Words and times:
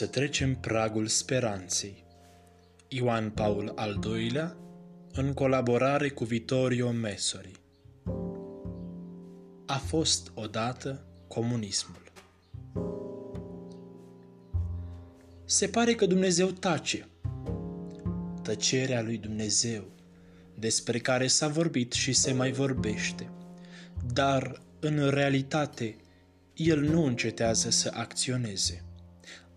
Să 0.00 0.06
trecem 0.06 0.54
pragul 0.54 1.06
speranței. 1.06 2.04
Ioan 2.88 3.30
Paul 3.30 3.72
al 3.74 3.98
II-lea, 4.04 4.56
în 5.12 5.32
colaborare 5.32 6.08
cu 6.08 6.24
Vittorio 6.24 6.90
Messori. 6.90 7.50
A 9.66 9.76
fost 9.76 10.30
odată 10.34 11.04
comunismul. 11.28 12.02
Se 15.44 15.66
pare 15.66 15.94
că 15.94 16.06
Dumnezeu 16.06 16.46
tace. 16.46 17.08
Tăcerea 18.42 19.02
lui 19.02 19.16
Dumnezeu, 19.16 19.84
despre 20.54 20.98
care 20.98 21.26
s-a 21.26 21.48
vorbit 21.48 21.92
și 21.92 22.12
se 22.12 22.32
mai 22.32 22.52
vorbește, 22.52 23.30
dar 24.12 24.62
în 24.78 25.08
realitate 25.08 25.96
el 26.54 26.80
nu 26.80 27.04
încetează 27.04 27.70
să 27.70 27.90
acționeze. 27.94 28.84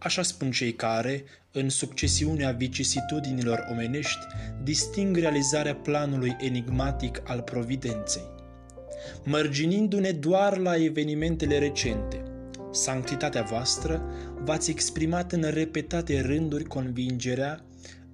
Așa 0.03 0.21
spun 0.21 0.51
cei 0.51 0.73
care, 0.73 1.23
în 1.51 1.69
succesiunea 1.69 2.51
vicisitudinilor 2.51 3.67
omenești, 3.71 4.25
disting 4.63 5.17
realizarea 5.17 5.75
planului 5.75 6.35
enigmatic 6.39 7.21
al 7.25 7.41
providenței. 7.41 8.31
Mărginindu-ne 9.23 10.11
doar 10.11 10.57
la 10.57 10.75
evenimentele 10.83 11.57
recente, 11.59 12.23
sanctitatea 12.71 13.41
voastră 13.41 14.01
v-ați 14.43 14.71
exprimat 14.71 15.31
în 15.31 15.41
repetate 15.49 16.21
rânduri 16.21 16.63
convingerea, 16.63 17.65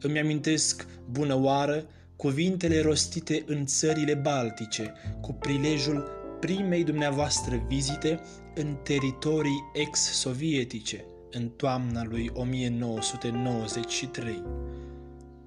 îmi 0.01 0.19
amintesc 0.19 0.87
bună 1.09 1.35
oară, 1.35 1.85
cuvintele 2.15 2.81
rostite 2.81 3.43
în 3.45 3.65
țările 3.65 4.13
baltice, 4.13 4.93
cu 5.21 5.33
prilejul 5.33 6.09
primei 6.39 6.83
dumneavoastră 6.83 7.65
vizite 7.67 8.19
în 8.55 8.77
teritorii 8.83 9.71
ex-sovietice– 9.73 11.05
în 11.31 11.49
toamna 11.49 12.03
lui 12.03 12.31
1993. 12.33 14.43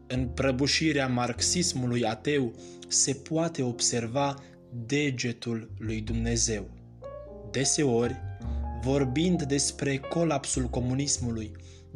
În 0.07 0.29
prăbușirea 0.29 1.09
marxismului 1.09 2.05
ateu 2.05 2.53
se 2.89 3.13
poate 3.13 3.63
observa 3.63 4.35
degetul 4.87 5.71
lui 5.79 6.01
Dumnezeu. 6.01 6.71
Deseori, 7.51 8.21
vorbind 8.83 9.43
despre 9.43 9.99
colapsul 9.99 10.65
comunismului, 10.65 11.53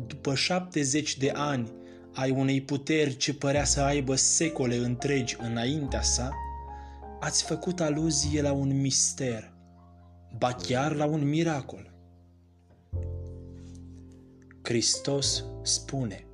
după 0.07 0.35
70 0.35 1.17
de 1.17 1.33
ani 1.35 1.73
ai 2.15 2.31
unei 2.31 2.63
puteri 2.63 3.17
ce 3.17 3.35
părea 3.35 3.65
să 3.65 3.81
aibă 3.81 4.15
secole 4.15 4.77
întregi 4.77 5.37
înaintea 5.41 6.03
sa, 6.03 6.31
ați 7.21 7.45
făcut 7.45 7.81
aluzie 7.81 8.43
la 8.43 8.53
un 8.53 8.81
mister, 8.81 9.53
ba 10.39 10.53
chiar 10.53 10.95
la 10.95 11.05
un 11.05 11.29
miracol. 11.29 11.96
Hristos 14.67 15.45
spune, 15.63 16.27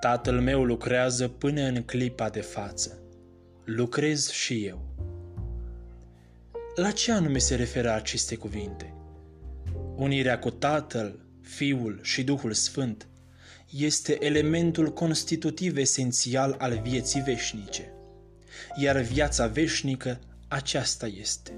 Tatăl 0.00 0.40
meu 0.40 0.64
lucrează 0.64 1.28
până 1.28 1.60
în 1.62 1.82
clipa 1.82 2.28
de 2.28 2.40
față. 2.40 3.02
Lucrez 3.64 4.30
și 4.30 4.64
eu. 4.64 4.86
La 6.74 6.90
ce 6.90 7.12
anume 7.12 7.38
se 7.38 7.54
referă 7.54 7.92
aceste 7.92 8.34
cuvinte? 8.36 8.94
Unirea 9.96 10.38
cu 10.38 10.50
Tatăl, 10.50 11.20
Fiul 11.40 11.98
și 12.02 12.24
Duhul 12.24 12.52
Sfânt 12.52 13.08
este 13.76 14.24
elementul 14.24 14.92
constitutiv 14.92 15.76
esențial 15.76 16.54
al 16.58 16.80
vieții 16.82 17.22
veșnice. 17.22 17.92
Iar 18.76 19.00
viața 19.00 19.46
veșnică 19.46 20.20
aceasta 20.48 21.06
este. 21.06 21.52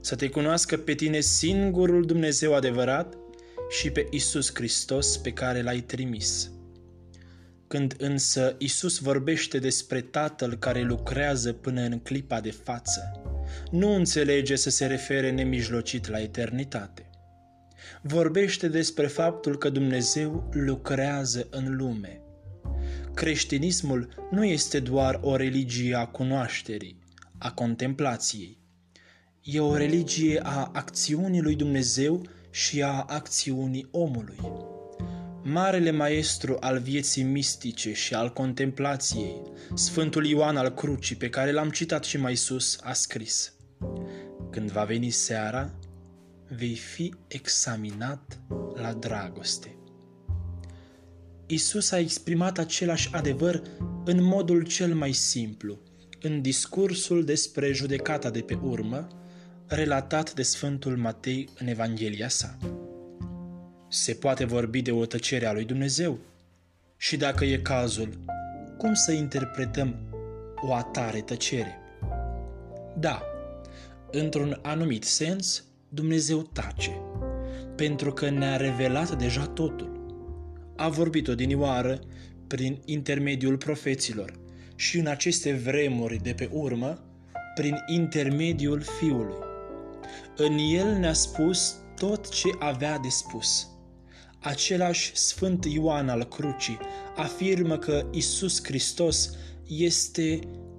Să 0.00 0.16
te 0.16 0.28
cunoască 0.28 0.76
pe 0.76 0.94
tine 0.94 1.20
singurul 1.20 2.06
Dumnezeu 2.06 2.54
adevărat 2.54 3.24
și 3.68 3.90
pe 3.90 4.06
Isus 4.10 4.50
Hristos 4.54 5.16
pe 5.16 5.32
care 5.32 5.62
l-ai 5.62 5.80
trimis. 5.80 6.50
Când 7.66 7.94
însă 7.98 8.54
Isus 8.58 8.98
vorbește 8.98 9.58
despre 9.58 10.00
Tatăl 10.00 10.56
care 10.58 10.82
lucrează 10.82 11.52
până 11.52 11.80
în 11.80 11.98
clipa 11.98 12.40
de 12.40 12.50
față, 12.50 13.20
nu 13.70 13.94
înțelege 13.94 14.56
să 14.56 14.70
se 14.70 14.86
refere 14.86 15.30
nemijlocit 15.30 16.08
la 16.08 16.20
eternitate. 16.20 17.10
Vorbește 18.02 18.68
despre 18.68 19.06
faptul 19.06 19.58
că 19.58 19.70
Dumnezeu 19.70 20.48
lucrează 20.52 21.46
în 21.50 21.76
lume. 21.76 22.20
Creștinismul 23.14 24.28
nu 24.30 24.44
este 24.44 24.80
doar 24.80 25.18
o 25.22 25.36
religie 25.36 25.94
a 25.94 26.06
cunoașterii, 26.06 26.98
a 27.38 27.52
contemplației. 27.52 28.58
E 29.42 29.60
o 29.60 29.76
religie 29.76 30.40
a 30.42 30.70
acțiunii 30.72 31.40
lui 31.40 31.54
Dumnezeu 31.54 32.22
și 32.56 32.82
a 32.82 33.04
acțiunii 33.08 33.88
omului. 33.90 34.38
Marele 35.42 35.90
maestru 35.90 36.56
al 36.60 36.78
vieții 36.78 37.22
mistice 37.22 37.92
și 37.92 38.14
al 38.14 38.32
contemplației, 38.32 39.42
Sfântul 39.74 40.26
Ioan 40.26 40.56
al 40.56 40.74
Crucii, 40.74 41.16
pe 41.16 41.28
care 41.28 41.52
l-am 41.52 41.70
citat 41.70 42.04
și 42.04 42.16
mai 42.18 42.34
sus, 42.34 42.78
a 42.82 42.92
scris 42.92 43.52
Când 44.50 44.70
va 44.70 44.84
veni 44.84 45.10
seara, 45.10 45.74
vei 46.48 46.74
fi 46.74 47.14
examinat 47.26 48.40
la 48.74 48.92
dragoste. 48.92 49.76
Isus 51.46 51.90
a 51.90 51.98
exprimat 51.98 52.58
același 52.58 53.08
adevăr 53.12 53.62
în 54.04 54.22
modul 54.22 54.62
cel 54.62 54.94
mai 54.94 55.12
simplu, 55.12 55.78
în 56.20 56.42
discursul 56.42 57.24
despre 57.24 57.72
judecata 57.72 58.30
de 58.30 58.40
pe 58.40 58.54
urmă, 58.62 59.08
relatat 59.68 60.34
de 60.34 60.42
Sfântul 60.42 60.96
Matei 60.96 61.48
în 61.58 61.66
Evanghelia 61.66 62.28
sa. 62.28 62.56
Se 63.88 64.12
poate 64.12 64.44
vorbi 64.44 64.82
de 64.82 64.92
o 64.92 65.06
tăcere 65.06 65.46
a 65.46 65.52
lui 65.52 65.64
Dumnezeu? 65.64 66.18
Și 66.96 67.16
dacă 67.16 67.44
e 67.44 67.58
cazul, 67.58 68.18
cum 68.78 68.94
să 68.94 69.12
interpretăm 69.12 69.96
o 70.60 70.74
atare 70.74 71.20
tăcere? 71.20 71.78
Da, 72.98 73.22
într-un 74.10 74.58
anumit 74.62 75.04
sens, 75.04 75.64
Dumnezeu 75.88 76.42
tace, 76.42 77.00
pentru 77.76 78.12
că 78.12 78.30
ne-a 78.30 78.56
revelat 78.56 79.18
deja 79.18 79.46
totul. 79.46 80.04
A 80.76 80.88
vorbit 80.88 81.28
odinioară 81.28 82.00
prin 82.46 82.82
intermediul 82.84 83.56
profeților 83.56 84.32
și 84.76 84.98
în 84.98 85.06
aceste 85.06 85.52
vremuri 85.52 86.22
de 86.22 86.32
pe 86.32 86.48
urmă, 86.52 87.04
prin 87.54 87.76
intermediul 87.86 88.80
Fiului. 88.80 89.45
În 90.38 90.58
el 90.58 90.96
ne-a 90.98 91.12
spus 91.12 91.74
tot 91.94 92.28
ce 92.28 92.48
avea 92.58 92.98
de 92.98 93.08
spus. 93.08 93.68
Același 94.40 95.16
Sfânt 95.16 95.64
Ioan 95.64 96.08
al 96.08 96.24
Crucii 96.24 96.78
afirmă 97.16 97.78
că 97.78 98.06
Isus 98.10 98.64
Hristos 98.64 99.30
este 99.66 100.38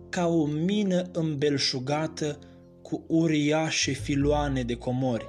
ca 0.09 0.27
o 0.27 0.45
mină 0.45 1.09
îmbelșugată 1.11 2.39
cu 2.81 3.03
uriașe 3.07 3.91
filoane 3.91 4.63
de 4.63 4.75
comori, 4.75 5.25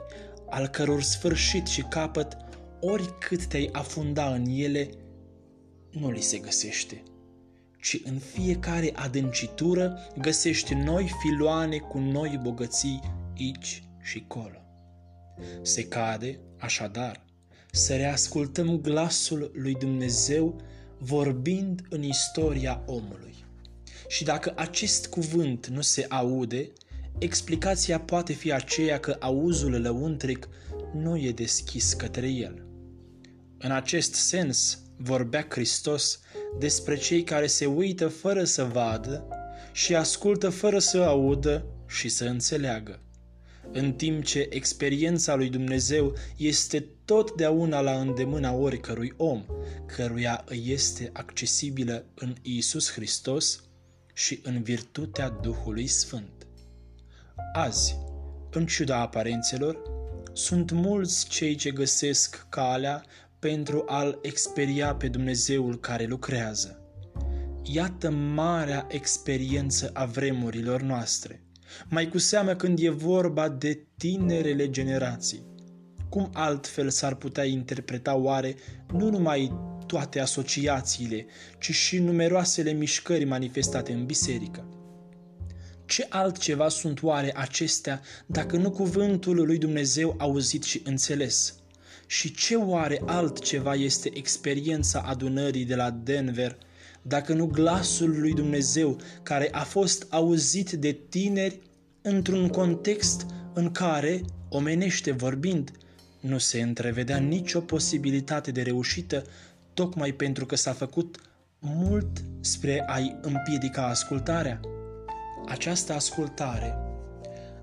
al 0.51 0.67
căror 0.67 1.03
sfârșit 1.03 1.67
și 1.67 1.83
capăt, 1.83 2.37
oricât 2.81 3.47
te-ai 3.47 3.69
afunda 3.73 4.35
în 4.35 4.45
ele, 4.49 4.91
nu 5.91 6.11
li 6.11 6.21
se 6.21 6.39
găsește, 6.39 7.03
ci 7.81 8.01
în 8.05 8.19
fiecare 8.19 8.93
adâncitură 8.95 9.99
găsești 10.19 10.75
noi 10.75 11.11
filoane 11.21 11.77
cu 11.77 11.99
noi 11.99 12.41
bogății 12.43 13.01
aici 13.39 13.83
și 14.09 14.25
colo. 14.27 14.63
Se 15.63 15.85
cade, 15.85 16.41
așadar, 16.59 17.25
să 17.73 17.97
reascultăm 17.97 18.81
glasul 18.81 19.51
lui 19.55 19.75
Dumnezeu 19.75 20.61
vorbind 20.99 21.83
în 21.89 22.03
istoria 22.03 22.83
omului. 22.87 23.35
Și 24.09 24.25
dacă 24.25 24.53
acest 24.57 25.07
cuvânt 25.07 25.67
nu 25.67 25.81
se 25.81 26.07
aude, 26.09 26.73
explicația 27.19 28.01
poate 28.01 28.33
fi 28.33 28.53
aceea 28.53 29.01
că 29.01 29.17
auzul 29.21 29.81
lăuntric 29.81 30.49
nu 30.95 31.17
e 31.17 31.33
deschis 31.33 31.93
către 31.93 32.29
el. 32.29 32.67
În 33.59 33.71
acest 33.71 34.15
sens 34.15 34.79
vorbea 34.97 35.47
Hristos 35.49 36.21
despre 36.59 36.97
cei 36.97 37.25
care 37.25 37.47
se 37.47 37.67
uită 37.67 38.09
fără 38.09 38.45
să 38.45 38.65
vadă 38.65 39.29
și 39.73 39.95
ascultă 39.95 40.49
fără 40.49 40.79
să 40.79 40.99
audă 40.99 41.65
și 41.87 42.09
să 42.09 42.25
înțeleagă 42.25 43.01
în 43.73 43.93
timp 43.93 44.25
ce 44.25 44.47
experiența 44.51 45.35
lui 45.35 45.49
Dumnezeu 45.49 46.15
este 46.37 46.87
totdeauna 47.05 47.81
la 47.81 48.01
îndemâna 48.01 48.53
oricărui 48.53 49.13
om, 49.17 49.45
căruia 49.87 50.45
îi 50.47 50.63
este 50.67 51.11
accesibilă 51.13 52.05
în 52.15 52.35
Isus 52.43 52.93
Hristos 52.93 53.63
și 54.15 54.41
în 54.43 54.63
virtutea 54.63 55.29
Duhului 55.29 55.87
Sfânt. 55.87 56.47
Azi, 57.53 57.97
în 58.51 58.67
ciuda 58.67 59.01
aparențelor, 59.01 59.83
sunt 60.33 60.71
mulți 60.71 61.29
cei 61.29 61.55
ce 61.55 61.71
găsesc 61.71 62.47
calea 62.49 63.05
pentru 63.39 63.85
a-L 63.87 64.19
experia 64.23 64.95
pe 64.95 65.09
Dumnezeul 65.09 65.81
care 65.81 66.05
lucrează. 66.05 66.83
Iată 67.63 68.11
marea 68.11 68.87
experiență 68.91 69.91
a 69.93 70.05
vremurilor 70.05 70.83
noastre– 70.83 71.43
mai 71.89 72.09
cu 72.09 72.19
seamă 72.19 72.55
când 72.55 72.79
e 72.79 72.89
vorba 72.89 73.49
de 73.49 73.87
tinerele 73.97 74.71
generații. 74.71 75.47
Cum 76.09 76.31
altfel 76.33 76.91
s-ar 76.91 77.15
putea 77.15 77.45
interpreta 77.45 78.17
oare 78.17 78.55
nu 78.93 79.11
numai 79.11 79.53
toate 79.87 80.21
asociațiile, 80.21 81.27
ci 81.59 81.71
și 81.71 81.99
numeroasele 81.99 82.73
mișcări 82.73 83.25
manifestate 83.25 83.93
în 83.93 84.07
biserică? 84.07 84.69
Ce 85.87 86.07
altceva 86.09 86.69
sunt 86.69 87.03
oare 87.03 87.33
acestea 87.37 88.01
dacă 88.27 88.57
nu 88.57 88.71
cuvântul 88.71 89.47
lui 89.47 89.59
Dumnezeu 89.59 90.15
auzit 90.19 90.63
și 90.63 90.83
înțeles? 90.85 91.55
Și 92.07 92.35
ce 92.35 92.57
oare 92.57 93.03
altceva 93.07 93.75
este 93.75 94.11
experiența 94.17 95.01
adunării 95.01 95.65
de 95.65 95.75
la 95.75 95.91
Denver 95.91 96.59
dacă 97.09 97.33
nu 97.33 97.47
glasul 97.47 98.21
lui 98.21 98.33
Dumnezeu 98.33 98.97
care 99.23 99.49
a 99.53 99.63
fost 99.63 100.07
auzit 100.11 100.71
de 100.71 100.99
tineri 101.09 101.61
într-un 102.03 102.49
context 102.49 103.27
în 103.53 103.71
care, 103.71 104.21
omenește 104.49 105.11
vorbind, 105.11 105.71
nu 106.21 106.39
se 106.39 106.61
întrevedea 106.61 107.17
nicio 107.17 107.61
posibilitate 107.61 108.51
de 108.51 108.63
reușită, 108.63 109.25
tocmai 109.75 110.13
pentru 110.13 110.47
că 110.47 110.57
s-a 110.57 110.73
făcut 110.73 111.21
mult 111.59 112.25
spre 112.41 112.85
a-i 112.87 113.17
împiedica 113.21 113.87
ascultarea. 113.87 114.61
Această 115.47 115.93
ascultare, 115.93 116.75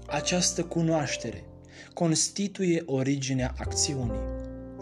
această 0.08 0.64
cunoaștere, 0.64 1.44
constituie 1.94 2.84
originea 2.86 3.54
acțiunii. 3.58 4.20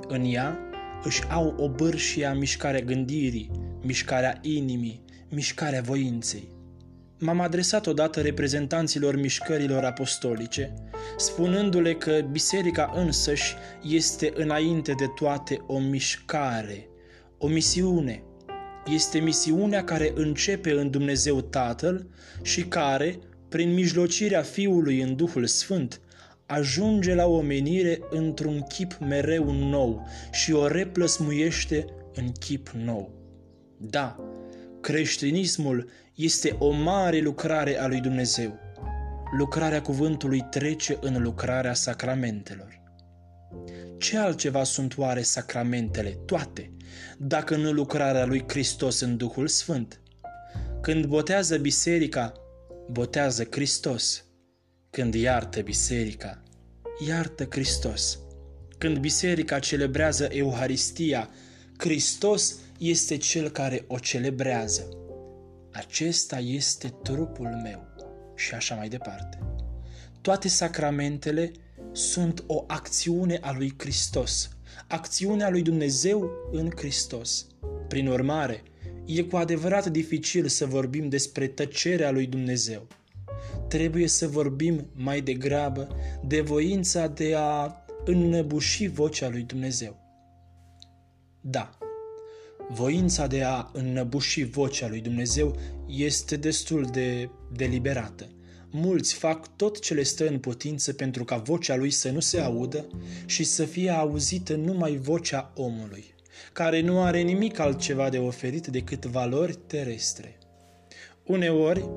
În 0.08 0.26
ea 0.26 0.60
își 1.04 1.24
au 1.30 1.56
obârșia 1.58 2.34
mișcarea 2.34 2.82
gândirii, 2.82 3.52
mișcarea 3.84 4.40
inimii, 4.42 5.04
mișcarea 5.30 5.82
voinței. 5.82 6.52
M-am 7.20 7.40
adresat 7.40 7.88
odată 7.88 8.22
reprezentanților 8.22 9.16
mișcărilor 9.16 9.84
apostolice, 9.84 10.74
spunându-le 11.18 11.94
că 11.94 12.22
biserica 12.32 12.92
însăși 12.96 13.56
este 13.84 14.32
înainte 14.36 14.94
de 14.98 15.06
toate 15.16 15.64
o 15.68 15.80
mișcare, 15.80 16.88
o 17.38 17.48
misiune. 17.48 18.24
Este 18.94 19.20
misiunea 19.20 19.84
care 19.84 20.12
începe 20.16 20.72
în 20.72 20.90
Dumnezeu 20.90 21.42
Tatăl 21.42 22.08
și 22.42 22.64
care, 22.64 23.20
prin 23.50 23.74
mijlocirea 23.74 24.42
Fiului 24.42 25.02
în 25.02 25.16
Duhul 25.16 25.46
Sfânt, 25.46 26.02
ajunge 26.46 27.14
la 27.14 27.26
omenire 27.26 28.00
într-un 28.10 28.62
chip 28.62 28.98
mereu 29.00 29.52
nou 29.52 30.08
și 30.32 30.52
o 30.52 30.68
replăsmuiește 30.68 31.86
în 32.14 32.32
chip 32.32 32.70
nou. 32.70 33.23
Da, 33.90 34.20
creștinismul 34.82 35.90
este 36.16 36.56
o 36.60 36.72
mare 36.72 37.20
lucrare 37.20 37.80
a 37.80 37.88
lui 37.88 38.00
Dumnezeu. 38.00 38.60
Lucrarea 39.38 39.82
cuvântului 39.82 40.46
trece 40.50 40.98
în 41.02 41.22
lucrarea 41.22 41.74
sacramentelor. 41.74 42.82
Ce 43.98 44.18
altceva 44.18 44.64
sunt 44.64 44.98
oare 44.98 45.22
sacramentele, 45.22 46.10
toate, 46.10 46.72
dacă 47.18 47.56
nu 47.56 47.72
lucrarea 47.72 48.26
lui 48.26 48.44
Hristos 48.48 49.00
în 49.00 49.18
Duhul 49.18 49.48
Sfânt? 49.48 50.02
Când 50.82 51.06
botează 51.06 51.58
biserica, 51.58 52.34
botează 52.90 53.48
Hristos. 53.52 54.26
Când 54.90 55.14
iartă 55.14 55.62
biserica, 55.62 56.44
iartă 57.08 57.48
Hristos. 57.50 58.20
Când 58.78 58.98
biserica 58.98 59.60
celebrează 59.60 60.28
Euharistia, 60.32 61.30
Hristos 61.78 62.56
este 62.90 63.18
cel 63.18 63.50
care 63.50 63.86
o 63.88 64.00
celebrează. 64.00 64.90
Acesta 65.72 66.38
este 66.40 66.88
trupul 67.04 67.48
meu 67.64 67.88
și 68.36 68.54
așa 68.54 68.76
mai 68.76 68.90
departe. 68.90 69.40
Toate 70.22 70.48
sacramentele 70.48 71.52
sunt 71.92 72.44
o 72.48 72.64
acțiune 72.68 73.38
a 73.42 73.54
lui 73.58 73.74
Hristos, 73.78 74.50
acțiunea 74.88 75.50
lui 75.50 75.62
Dumnezeu 75.62 76.30
în 76.52 76.72
Hristos. 76.76 77.48
Prin 77.88 78.08
urmare, 78.08 78.64
e 79.06 79.22
cu 79.22 79.36
adevărat 79.36 79.88
dificil 79.88 80.48
să 80.48 80.66
vorbim 80.66 81.10
despre 81.10 81.48
tăcerea 81.48 82.12
lui 82.12 82.26
Dumnezeu. 82.26 82.88
Trebuie 83.68 84.08
să 84.08 84.28
vorbim 84.28 84.88
mai 84.94 85.22
degrabă 85.22 85.88
de 86.26 86.42
voința 86.42 87.08
de 87.08 87.34
a 87.38 87.76
înnăbuși 88.06 88.88
vocea 88.88 89.30
lui 89.30 89.42
Dumnezeu. 89.42 90.02
Da, 91.42 91.78
voința 92.70 93.28
de 93.28 93.44
a 93.44 93.70
înnăbuși 93.74 94.44
vocea 94.44 94.88
lui 94.88 95.02
Dumnezeu 95.02 95.56
este 95.88 96.36
destul 96.36 96.88
de 96.92 97.30
deliberată. 97.56 98.30
Mulți 98.70 99.14
fac 99.14 99.56
tot 99.56 99.80
ce 99.80 99.94
le 99.94 100.04
stă 100.04 100.28
în 100.28 100.40
putință 100.40 100.94
pentru 100.94 101.24
ca 101.24 101.38
vocea 101.38 101.76
lui 101.76 101.90
să 101.90 102.10
nu 102.10 102.20
se 102.20 102.40
audă 102.40 102.88
și 103.26 103.44
să 103.44 103.66
fie 103.66 103.90
auzită 103.90 104.56
numai 104.56 104.98
vocea 104.98 105.54
omului, 105.56 106.14
care 106.54 106.82
nu 106.82 107.02
are 107.02 107.22
nimic 107.22 107.60
altceva 107.60 108.10
de 108.10 108.18
oferit 108.18 108.68
decât 108.68 109.06
valori 109.06 109.60
terestre. 109.68 110.38
Uneori, 111.24 111.90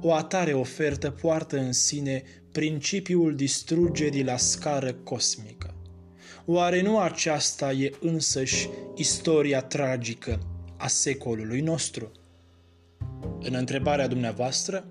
o 0.00 0.12
atare 0.12 0.52
ofertă 0.52 1.10
poartă 1.10 1.58
în 1.58 1.72
sine 1.72 2.22
principiul 2.52 3.34
distrugerii 3.34 4.24
la 4.24 4.36
scară 4.36 4.92
cosmică. 4.92 5.69
Oare 6.46 6.82
nu 6.82 6.98
aceasta 6.98 7.72
e 7.72 7.92
însăși 8.00 8.68
istoria 8.94 9.60
tragică 9.60 10.38
a 10.76 10.86
secolului 10.86 11.60
nostru? 11.60 12.12
În 13.40 13.54
întrebarea 13.54 14.06
dumneavoastră, 14.06 14.84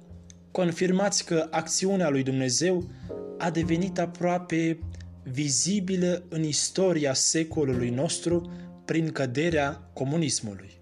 confirmați 0.52 1.26
că 1.26 1.48
acțiunea 1.52 2.10
lui 2.10 2.24
Dumnezeu 2.24 2.90
a 3.38 3.50
devenit 3.50 4.00
aproape 4.00 4.80
vizibilă 5.24 6.24
în 6.30 6.44
istoria 6.44 7.14
secolului 7.14 7.90
nostru 7.90 8.52
prin 8.86 9.12
căderea 9.12 9.90
comunismului. 9.94 10.78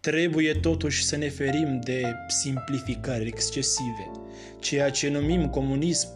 Trebuie 0.00 0.54
totuși 0.54 1.04
să 1.04 1.16
ne 1.16 1.28
ferim 1.28 1.80
de 1.80 2.14
simplificări 2.28 3.26
excesive. 3.26 4.10
Ceea 4.60 4.90
ce 4.90 5.08
numim 5.08 5.48
comunism 5.48 6.08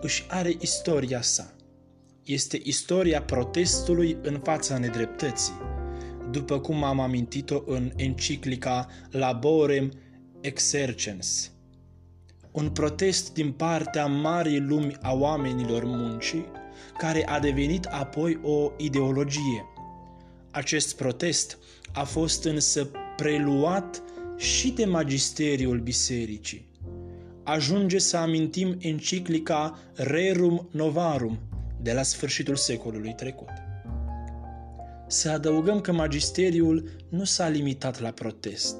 își 0.00 0.24
are 0.28 0.56
istoria 0.60 1.20
sa. 1.20 1.54
Este 2.30 2.60
istoria 2.62 3.22
protestului 3.22 4.16
în 4.22 4.40
fața 4.42 4.78
nedreptății, 4.78 5.52
după 6.30 6.60
cum 6.60 6.84
am 6.84 7.00
amintit-o 7.00 7.62
în 7.66 7.92
enciclica 7.96 8.88
Laborem 9.10 9.92
Exercens. 10.40 11.50
Un 12.50 12.70
protest 12.70 13.32
din 13.32 13.52
partea 13.52 14.06
marii 14.06 14.58
lumi 14.58 14.96
a 15.02 15.14
oamenilor 15.14 15.84
muncii, 15.84 16.44
care 16.98 17.28
a 17.28 17.40
devenit 17.40 17.84
apoi 17.84 18.40
o 18.42 18.70
ideologie. 18.76 19.64
Acest 20.50 20.96
protest 20.96 21.58
a 21.92 22.04
fost 22.04 22.44
însă 22.44 22.90
preluat 23.16 24.02
și 24.36 24.70
de 24.70 24.84
magisteriul 24.84 25.78
bisericii. 25.78 26.68
Ajunge 27.42 27.98
să 27.98 28.16
amintim 28.16 28.76
enciclica 28.78 29.78
Rerum 29.94 30.68
Novarum 30.70 31.38
de 31.82 31.92
la 31.92 32.02
sfârșitul 32.02 32.56
secolului 32.56 33.14
trecut. 33.14 33.48
Să 35.06 35.30
adăugăm 35.30 35.80
că 35.80 35.92
magisteriul 35.92 36.90
nu 37.08 37.24
s-a 37.24 37.48
limitat 37.48 38.00
la 38.00 38.10
protest, 38.10 38.76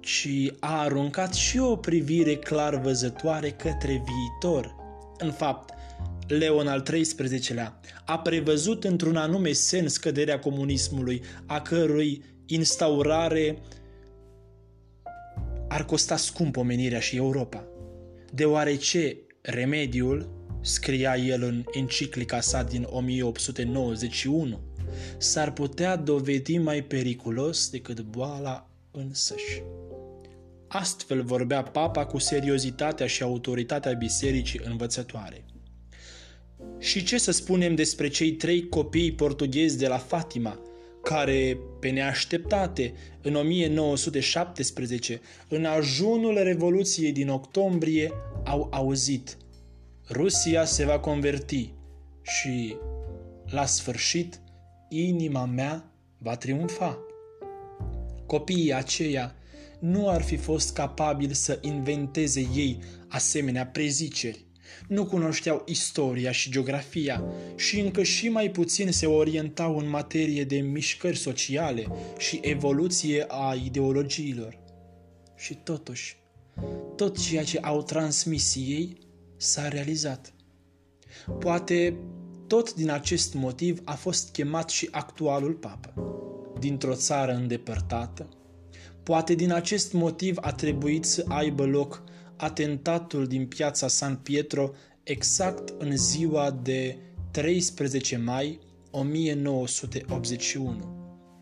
ci 0.00 0.28
a 0.60 0.80
aruncat 0.80 1.34
și 1.34 1.58
o 1.58 1.76
privire 1.76 2.36
clar 2.36 2.80
văzătoare 2.80 3.50
către 3.50 4.02
viitor. 4.04 4.74
În 5.18 5.30
fapt, 5.30 5.74
Leon 6.26 6.66
al 6.66 6.82
XIII-lea 6.82 7.80
a 8.06 8.18
prevăzut 8.18 8.84
într-un 8.84 9.16
anume 9.16 9.52
sens 9.52 9.96
căderea 9.96 10.38
comunismului, 10.38 11.22
a 11.46 11.60
cărui 11.60 12.24
instaurare 12.46 13.58
ar 15.68 15.84
costa 15.84 16.16
scump 16.16 16.56
omenirea 16.56 17.00
și 17.00 17.16
Europa, 17.16 17.64
deoarece 18.32 19.16
remediul, 19.40 20.35
scria 20.66 21.16
el 21.16 21.42
în 21.42 21.64
enciclica 21.72 22.40
sa 22.40 22.62
din 22.62 22.86
1891, 22.90 24.60
s-ar 25.18 25.52
putea 25.52 25.96
dovedi 25.96 26.58
mai 26.58 26.82
periculos 26.82 27.70
decât 27.70 28.00
boala 28.00 28.70
însăși. 28.90 29.62
Astfel 30.68 31.22
vorbea 31.22 31.62
papa 31.62 32.06
cu 32.06 32.18
seriozitatea 32.18 33.06
și 33.06 33.22
autoritatea 33.22 33.92
bisericii 33.92 34.60
învățătoare. 34.64 35.44
Și 36.78 37.04
ce 37.04 37.18
să 37.18 37.30
spunem 37.30 37.74
despre 37.74 38.08
cei 38.08 38.32
trei 38.32 38.68
copii 38.68 39.12
portughezi 39.12 39.78
de 39.78 39.86
la 39.86 39.98
Fatima, 39.98 40.60
care, 41.02 41.58
pe 41.80 41.88
neașteptate, 41.88 42.94
în 43.22 43.34
1917, 43.34 45.20
în 45.48 45.64
ajunul 45.64 46.42
Revoluției 46.42 47.12
din 47.12 47.28
octombrie, 47.28 48.12
au 48.44 48.68
auzit 48.70 49.36
Rusia 50.10 50.64
se 50.64 50.84
va 50.84 50.98
converti 50.98 51.72
și, 52.22 52.76
la 53.46 53.66
sfârșit, 53.66 54.40
inima 54.88 55.44
mea 55.44 55.92
va 56.18 56.36
triumfa. 56.36 56.98
Copiii 58.26 58.74
aceia 58.74 59.34
nu 59.80 60.08
ar 60.08 60.22
fi 60.22 60.36
fost 60.36 60.72
capabili 60.72 61.34
să 61.34 61.58
inventeze 61.62 62.40
ei 62.54 62.78
asemenea 63.08 63.66
preziceri, 63.66 64.44
nu 64.88 65.06
cunoșteau 65.06 65.62
istoria 65.66 66.30
și 66.30 66.50
geografia 66.50 67.24
și 67.56 67.80
încă 67.80 68.02
și 68.02 68.28
mai 68.28 68.50
puțin 68.50 68.92
se 68.92 69.06
orientau 69.06 69.78
în 69.78 69.88
materie 69.88 70.44
de 70.44 70.56
mișcări 70.56 71.16
sociale 71.16 71.86
și 72.18 72.40
evoluție 72.42 73.24
a 73.28 73.54
ideologiilor. 73.64 74.58
Și 75.36 75.54
totuși, 75.54 76.16
tot 76.96 77.18
ceea 77.18 77.44
ce 77.44 77.58
au 77.58 77.82
transmis 77.82 78.54
ei 78.54 79.05
s-a 79.36 79.68
realizat. 79.68 80.32
Poate 81.38 81.96
tot 82.46 82.74
din 82.74 82.90
acest 82.90 83.34
motiv 83.34 83.80
a 83.84 83.94
fost 83.94 84.32
chemat 84.32 84.68
și 84.68 84.88
actualul 84.90 85.52
papă, 85.52 85.94
dintr-o 86.58 86.94
țară 86.94 87.32
îndepărtată. 87.32 88.28
Poate 89.02 89.34
din 89.34 89.52
acest 89.52 89.92
motiv 89.92 90.36
a 90.40 90.52
trebuit 90.52 91.04
să 91.04 91.24
aibă 91.28 91.64
loc 91.64 92.02
atentatul 92.36 93.26
din 93.26 93.46
piața 93.46 93.88
San 93.88 94.16
Pietro 94.16 94.70
exact 95.02 95.74
în 95.78 95.96
ziua 95.96 96.50
de 96.62 96.98
13 97.30 98.16
mai 98.16 98.58
1981, 98.90 100.76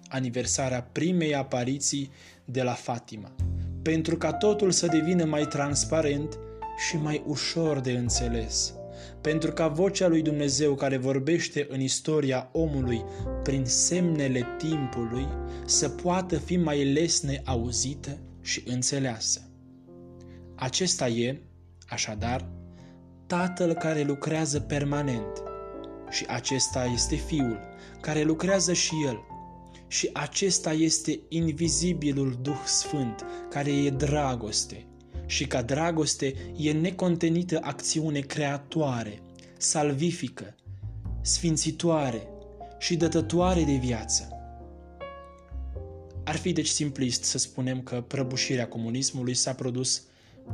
aniversarea 0.09 0.83
primei 0.83 1.35
apariții 1.35 2.11
de 2.45 2.63
la 2.63 2.73
Fatima, 2.73 3.35
pentru 3.83 4.17
ca 4.17 4.33
totul 4.33 4.71
să 4.71 4.87
devină 4.87 5.25
mai 5.25 5.47
transparent 5.47 6.39
și 6.77 6.97
mai 6.97 7.23
ușor 7.27 7.81
de 7.81 7.91
înțeles, 7.91 8.75
pentru 9.21 9.53
ca 9.53 9.69
vocea 9.69 10.09
lui 10.09 10.23
Dumnezeu 10.23 10.75
care 10.75 10.97
vorbește 10.97 11.67
în 11.71 11.81
istoria 11.81 12.49
omului 12.53 13.05
prin 13.43 13.65
semnele 13.65 14.47
timpului 14.59 15.29
să 15.65 15.89
poată 15.89 16.39
fi 16.39 16.57
mai 16.57 16.85
lesne 16.93 17.43
auzită 17.45 18.19
și 18.41 18.63
înțeleasă. 18.67 19.41
Acesta 20.55 21.09
e, 21.09 21.41
așadar, 21.89 22.49
Tatăl 23.27 23.73
care 23.73 24.03
lucrează 24.03 24.61
permanent. 24.61 25.43
Și 26.11 26.25
acesta 26.29 26.85
este 26.85 27.15
Fiul 27.15 27.59
care 28.01 28.23
lucrează 28.23 28.73
și 28.73 28.95
El. 29.07 29.25
Și 29.87 30.11
acesta 30.13 30.73
este 30.73 31.21
invizibilul 31.29 32.39
Duh 32.43 32.63
Sfânt 32.65 33.25
care 33.51 33.73
e 33.73 33.91
dragoste 33.91 34.87
și 35.27 35.47
ca 35.47 35.63
dragoste 35.63 36.35
e 36.57 36.73
necontenită 36.73 37.59
acțiune 37.63 38.21
creatoare, 38.21 39.23
salvifică, 39.59 40.55
sfințitoare 41.21 42.29
și 42.79 42.97
dătătoare 42.97 43.63
de 43.63 43.75
viață. 43.75 44.29
Ar 46.25 46.37
fi 46.37 46.53
deci 46.53 46.69
simplist 46.69 47.25
să 47.25 47.39
spunem 47.39 47.83
că 47.83 48.01
prăbușirea 48.01 48.69
comunismului 48.69 49.35
s-a 49.35 49.53
produs 49.53 50.03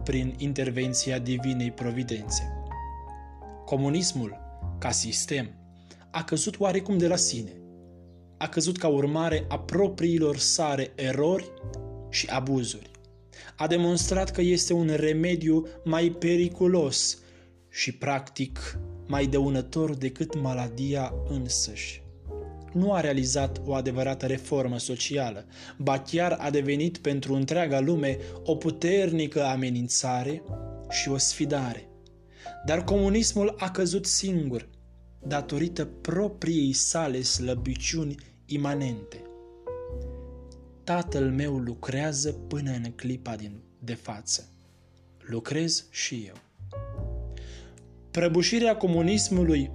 prin 0.04 0.34
intervenția 0.38 1.18
divinei 1.18 1.70
providențe. 1.70 2.52
Comunismul, 3.64 4.36
ca 4.78 4.90
sistem, 4.90 5.50
a 6.10 6.24
căzut 6.24 6.60
oarecum 6.60 6.98
de 6.98 7.06
la 7.06 7.16
sine. 7.16 7.52
A 8.38 8.48
căzut 8.48 8.78
ca 8.78 8.88
urmare 8.88 9.44
a 9.48 9.58
propriilor 9.58 10.38
sare 10.38 10.92
erori 10.94 11.52
și 12.08 12.26
abuzuri. 12.26 12.90
A 13.56 13.66
demonstrat 13.66 14.30
că 14.30 14.40
este 14.40 14.72
un 14.72 14.90
remediu 14.96 15.66
mai 15.84 16.16
periculos 16.18 17.18
și, 17.68 17.92
practic, 17.92 18.78
mai 19.06 19.26
dăunător 19.26 19.94
decât 19.94 20.40
maladia 20.40 21.12
însăși 21.28 22.02
nu 22.72 22.92
a 22.92 23.00
realizat 23.00 23.60
o 23.64 23.74
adevărată 23.74 24.26
reformă 24.26 24.78
socială, 24.78 25.44
ba 25.78 26.00
chiar 26.00 26.36
a 26.40 26.50
devenit 26.50 26.98
pentru 26.98 27.34
întreaga 27.34 27.80
lume 27.80 28.18
o 28.44 28.56
puternică 28.56 29.44
amenințare 29.44 30.42
și 30.90 31.08
o 31.08 31.16
sfidare. 31.16 31.88
Dar 32.66 32.84
comunismul 32.84 33.54
a 33.58 33.70
căzut 33.70 34.06
singur, 34.06 34.68
datorită 35.26 35.84
propriei 35.84 36.72
sale 36.72 37.22
slăbiciuni 37.22 38.14
imanente. 38.46 39.22
Tatăl 40.90 41.30
meu 41.30 41.56
lucrează 41.56 42.32
până 42.32 42.70
în 42.70 42.92
clipa 42.96 43.36
din, 43.36 43.60
de 43.78 43.94
față. 43.94 44.48
Lucrez 45.18 45.86
și 45.90 46.24
eu. 46.26 46.34
Prăbușirea 48.10 48.76
comunismului 48.76 49.70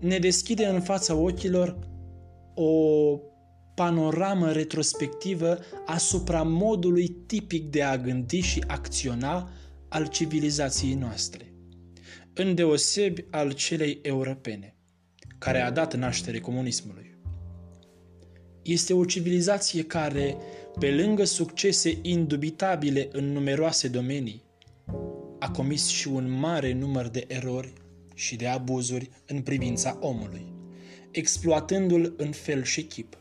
ne 0.00 0.18
deschide 0.18 0.66
în 0.66 0.80
fața 0.80 1.14
ochilor 1.14 1.78
o 2.54 2.72
panoramă 3.74 4.52
retrospectivă 4.52 5.58
asupra 5.86 6.42
modului 6.42 7.08
tipic 7.08 7.70
de 7.70 7.82
a 7.82 7.98
gândi 7.98 8.40
și 8.40 8.64
acționa 8.66 9.50
al 9.88 10.06
civilizației 10.06 10.94
noastre, 10.94 11.52
îndeosebi 12.34 13.24
al 13.30 13.52
celei 13.52 13.98
europene, 14.02 14.76
care 15.38 15.60
a 15.60 15.70
dat 15.70 15.94
naștere 15.94 16.40
comunismului. 16.40 17.07
Este 18.68 18.94
o 18.94 19.04
civilizație 19.04 19.82
care, 19.82 20.36
pe 20.78 20.90
lângă 20.90 21.24
succese 21.24 21.98
indubitabile 22.02 23.08
în 23.12 23.32
numeroase 23.32 23.88
domenii, 23.88 24.42
a 25.38 25.50
comis 25.50 25.86
și 25.86 26.08
un 26.08 26.30
mare 26.30 26.72
număr 26.72 27.08
de 27.08 27.24
erori 27.28 27.72
și 28.14 28.36
de 28.36 28.46
abuzuri 28.46 29.10
în 29.26 29.40
privința 29.40 29.98
omului 30.00 30.52
exploatându-l 31.10 32.14
în 32.16 32.30
fel 32.30 32.62
și 32.62 32.82
chip. 32.82 33.18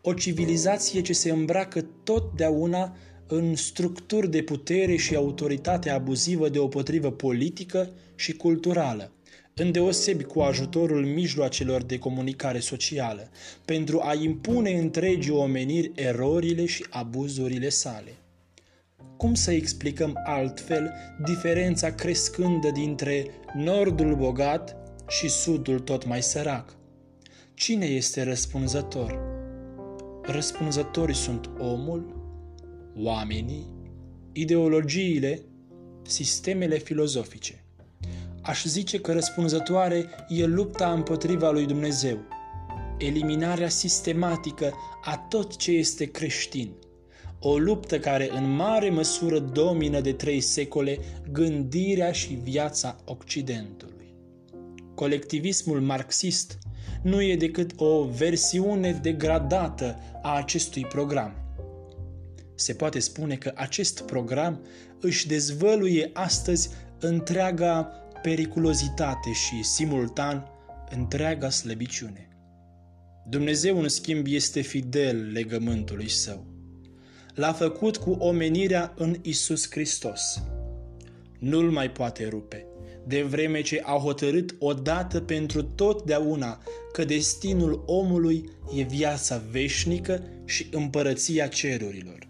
O 0.00 0.12
civilizație 0.12 1.00
ce 1.00 1.12
se 1.12 1.30
îmbracă 1.30 1.80
totdeauna 2.04 2.96
în 3.26 3.54
structuri 3.54 4.30
de 4.30 4.42
putere 4.42 4.96
și 4.96 5.14
autoritate 5.14 5.90
abuzivă 5.90 6.48
deopotrivă 6.48 7.10
politică 7.10 7.90
și 8.14 8.32
culturală, 8.32 9.12
îndeosebi 9.58 10.24
cu 10.24 10.40
ajutorul 10.40 11.06
mijloacelor 11.06 11.82
de 11.82 11.98
comunicare 11.98 12.58
socială, 12.58 13.30
pentru 13.64 14.00
a 14.02 14.14
impune 14.14 14.70
întregii 14.70 15.32
omeniri 15.32 15.92
erorile 15.94 16.66
și 16.66 16.86
abuzurile 16.90 17.68
sale. 17.68 18.12
Cum 19.16 19.34
să 19.34 19.50
explicăm 19.52 20.20
altfel 20.24 20.92
diferența 21.24 21.94
crescândă 21.94 22.70
dintre 22.70 23.26
nordul 23.54 24.14
bogat 24.16 24.76
și 25.08 25.28
sudul 25.28 25.80
tot 25.80 26.06
mai 26.06 26.22
sărac? 26.22 26.76
Cine 27.54 27.86
este 27.86 28.22
răspunzător? 28.22 29.18
Răspunzătorii 30.22 31.14
sunt 31.14 31.50
omul, 31.58 32.16
oamenii, 32.96 33.66
ideologiile, 34.32 35.42
sistemele 36.02 36.78
filozofice. 36.78 37.62
Aș 38.48 38.64
zice 38.64 39.00
că 39.00 39.12
răspunzătoare 39.12 40.06
e 40.28 40.44
lupta 40.44 40.92
împotriva 40.92 41.50
lui 41.50 41.66
Dumnezeu, 41.66 42.18
eliminarea 42.98 43.68
sistematică 43.68 44.72
a 45.04 45.26
tot 45.28 45.56
ce 45.56 45.70
este 45.70 46.04
creștin, 46.04 46.72
o 47.40 47.58
luptă 47.58 47.98
care 47.98 48.30
în 48.32 48.50
mare 48.50 48.90
măsură 48.90 49.38
domină 49.38 50.00
de 50.00 50.12
trei 50.12 50.40
secole 50.40 50.98
gândirea 51.32 52.12
și 52.12 52.38
viața 52.42 52.96
Occidentului. 53.04 54.14
Colectivismul 54.94 55.80
marxist 55.80 56.58
nu 57.02 57.22
e 57.22 57.36
decât 57.36 57.72
o 57.76 58.04
versiune 58.04 58.98
degradată 59.02 59.98
a 60.22 60.36
acestui 60.36 60.84
program. 60.84 61.34
Se 62.54 62.72
poate 62.72 62.98
spune 62.98 63.36
că 63.36 63.52
acest 63.54 64.00
program 64.00 64.60
își 65.00 65.26
dezvăluie 65.26 66.10
astăzi 66.12 66.70
întreaga 67.00 67.92
periculozitate 68.22 69.32
și, 69.32 69.62
simultan, 69.62 70.50
întreaga 70.90 71.50
slăbiciune. 71.50 72.28
Dumnezeu, 73.28 73.80
în 73.80 73.88
schimb, 73.88 74.26
este 74.28 74.60
fidel 74.60 75.32
legământului 75.32 76.08
său. 76.08 76.46
L-a 77.34 77.52
făcut 77.52 77.96
cu 77.96 78.10
omenirea 78.10 78.94
în 78.96 79.16
Isus 79.22 79.70
Hristos. 79.70 80.42
Nu-l 81.38 81.70
mai 81.70 81.90
poate 81.90 82.28
rupe 82.28 82.68
de 83.08 83.22
vreme 83.22 83.60
ce 83.60 83.80
a 83.84 83.98
hotărât 83.98 84.54
odată 84.58 85.20
pentru 85.20 85.62
totdeauna 85.62 86.62
că 86.92 87.04
destinul 87.04 87.82
omului 87.86 88.50
e 88.76 88.82
viața 88.82 89.42
veșnică 89.50 90.22
și 90.44 90.66
împărăția 90.70 91.46
cerurilor. 91.46 92.28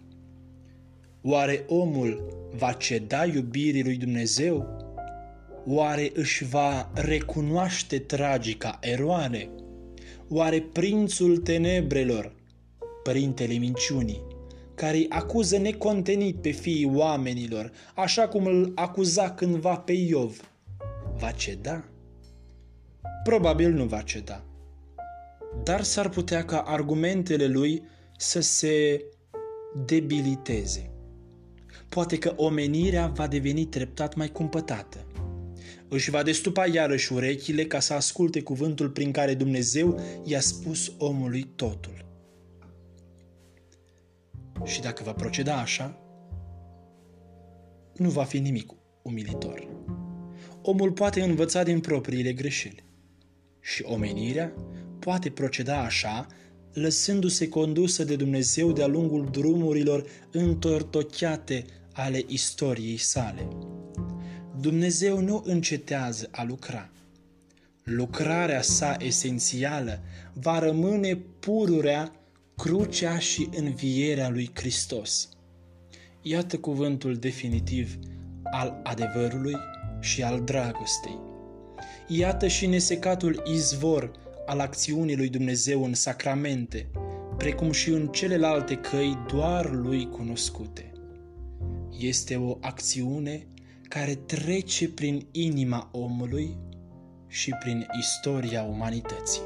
Oare 1.21 1.63
omul 1.67 2.37
va 2.57 2.71
ceda 2.71 3.25
iubirii 3.25 3.83
lui 3.83 3.95
Dumnezeu? 3.95 4.78
Oare 5.67 6.11
își 6.13 6.45
va 6.45 6.91
recunoaște 6.93 7.99
tragica 7.99 8.79
eroare? 8.81 9.49
Oare 10.29 10.61
prințul 10.61 11.37
tenebrelor, 11.37 12.33
părintele 13.03 13.53
minciunii, 13.53 14.25
care 14.75 14.97
îi 14.97 15.05
acuză 15.09 15.57
necontenit 15.57 16.35
pe 16.35 16.49
fiii 16.49 16.91
oamenilor, 16.93 17.71
așa 17.95 18.27
cum 18.27 18.45
îl 18.45 18.71
acuza 18.75 19.31
cândva 19.31 19.75
pe 19.75 19.91
Iov, 19.91 20.49
va 21.17 21.31
ceda? 21.31 21.85
Probabil 23.23 23.71
nu 23.71 23.85
va 23.85 24.01
ceda. 24.01 24.43
Dar 25.63 25.83
s-ar 25.83 26.09
putea 26.09 26.45
ca 26.45 26.59
argumentele 26.59 27.47
lui 27.47 27.83
să 28.17 28.39
se 28.39 29.03
debiliteze. 29.85 30.91
Poate 31.89 32.17
că 32.17 32.33
omenirea 32.35 33.07
va 33.07 33.27
deveni 33.27 33.65
treptat 33.65 34.15
mai 34.15 34.27
cumpătată. 34.27 35.05
Își 35.89 36.09
va 36.09 36.23
destupa 36.23 36.65
iarăși 36.65 37.13
urechile 37.13 37.65
ca 37.65 37.79
să 37.79 37.93
asculte 37.93 38.41
cuvântul 38.41 38.89
prin 38.89 39.11
care 39.11 39.33
Dumnezeu 39.33 39.99
i-a 40.23 40.39
spus 40.39 40.91
omului 40.97 41.43
totul. 41.55 42.05
Și 44.65 44.81
dacă 44.81 45.03
va 45.03 45.13
proceda 45.13 45.59
așa, 45.59 46.01
nu 47.95 48.09
va 48.09 48.23
fi 48.23 48.39
nimic 48.39 48.71
umilitor. 49.01 49.67
Omul 50.61 50.91
poate 50.91 51.21
învăța 51.21 51.63
din 51.63 51.79
propriile 51.79 52.33
greșeli 52.33 52.83
și 53.61 53.83
omenirea 53.83 54.53
poate 54.99 55.29
proceda 55.29 55.79
așa, 55.81 56.27
lăsându-se 56.73 57.49
condusă 57.49 58.03
de 58.03 58.15
Dumnezeu 58.15 58.71
de-a 58.71 58.87
lungul 58.87 59.27
drumurilor 59.31 60.05
întortocheate 60.31 61.65
ale 61.93 62.23
istoriei 62.27 62.97
sale. 62.97 63.47
Dumnezeu 64.61 65.19
nu 65.19 65.41
încetează 65.45 66.27
a 66.31 66.43
lucra. 66.43 66.89
Lucrarea 67.83 68.61
sa 68.61 68.95
esențială 68.99 69.99
va 70.33 70.59
rămâne 70.59 71.15
pururea, 71.15 72.11
crucea 72.57 73.19
și 73.19 73.49
învierea 73.55 74.29
lui 74.29 74.49
Hristos. 74.53 75.29
Iată 76.21 76.57
cuvântul 76.57 77.15
definitiv 77.15 77.97
al 78.43 78.79
adevărului 78.83 79.55
și 79.99 80.23
al 80.23 80.41
dragostei. 80.43 81.19
Iată 82.07 82.47
și 82.47 82.67
nesecatul 82.67 83.43
izvor 83.53 84.11
al 84.45 84.59
acțiunii 84.59 85.17
lui 85.17 85.29
Dumnezeu 85.29 85.83
în 85.83 85.93
sacramente, 85.93 86.87
precum 87.37 87.71
și 87.71 87.89
în 87.89 88.07
celelalte 88.07 88.75
căi 88.75 89.17
doar 89.27 89.71
lui 89.71 90.09
cunoscute. 90.09 90.91
Este 91.99 92.35
o 92.35 92.57
acțiune 92.61 93.47
care 93.89 94.15
trece 94.15 94.89
prin 94.89 95.27
inima 95.31 95.89
omului 95.91 96.57
și 97.27 97.55
prin 97.59 97.87
istoria 97.99 98.63
umanității. 98.63 99.41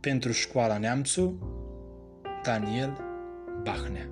Pentru 0.00 0.32
școala 0.32 0.78
Neamțu, 0.78 1.38
Daniel 2.42 2.98
Bahnea 3.62 4.08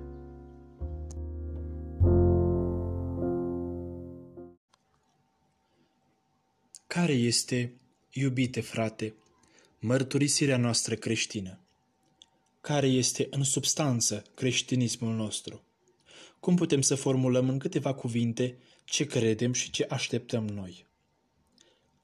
Care 6.87 7.13
este, 7.13 7.73
iubite 8.11 8.61
frate, 8.61 9.13
mărturisirea 9.79 10.57
noastră 10.57 10.95
creștină? 10.95 11.62
Care 12.63 12.87
este 12.87 13.27
în 13.29 13.43
substanță 13.43 14.23
creștinismul 14.33 15.13
nostru? 15.13 15.63
Cum 16.39 16.55
putem 16.55 16.81
să 16.81 16.95
formulăm 16.95 17.49
în 17.49 17.59
câteva 17.59 17.93
cuvinte 17.93 18.57
ce 18.83 19.05
credem 19.05 19.53
și 19.53 19.71
ce 19.71 19.85
așteptăm 19.89 20.47
noi? 20.47 20.85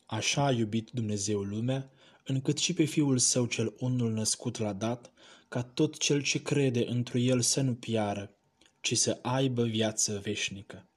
Așa 0.05 0.45
a 0.45 0.51
iubit 0.51 0.89
Dumnezeu 0.89 1.41
lumea, 1.41 1.91
încât 2.23 2.57
și 2.57 2.73
pe 2.73 2.83
Fiul 2.83 3.17
Său 3.17 3.45
cel 3.45 3.73
unul 3.77 4.11
născut 4.11 4.57
l-a 4.57 4.73
dat, 4.73 5.11
ca 5.49 5.63
tot 5.63 5.97
cel 5.97 6.21
ce 6.21 6.41
crede 6.41 6.85
întru 6.87 7.17
El 7.17 7.41
să 7.41 7.61
nu 7.61 7.73
piară, 7.73 8.35
ci 8.81 8.97
să 8.97 9.19
aibă 9.21 9.63
viață 9.63 10.19
veșnică. 10.23 10.87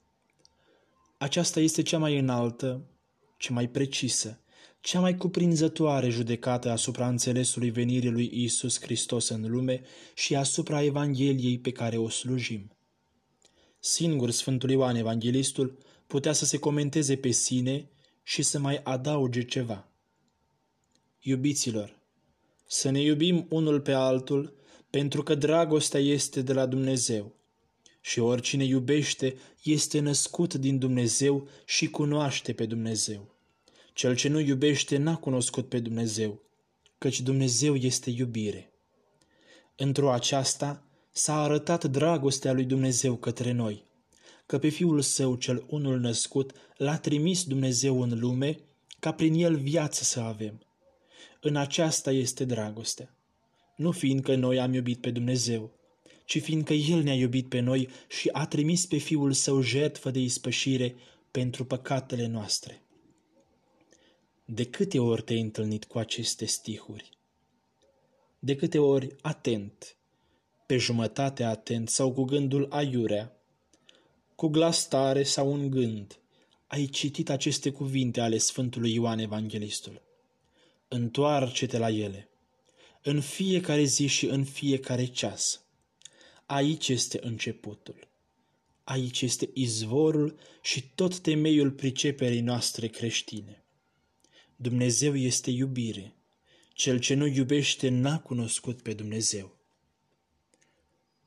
Aceasta 1.18 1.60
este 1.60 1.82
cea 1.82 1.98
mai 1.98 2.18
înaltă, 2.18 2.84
cea 3.36 3.52
mai 3.52 3.68
precisă, 3.68 4.41
cea 4.82 5.00
mai 5.00 5.16
cuprinzătoare 5.16 6.08
judecată 6.08 6.70
asupra 6.70 7.08
înțelesului 7.08 7.70
venirii 7.70 8.10
lui 8.10 8.30
Isus 8.32 8.80
Hristos 8.80 9.28
în 9.28 9.50
lume 9.50 9.82
și 10.14 10.36
asupra 10.36 10.82
Evangheliei 10.82 11.58
pe 11.58 11.72
care 11.72 11.96
o 11.96 12.08
slujim. 12.08 12.70
Singur 13.78 14.30
Sfântul 14.30 14.70
Ioan 14.70 14.96
Evanghelistul 14.96 15.78
putea 16.06 16.32
să 16.32 16.44
se 16.44 16.58
comenteze 16.58 17.16
pe 17.16 17.30
sine 17.30 17.90
și 18.22 18.42
să 18.42 18.58
mai 18.58 18.80
adauge 18.82 19.42
ceva. 19.42 19.88
Iubiților, 21.20 21.98
să 22.66 22.90
ne 22.90 23.00
iubim 23.00 23.46
unul 23.48 23.80
pe 23.80 23.92
altul, 23.92 24.56
pentru 24.90 25.22
că 25.22 25.34
dragostea 25.34 26.00
este 26.00 26.42
de 26.42 26.52
la 26.52 26.66
Dumnezeu. 26.66 27.34
Și 28.00 28.18
oricine 28.18 28.64
iubește 28.64 29.36
este 29.62 30.00
născut 30.00 30.54
din 30.54 30.78
Dumnezeu 30.78 31.48
și 31.64 31.90
cunoaște 31.90 32.52
pe 32.52 32.66
Dumnezeu. 32.66 33.31
Cel 33.92 34.16
ce 34.16 34.28
nu 34.28 34.40
iubește 34.40 34.96
n-a 34.96 35.16
cunoscut 35.16 35.68
pe 35.68 35.78
Dumnezeu, 35.78 36.42
căci 36.98 37.20
Dumnezeu 37.20 37.74
este 37.74 38.10
iubire. 38.10 38.72
Într-o 39.76 40.10
aceasta 40.10 40.86
s-a 41.10 41.42
arătat 41.42 41.84
dragostea 41.84 42.52
lui 42.52 42.64
Dumnezeu 42.64 43.16
către 43.16 43.52
noi, 43.52 43.84
că 44.46 44.58
pe 44.58 44.68
Fiul 44.68 45.00
Său 45.00 45.34
cel 45.34 45.64
unul 45.68 46.00
născut 46.00 46.52
l-a 46.76 46.98
trimis 46.98 47.44
Dumnezeu 47.44 48.00
în 48.00 48.18
lume, 48.18 48.58
ca 49.00 49.12
prin 49.12 49.34
el 49.34 49.56
viață 49.56 50.04
să 50.04 50.20
avem. 50.20 50.66
În 51.40 51.56
aceasta 51.56 52.12
este 52.12 52.44
dragostea. 52.44 53.16
Nu 53.76 53.90
fiindcă 53.90 54.34
noi 54.34 54.60
am 54.60 54.72
iubit 54.74 55.00
pe 55.00 55.10
Dumnezeu, 55.10 55.72
ci 56.24 56.40
fiindcă 56.40 56.72
El 56.72 57.02
ne-a 57.02 57.14
iubit 57.14 57.48
pe 57.48 57.60
noi 57.60 57.88
și 58.08 58.28
a 58.32 58.46
trimis 58.46 58.86
pe 58.86 58.96
Fiul 58.96 59.32
Său 59.32 59.60
jertfă 59.60 60.10
de 60.10 60.18
ispășire 60.18 60.94
pentru 61.30 61.64
păcatele 61.64 62.26
noastre. 62.26 62.81
De 64.54 64.64
câte 64.64 64.98
ori 64.98 65.22
te-ai 65.22 65.40
întâlnit 65.40 65.84
cu 65.84 65.98
aceste 65.98 66.44
stihuri? 66.44 67.10
De 68.38 68.56
câte 68.56 68.78
ori 68.78 69.16
atent, 69.20 69.96
pe 70.66 70.76
jumătate 70.76 71.44
atent 71.44 71.88
sau 71.88 72.12
cu 72.12 72.22
gândul 72.22 72.66
aiurea, 72.70 73.36
cu 74.34 74.48
glas 74.48 74.88
tare 74.88 75.22
sau 75.22 75.52
un 75.52 75.70
gând, 75.70 76.20
ai 76.66 76.86
citit 76.86 77.30
aceste 77.30 77.70
cuvinte 77.70 78.20
ale 78.20 78.38
Sfântului 78.38 78.92
Ioan 78.94 79.18
Evanghelistul. 79.18 80.02
Întoarce-te 80.88 81.78
la 81.78 81.90
ele, 81.90 82.28
în 83.02 83.20
fiecare 83.20 83.84
zi 83.84 84.06
și 84.06 84.26
în 84.26 84.44
fiecare 84.44 85.04
ceas. 85.04 85.64
Aici 86.46 86.88
este 86.88 87.18
începutul. 87.22 88.08
Aici 88.84 89.22
este 89.22 89.50
izvorul 89.54 90.38
și 90.62 90.84
tot 90.94 91.18
temeiul 91.18 91.70
priceperii 91.70 92.40
noastre 92.40 92.86
creștine. 92.86 93.61
Dumnezeu 94.62 95.16
este 95.16 95.50
iubire. 95.50 96.14
Cel 96.74 96.98
ce 96.98 97.14
nu 97.14 97.26
iubește 97.26 97.88
n-a 97.88 98.20
cunoscut 98.20 98.82
pe 98.82 98.92
Dumnezeu. 98.92 99.58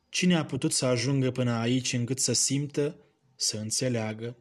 Cine 0.09 0.35
a 0.35 0.45
putut 0.45 0.73
să 0.73 0.85
ajungă 0.85 1.31
până 1.31 1.51
aici 1.51 1.93
încât 1.93 2.19
să 2.19 2.33
simtă, 2.33 2.99
să 3.35 3.57
înțeleagă, 3.57 4.37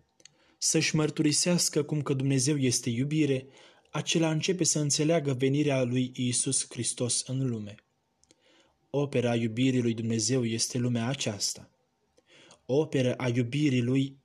să-și 0.58 0.96
mărturisească 0.96 1.82
cum 1.82 2.02
că 2.02 2.12
Dumnezeu 2.12 2.56
este 2.56 2.90
iubire, 2.90 3.46
acela 3.90 4.30
începe 4.30 4.64
să 4.64 4.78
înțeleagă 4.78 5.32
venirea 5.32 5.82
lui 5.82 6.12
Isus 6.14 6.66
Hristos 6.68 7.22
în 7.26 7.48
lume. 7.48 7.74
Opera 8.90 9.34
iubirii 9.34 9.82
lui 9.82 9.94
Dumnezeu 9.94 10.44
este 10.44 10.78
lumea 10.78 11.08
aceasta. 11.08 11.70
Opera 12.66 13.14
a 13.16 13.28
iubirii 13.28 13.82
lui 13.82 14.18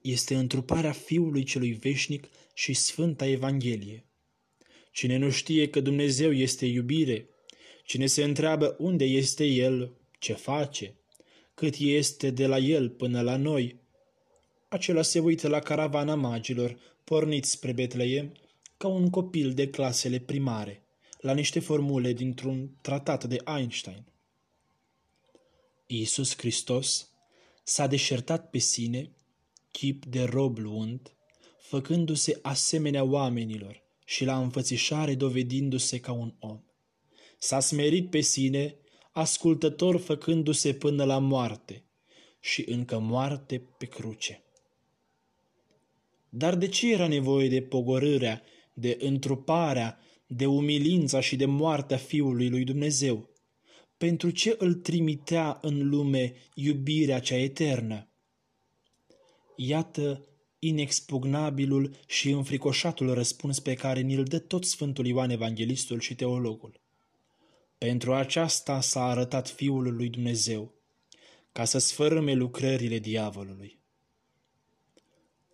este 0.00 0.34
întruparea 0.34 0.92
Fiului 0.92 1.42
celui 1.42 1.72
veșnic 1.72 2.28
și 2.54 2.72
Sfânta 2.72 3.26
Evanghelie. 3.26 4.04
Cine 4.94 5.16
nu 5.16 5.30
știe 5.30 5.68
că 5.68 5.80
Dumnezeu 5.80 6.32
este 6.32 6.66
iubire, 6.66 7.28
cine 7.84 8.06
se 8.06 8.24
întreabă 8.24 8.76
unde 8.78 9.04
este 9.04 9.44
El, 9.44 9.92
ce 10.18 10.32
face, 10.32 10.94
cât 11.54 11.74
este 11.78 12.30
de 12.30 12.46
la 12.46 12.58
El 12.58 12.90
până 12.90 13.20
la 13.20 13.36
noi, 13.36 13.76
acela 14.68 15.02
se 15.02 15.18
uită 15.18 15.48
la 15.48 15.58
caravana 15.58 16.14
magilor 16.14 16.78
porniți 17.04 17.50
spre 17.50 17.72
Betleem 17.72 18.32
ca 18.76 18.88
un 18.88 19.10
copil 19.10 19.52
de 19.52 19.68
clasele 19.68 20.18
primare, 20.18 20.82
la 21.20 21.32
niște 21.32 21.60
formule 21.60 22.12
dintr-un 22.12 22.70
tratat 22.80 23.24
de 23.24 23.36
Einstein. 23.56 24.04
Iisus 25.86 26.36
Hristos 26.36 27.08
s-a 27.62 27.86
deșertat 27.86 28.50
pe 28.50 28.58
sine, 28.58 29.10
chip 29.70 30.04
de 30.04 30.22
rob 30.22 30.58
luând, 30.58 31.12
făcându-se 31.58 32.38
asemenea 32.42 33.04
oamenilor, 33.04 33.83
și 34.14 34.24
la 34.24 34.38
înfățișare 34.38 35.14
dovedindu-se 35.14 36.00
ca 36.00 36.12
un 36.12 36.34
om. 36.38 36.60
S-a 37.38 37.60
smerit 37.60 38.10
pe 38.10 38.20
sine, 38.20 38.76
ascultător 39.12 39.96
făcându-se 39.96 40.72
până 40.74 41.04
la 41.04 41.18
moarte 41.18 41.84
și 42.40 42.64
încă 42.68 42.98
moarte 42.98 43.58
pe 43.78 43.86
cruce. 43.86 44.44
Dar 46.28 46.54
de 46.54 46.68
ce 46.68 46.92
era 46.92 47.08
nevoie 47.08 47.48
de 47.48 47.62
pogorârea, 47.62 48.42
de 48.72 48.96
întruparea, 49.00 49.98
de 50.26 50.46
umilința 50.46 51.20
și 51.20 51.36
de 51.36 51.46
moartea 51.46 51.96
Fiului 51.96 52.48
lui 52.48 52.64
Dumnezeu? 52.64 53.30
Pentru 53.96 54.30
ce 54.30 54.56
îl 54.58 54.74
trimitea 54.74 55.58
în 55.62 55.88
lume 55.88 56.34
iubirea 56.54 57.20
cea 57.20 57.36
eternă? 57.36 58.08
Iată 59.56 60.28
inexpugnabilul 60.66 61.90
și 62.06 62.30
înfricoșatul 62.30 63.14
răspuns 63.14 63.60
pe 63.60 63.74
care 63.74 64.00
ni-l 64.00 64.22
dă 64.22 64.38
tot 64.38 64.64
Sfântul 64.64 65.06
Ioan 65.06 65.30
Evanghelistul 65.30 66.00
și 66.00 66.14
teologul. 66.14 66.80
Pentru 67.78 68.14
aceasta 68.14 68.80
s-a 68.80 69.04
arătat 69.04 69.48
Fiul 69.48 69.94
lui 69.94 70.08
Dumnezeu, 70.08 70.74
ca 71.52 71.64
să 71.64 71.78
sfărâme 71.78 72.32
lucrările 72.32 72.98
diavolului. 72.98 73.78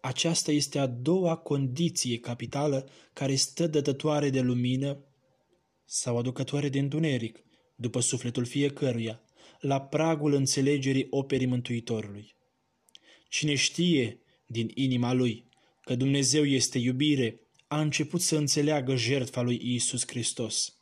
Aceasta 0.01 0.53
este 0.53 0.79
a 0.79 0.87
doua 0.87 1.37
condiție 1.37 2.18
capitală 2.18 2.88
care 3.12 3.35
stă 3.35 3.66
dătătoare 3.66 4.31
de 4.31 4.40
lumină 4.40 5.05
sau 5.85 6.18
aducătoare 6.18 6.68
de 6.68 6.79
întuneric, 6.79 7.44
după 7.75 8.01
sufletul 8.01 8.44
fiecăruia, 8.44 9.23
la 9.61 9.81
pragul 9.81 10.33
înțelegerii 10.33 11.07
operii 11.11 11.46
Mântuitorului. 11.46 12.35
Cine 13.29 13.55
știe 13.55 14.20
din 14.50 14.70
inima 14.74 15.12
lui 15.12 15.44
că 15.80 15.94
Dumnezeu 15.94 16.44
este 16.44 16.78
iubire, 16.78 17.40
a 17.66 17.80
început 17.80 18.20
să 18.20 18.36
înțeleagă 18.36 18.96
jertfa 18.96 19.40
lui 19.40 19.60
Isus 19.62 20.06
Hristos. 20.06 20.74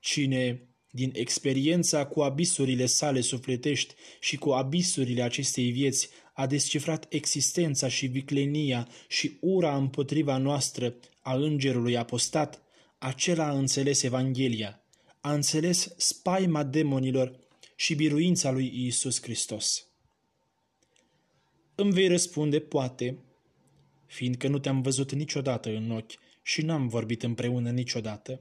Cine, 0.00 0.68
din 0.90 1.10
experiența 1.14 2.06
cu 2.06 2.20
abisurile 2.20 2.86
sale 2.86 3.20
sufletești 3.20 3.94
și 4.20 4.36
cu 4.36 4.50
abisurile 4.50 5.22
acestei 5.22 5.70
vieți, 5.70 6.08
a 6.34 6.46
descifrat 6.46 7.06
existența 7.08 7.88
și 7.88 8.06
viclenia 8.06 8.88
și 9.08 9.36
ura 9.40 9.76
împotriva 9.76 10.36
noastră 10.36 10.96
a 11.20 11.34
îngerului 11.34 11.96
apostat, 11.96 12.62
acela 12.98 13.46
a 13.46 13.58
înțeles 13.58 14.02
Evanghelia, 14.02 14.84
a 15.20 15.32
înțeles 15.32 15.94
spaima 15.96 16.62
demonilor 16.62 17.38
și 17.76 17.94
biruința 17.94 18.50
lui 18.50 18.86
Isus 18.86 19.22
Hristos. 19.22 19.88
Îmi 21.74 21.92
vei 21.92 22.08
răspunde, 22.08 22.60
poate, 22.60 23.18
fiindcă 24.06 24.48
nu 24.48 24.58
te-am 24.58 24.82
văzut 24.82 25.12
niciodată 25.12 25.68
în 25.68 25.90
ochi 25.90 26.12
și 26.42 26.62
n-am 26.62 26.88
vorbit 26.88 27.22
împreună 27.22 27.70
niciodată. 27.70 28.40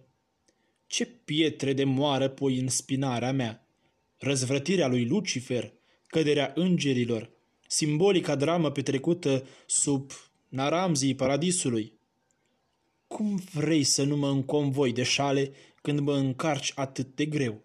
Ce 0.87 1.05
pietre 1.05 1.73
de 1.73 1.83
moară 1.83 2.29
pui 2.29 2.59
în 2.59 2.67
spinarea 2.67 3.31
mea? 3.31 3.67
Răzvrătirea 4.17 4.87
lui 4.87 5.05
Lucifer, 5.05 5.73
căderea 6.07 6.51
îngerilor, 6.55 7.31
simbolica 7.67 8.35
dramă 8.35 8.71
petrecută 8.71 9.47
sub 9.65 10.11
naramzii 10.49 11.15
paradisului. 11.15 11.93
Cum 13.07 13.41
vrei 13.53 13.83
să 13.83 14.03
nu 14.03 14.17
mă 14.17 14.29
înconvoi 14.29 14.93
de 14.93 15.03
șale 15.03 15.51
când 15.81 15.99
mă 15.99 16.15
încarci 16.15 16.71
atât 16.75 17.15
de 17.15 17.25
greu? 17.25 17.61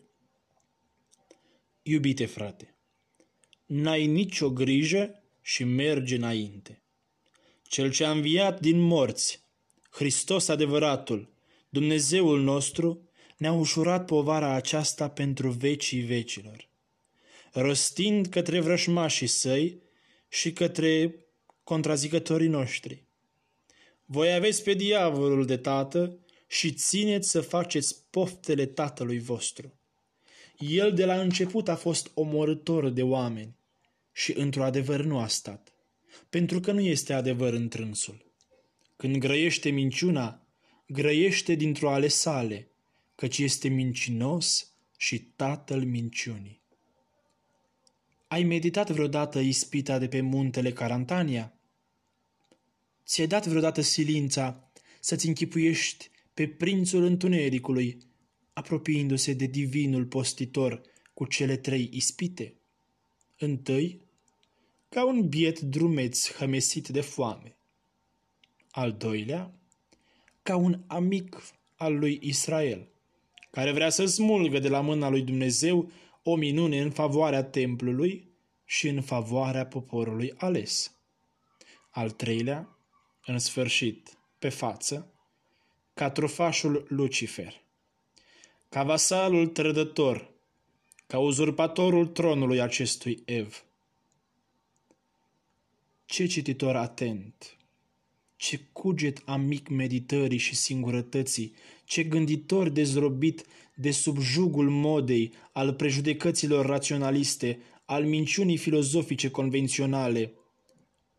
Iubite 1.83 2.27
frate, 2.27 2.77
n-ai 3.67 4.07
nicio 4.07 4.51
grijă 4.51 5.23
și 5.49 5.65
mergi 5.65 6.15
înainte. 6.15 6.83
Cel 7.63 7.91
ce 7.91 8.05
a 8.05 8.11
înviat 8.11 8.61
din 8.61 8.81
morți, 8.81 9.41
Hristos 9.91 10.49
adevăratul, 10.49 11.29
Dumnezeul 11.69 12.41
nostru, 12.41 13.09
ne-a 13.37 13.53
ușurat 13.53 14.05
povara 14.05 14.53
aceasta 14.53 15.09
pentru 15.11 15.51
vecii 15.51 16.01
vecilor. 16.01 16.69
Rostind 17.53 18.27
către 18.27 18.61
vrășmașii 18.61 19.27
săi 19.27 19.83
și 20.29 20.53
către 20.53 21.15
contrazicătorii 21.65 22.49
noștri. 22.49 23.05
Voi 24.05 24.33
aveți 24.33 24.63
pe 24.63 24.73
diavolul 24.73 25.47
de 25.47 25.57
tată 25.57 26.19
și 26.47 26.73
țineți 26.73 27.31
să 27.31 27.41
faceți 27.41 28.05
poftele 28.11 28.67
tatălui 28.67 29.19
vostru. 29.19 29.79
El 30.59 30.95
de 30.95 31.05
la 31.05 31.21
început 31.21 31.69
a 31.69 31.77
fost 31.77 32.11
omorător 32.15 32.89
de 32.89 33.03
oameni 33.03 33.58
și 34.19 34.33
într-o 34.37 34.65
adevăr 34.65 35.05
nu 35.05 35.19
a 35.19 35.27
stat, 35.27 35.73
pentru 36.31 36.61
că 36.61 36.73
nu 36.73 36.81
este 36.81 37.13
adevăr 37.13 37.53
întrânsul. 37.53 38.33
Când 38.97 39.17
grăiește 39.17 39.71
minciuna, 39.71 40.47
grăiește 40.87 41.55
dintr-o 41.55 41.91
ale 41.91 42.09
sale, 42.09 42.71
căci 43.15 43.39
este 43.39 43.69
mincinos 43.69 44.73
și 44.97 45.19
tatăl 45.21 45.85
minciunii. 45.85 46.61
Ai 48.29 48.43
meditat 48.43 48.91
vreodată 48.91 49.39
ispita 49.39 49.99
de 49.99 50.09
pe 50.09 50.21
muntele 50.21 50.73
Carantania? 50.73 51.61
Ți-ai 53.07 53.27
dat 53.27 53.47
vreodată 53.47 53.81
silința 53.81 54.71
să-ți 55.01 55.27
închipuiești 55.27 56.11
pe 56.35 56.49
prințul 56.49 57.03
întunericului, 57.03 57.99
apropiindu-se 58.53 59.33
de 59.33 59.47
divinul 59.47 60.07
postitor 60.07 60.81
cu 61.15 61.27
cele 61.27 61.57
trei 61.57 61.89
ispite? 61.93 62.55
Întâi, 63.37 64.07
ca 64.89 65.05
un 65.05 65.29
biet 65.29 65.61
drumeț 65.61 66.33
hămesit 66.33 66.89
de 66.89 67.01
foame. 67.01 67.57
Al 68.71 68.93
doilea, 68.93 69.53
ca 70.43 70.57
un 70.57 70.81
amic 70.87 71.43
al 71.77 71.99
lui 71.99 72.19
Israel, 72.23 72.89
care 73.51 73.73
vrea 73.73 73.91
să 73.91 74.05
smulgă 74.05 74.59
de 74.59 74.69
la 74.69 74.81
mâna 74.81 75.09
lui 75.09 75.23
Dumnezeu 75.23 75.91
o 76.23 76.35
minune 76.35 76.81
în 76.81 76.91
favoarea 76.91 77.45
templului 77.45 78.29
și 78.65 78.89
în 78.89 79.03
favoarea 79.03 79.67
poporului 79.67 80.35
ales. 80.37 80.93
Al 81.91 82.11
treilea, 82.11 82.79
în 83.27 83.39
sfârșit, 83.39 84.19
pe 84.39 84.49
față, 84.49 85.13
ca 85.95 86.11
trufașul 86.11 86.87
Lucifer, 86.89 87.63
ca 88.69 88.83
vasalul 88.83 89.47
trădător, 89.47 90.31
ca 91.07 91.19
uzurpatorul 91.19 92.07
tronului 92.07 92.61
acestui 92.61 93.23
Ev. 93.25 93.68
Ce 96.11 96.27
cititor 96.27 96.77
atent! 96.77 97.57
Ce 98.37 98.59
cuget 98.73 99.23
amic 99.25 99.69
meditării 99.69 100.39
și 100.39 100.55
singurătății, 100.55 101.55
ce 101.85 102.03
gânditor 102.03 102.69
dezrobit 102.69 103.45
de 103.75 103.91
subjugul 103.91 104.71
modei, 104.71 105.33
al 105.53 105.75
prejudecăților 105.75 106.67
raționaliste, 106.67 107.59
al 107.85 108.05
minciunii 108.05 108.57
filozofice 108.57 109.31
convenționale. 109.31 110.33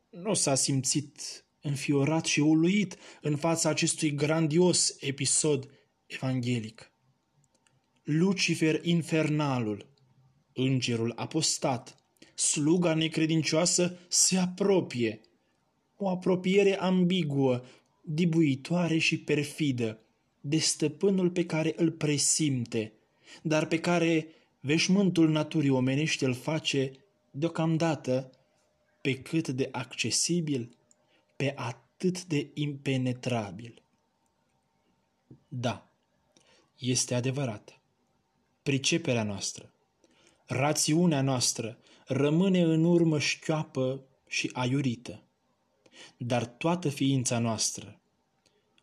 Nu 0.09 0.33
s-a 0.33 0.55
simțit 0.55 1.45
înfiorat 1.61 2.25
și 2.25 2.39
uluit 2.39 2.97
în 3.21 3.35
fața 3.35 3.69
acestui 3.69 4.15
grandios 4.15 4.95
episod 4.99 5.69
evanghelic. 6.05 6.91
Lucifer 8.03 8.85
infernalul, 8.85 9.93
îngerul 10.53 11.13
apostat, 11.15 11.98
sluga 12.39 12.93
necredincioasă 12.93 13.97
se 14.07 14.37
apropie. 14.37 15.21
O 15.97 16.09
apropiere 16.09 16.79
ambiguă, 16.79 17.63
dibuitoare 18.01 18.97
și 18.97 19.19
perfidă, 19.19 19.99
de 20.41 20.57
stăpânul 20.57 21.29
pe 21.29 21.45
care 21.45 21.73
îl 21.75 21.91
presimte, 21.91 22.93
dar 23.41 23.65
pe 23.65 23.79
care 23.79 24.27
veșmântul 24.59 25.29
naturii 25.29 25.69
omenești 25.69 26.23
îl 26.23 26.33
face 26.33 26.91
deocamdată 27.31 28.31
pe 29.01 29.13
cât 29.13 29.47
de 29.47 29.69
accesibil, 29.71 30.77
pe 31.35 31.53
atât 31.55 32.25
de 32.25 32.51
impenetrabil. 32.53 33.83
Da, 35.47 35.91
este 36.77 37.15
adevărat. 37.15 37.81
Priceperea 38.63 39.23
noastră, 39.23 39.73
rațiunea 40.45 41.21
noastră 41.21 41.77
rămâne 42.11 42.61
în 42.61 42.83
urmă 42.83 43.19
șchioapă 43.19 44.03
și 44.27 44.49
aiurită. 44.53 45.23
Dar 46.17 46.45
toată 46.45 46.89
ființa 46.89 47.39
noastră, 47.39 47.99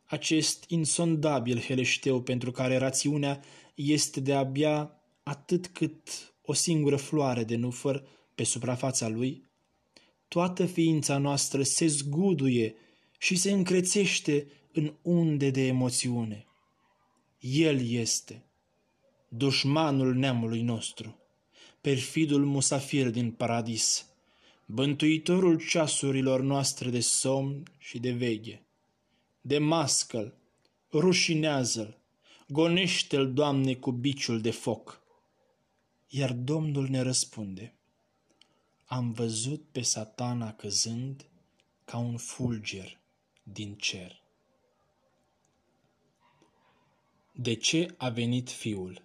acest 0.05 0.65
insondabil 0.69 1.61
heleșteu 1.61 2.23
pentru 2.23 2.51
care 2.51 2.77
rațiunea 2.77 3.45
este 3.75 4.21
de 4.21 4.35
abia 4.35 5.01
atât 5.23 5.67
cât 5.67 6.35
o 6.43 6.53
singură 6.53 6.97
floare 6.97 7.45
de 7.45 7.57
nufăr 7.57 8.03
pe 8.35 8.45
suprafața 8.45 9.09
lui, 9.09 9.43
toată 10.29 10.67
ființa 10.67 11.19
noastră 11.19 11.63
se 11.63 11.87
zguduie 11.87 12.75
și 13.19 13.37
se 13.37 13.51
încrețește 13.51 14.47
în 14.73 14.95
unde 15.03 15.51
de 15.51 15.67
emoțiune. 15.67 16.47
El 17.41 17.89
este, 17.91 18.45
dușmanul 19.29 20.15
neamului 20.15 20.63
nostru, 20.63 21.19
perfidul 21.87 22.45
musafir 22.45 23.11
din 23.11 23.33
paradis, 23.33 24.07
bântuitorul 24.67 25.67
ceasurilor 25.69 26.41
noastre 26.41 26.91
de 26.91 27.01
somn 27.01 27.63
și 27.79 27.99
de 27.99 28.11
veghe 28.11 28.67
de 29.41 29.59
mascăl, 29.59 30.35
rușinează-l, 30.93 31.99
gonește-l, 32.49 33.33
Doamne, 33.33 33.75
cu 33.75 33.91
biciul 33.91 34.41
de 34.41 34.51
foc. 34.51 35.03
Iar 36.09 36.33
Domnul 36.33 36.89
ne 36.89 37.01
răspunde, 37.01 37.75
am 38.85 39.13
văzut 39.13 39.65
pe 39.73 39.81
satana 39.81 40.53
căzând 40.53 41.27
ca 41.85 41.99
un 41.99 42.17
fulger 42.17 43.01
din 43.43 43.75
cer. 43.75 44.23
De 47.33 47.55
ce 47.55 47.95
a 47.97 48.09
venit 48.09 48.51
Fiul? 48.51 49.03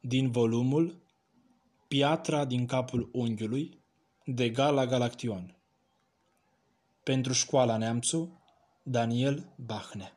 Din 0.00 0.30
volumul 0.30 1.04
Piatra 1.88 2.44
din 2.44 2.66
capul 2.66 3.10
unghiului 3.12 3.82
de 4.24 4.48
Gala 4.48 4.86
Galaction. 4.86 5.56
Pentru 7.02 7.32
școala 7.32 7.76
Neamțu, 7.76 8.42
Daniel 8.82 9.52
Bachne 9.56 10.16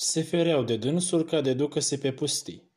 Se 0.00 0.22
fereau 0.22 0.62
de 0.62 0.76
dânsul 0.76 1.24
ca 1.24 1.40
de 1.40 1.54
ducă-se 1.54 1.98
pe 1.98 2.12
pustii. 2.12 2.70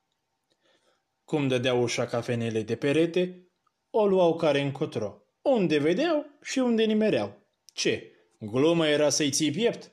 Cum 1.26 1.48
dădea 1.48 1.74
ușa 1.74 2.06
cafenelei 2.06 2.64
de 2.64 2.76
perete, 2.76 3.48
o 3.90 4.08
luau 4.08 4.36
care 4.36 4.62
încotro, 4.62 5.22
unde 5.42 5.78
vedeau 5.78 6.26
și 6.42 6.60
unde 6.60 6.84
nimereau. 6.84 7.38
Ce? 7.74 8.12
Glumă 8.40 8.88
era 8.88 9.10
să-i 9.10 9.32
ții 9.32 9.52
piept? 9.52 9.92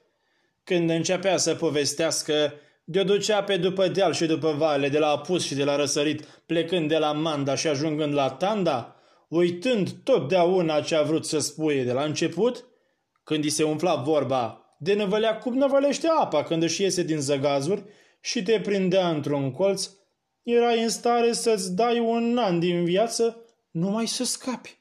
Când 0.69 0.91
începea 0.91 1.37
să 1.37 1.55
povestească, 1.55 2.53
de-o 2.85 3.05
ducea 3.05 3.43
pe 3.43 3.57
după 3.57 3.89
deal 3.89 4.13
și 4.13 4.27
după 4.27 4.53
vale, 4.53 4.89
de 4.89 4.99
la 4.99 5.09
apus 5.09 5.45
și 5.45 5.55
de 5.55 5.65
la 5.65 5.77
răsărit, 5.77 6.25
plecând 6.47 6.89
de 6.89 6.99
la 6.99 7.13
Manda 7.13 7.55
și 7.55 7.67
ajungând 7.67 8.15
la 8.15 8.31
Tanda, 8.31 8.97
uitând 9.29 9.91
totdeauna 9.91 10.81
ce 10.81 10.95
a 10.95 11.03
vrut 11.03 11.27
să 11.27 11.39
spuie 11.39 11.85
de 11.85 11.93
la 11.93 12.03
început, 12.03 12.65
când 13.25 13.45
îi 13.45 13.51
se 13.51 13.63
umfla 13.63 13.95
vorba, 13.95 14.77
de 14.79 14.95
năvălea 14.95 15.39
cum 15.39 15.57
năvălește 15.57 16.09
apa 16.21 16.43
când 16.43 16.63
își 16.63 16.83
iese 16.83 17.03
din 17.03 17.21
zăgazuri 17.21 17.85
și 18.21 18.43
te 18.43 18.61
prindea 18.61 19.09
într-un 19.09 19.51
colț, 19.51 19.91
erai 20.43 20.83
în 20.83 20.89
stare 20.89 21.33
să-ți 21.33 21.75
dai 21.75 21.99
un 21.99 22.39
an 22.39 22.59
din 22.59 22.85
viață 22.85 23.45
numai 23.71 24.07
să 24.07 24.25
scapi. 24.25 24.79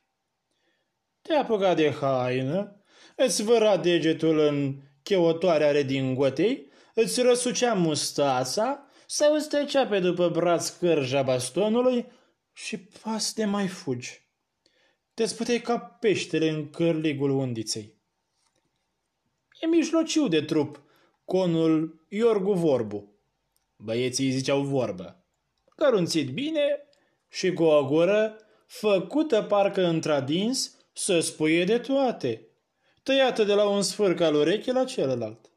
Te 1.21 1.33
apuca 1.33 1.73
de 1.73 1.95
haină, 2.01 2.81
îți 3.15 3.43
văra 3.43 3.77
degetul 3.77 4.39
în 4.39 4.85
cheotoarea 5.07 5.71
redingotei, 5.71 6.71
îți 6.93 7.21
răsucea 7.21 7.73
mustața 7.73 8.87
sau 9.05 9.33
îți 9.33 9.49
trecea 9.49 9.87
pe 9.87 9.99
după 9.99 10.29
braț 10.29 10.69
cărja 10.69 11.21
bastonului 11.21 12.05
și 12.53 12.77
pas 12.77 13.33
de 13.33 13.45
mai 13.45 13.67
fugi. 13.67 14.21
Te 15.13 15.25
sputeai 15.25 15.61
ca 15.61 15.79
peștele 15.79 16.49
în 16.49 16.69
cărligul 16.69 17.29
undiței. 17.29 17.93
E 19.59 19.67
mijlociu 19.67 20.27
de 20.27 20.41
trup, 20.41 20.81
conul 21.25 22.05
Iorgu 22.09 22.53
Vorbu. 22.53 23.11
Băieții 23.75 24.29
ziceau 24.29 24.61
vorbă. 24.61 25.23
Cărunțit 25.75 26.29
bine 26.29 26.87
și 27.29 27.53
cu 27.53 27.63
o 27.63 27.85
gură 27.85 28.35
făcută 28.65 29.41
parcă 29.41 29.85
într-adins 29.85 30.75
să 30.93 31.19
spuie 31.19 31.63
de 31.63 31.77
toate, 31.77 32.46
tăiată 33.07 33.43
de 33.43 33.53
la 33.53 33.67
un 33.67 33.81
sfârc 33.81 34.19
al 34.19 34.35
urechii 34.35 34.71
la 34.71 34.83
celălalt. 34.83 35.51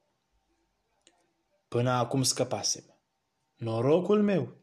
Până 1.69 1.91
acum 1.91 2.23
scăpasem. 2.23 2.85
Norocul 3.57 4.23
meu 4.23 4.57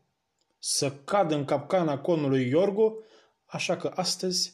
să 0.59 0.91
cad 0.91 1.31
în 1.31 1.45
capcana 1.45 1.99
conului 1.99 2.49
Iorgu, 2.49 3.03
așa 3.45 3.77
că 3.77 3.91
astăzi 3.95 4.53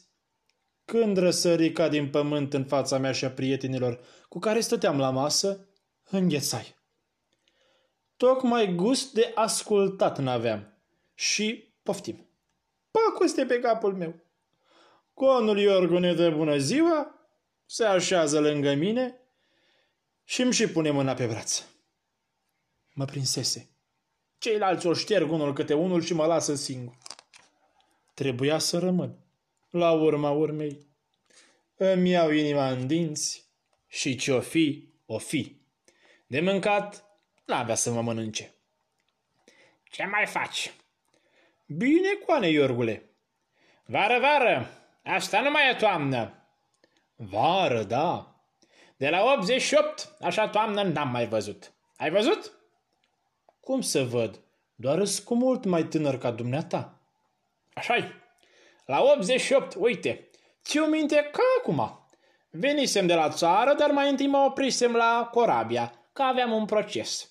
când 0.84 1.16
răsări 1.16 1.72
ca 1.72 1.88
din 1.88 2.10
pământ 2.10 2.52
în 2.54 2.64
fața 2.64 2.98
mea 2.98 3.12
și 3.12 3.24
a 3.24 3.30
prietenilor 3.30 4.00
cu 4.28 4.38
care 4.38 4.60
stăteam 4.60 4.98
la 4.98 5.10
masă, 5.10 5.68
înghețai. 6.10 6.74
Tocmai 8.16 8.74
gust 8.74 9.12
de 9.12 9.32
ascultat 9.34 10.18
n-aveam 10.18 10.78
și 11.14 11.72
poftim. 11.82 12.28
Pacoste 12.90 13.44
pe 13.44 13.58
capul 13.58 13.94
meu. 13.94 14.14
Conul 15.14 15.58
Iorgu 15.58 15.98
ne 15.98 16.14
dă 16.14 16.30
bună 16.30 16.56
ziua, 16.56 17.13
se 17.66 17.84
așează 17.84 18.40
lângă 18.40 18.74
mine 18.74 19.18
și 20.24 20.42
îmi 20.42 20.52
și 20.52 20.68
pune 20.68 20.90
mâna 20.90 21.14
pe 21.14 21.26
braț. 21.26 21.62
Mă 22.92 23.04
prinsese. 23.04 23.68
Ceilalți 24.38 24.86
o 24.86 24.92
șterg 24.92 25.30
unul 25.30 25.52
câte 25.52 25.74
unul 25.74 26.02
și 26.02 26.14
mă 26.14 26.26
lasă 26.26 26.54
singur. 26.54 26.96
Trebuia 28.14 28.58
să 28.58 28.78
rămân 28.78 29.18
la 29.70 29.92
urma 29.92 30.30
urmei. 30.30 30.86
Îmi 31.76 32.10
iau 32.10 32.30
inima 32.30 32.70
în 32.70 32.86
dinți 32.86 33.44
și 33.86 34.16
ce-o 34.16 34.40
fi, 34.40 34.92
o 35.06 35.18
fi. 35.18 35.60
De 36.26 36.40
mâncat, 36.40 37.04
n-avea 37.46 37.74
să 37.74 37.90
mă 37.92 38.02
mănânce. 38.02 38.54
Ce 39.84 40.04
mai 40.04 40.26
faci? 40.26 40.72
Bine, 41.66 42.14
coane, 42.26 42.48
Iorgule. 42.48 43.10
Vară, 43.84 44.18
vară, 44.20 44.70
asta 45.02 45.40
nu 45.40 45.50
mai 45.50 45.70
e 45.70 45.74
toamnă. 45.74 46.43
Vară, 47.16 47.82
da. 47.82 48.34
De 48.96 49.08
la 49.08 49.22
88, 49.22 50.16
așa 50.20 50.48
toamnă 50.48 50.82
n-am 50.82 51.08
mai 51.08 51.26
văzut. 51.26 51.72
Ai 51.96 52.10
văzut? 52.10 52.52
Cum 53.60 53.80
să 53.80 54.04
văd? 54.04 54.40
Doar 54.74 55.02
cu 55.24 55.34
mult 55.34 55.64
mai 55.64 55.84
tânăr 55.84 56.18
ca 56.18 56.30
dumneata. 56.30 57.00
Așa-i. 57.74 58.22
La 58.84 59.02
88, 59.02 59.74
uite, 59.78 60.30
ți-o 60.64 60.86
minte 60.86 61.28
ca 61.32 61.42
acum. 61.58 62.08
Venisem 62.50 63.06
de 63.06 63.14
la 63.14 63.28
țară, 63.28 63.74
dar 63.74 63.90
mai 63.90 64.10
întâi 64.10 64.26
mă 64.26 64.38
oprisem 64.38 64.92
la 64.92 65.28
Corabia, 65.32 65.92
că 66.12 66.22
aveam 66.22 66.52
un 66.52 66.64
proces. 66.64 67.30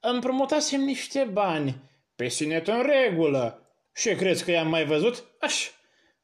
Împrumutasem 0.00 0.80
niște 0.80 1.24
bani, 1.24 1.90
pe 2.16 2.28
sinet 2.28 2.68
în 2.68 2.82
regulă. 2.82 3.64
Și 3.94 4.14
crezi 4.14 4.44
că 4.44 4.50
i-am 4.50 4.68
mai 4.68 4.84
văzut? 4.84 5.24
Aș, 5.40 5.70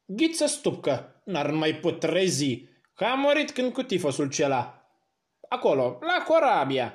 ghiță 0.04 0.46
stupcă, 0.46 1.22
n-ar 1.24 1.50
mai 1.50 1.74
put 1.74 2.00
trezi, 2.00 2.64
că 2.96 3.04
a 3.04 3.14
murit 3.14 3.50
când 3.50 3.72
cu 3.72 3.82
tifosul 3.82 4.28
cela. 4.28 4.90
Acolo, 5.48 5.98
la 6.00 6.24
Corabia. 6.26 6.94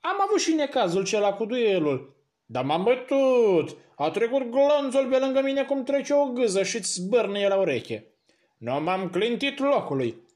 Am 0.00 0.16
avut 0.20 0.40
și 0.40 0.52
necazul 0.52 1.04
cela 1.04 1.32
cu 1.32 1.44
duelul, 1.44 2.16
dar 2.44 2.64
m-am 2.64 2.82
bătut, 2.82 3.76
a 3.96 4.10
trecut 4.10 4.50
glonțul 4.50 5.08
pe 5.08 5.18
lângă 5.18 5.40
mine 5.40 5.64
cum 5.64 5.82
trece 5.82 6.14
o 6.14 6.24
gâză 6.24 6.62
și-ți 6.62 6.92
zbârnă 6.92 7.46
la 7.46 7.56
ureche. 7.56 8.14
Nu 8.58 8.80
m-am 8.80 9.10
clintit 9.10 9.58
locului. 9.58 10.28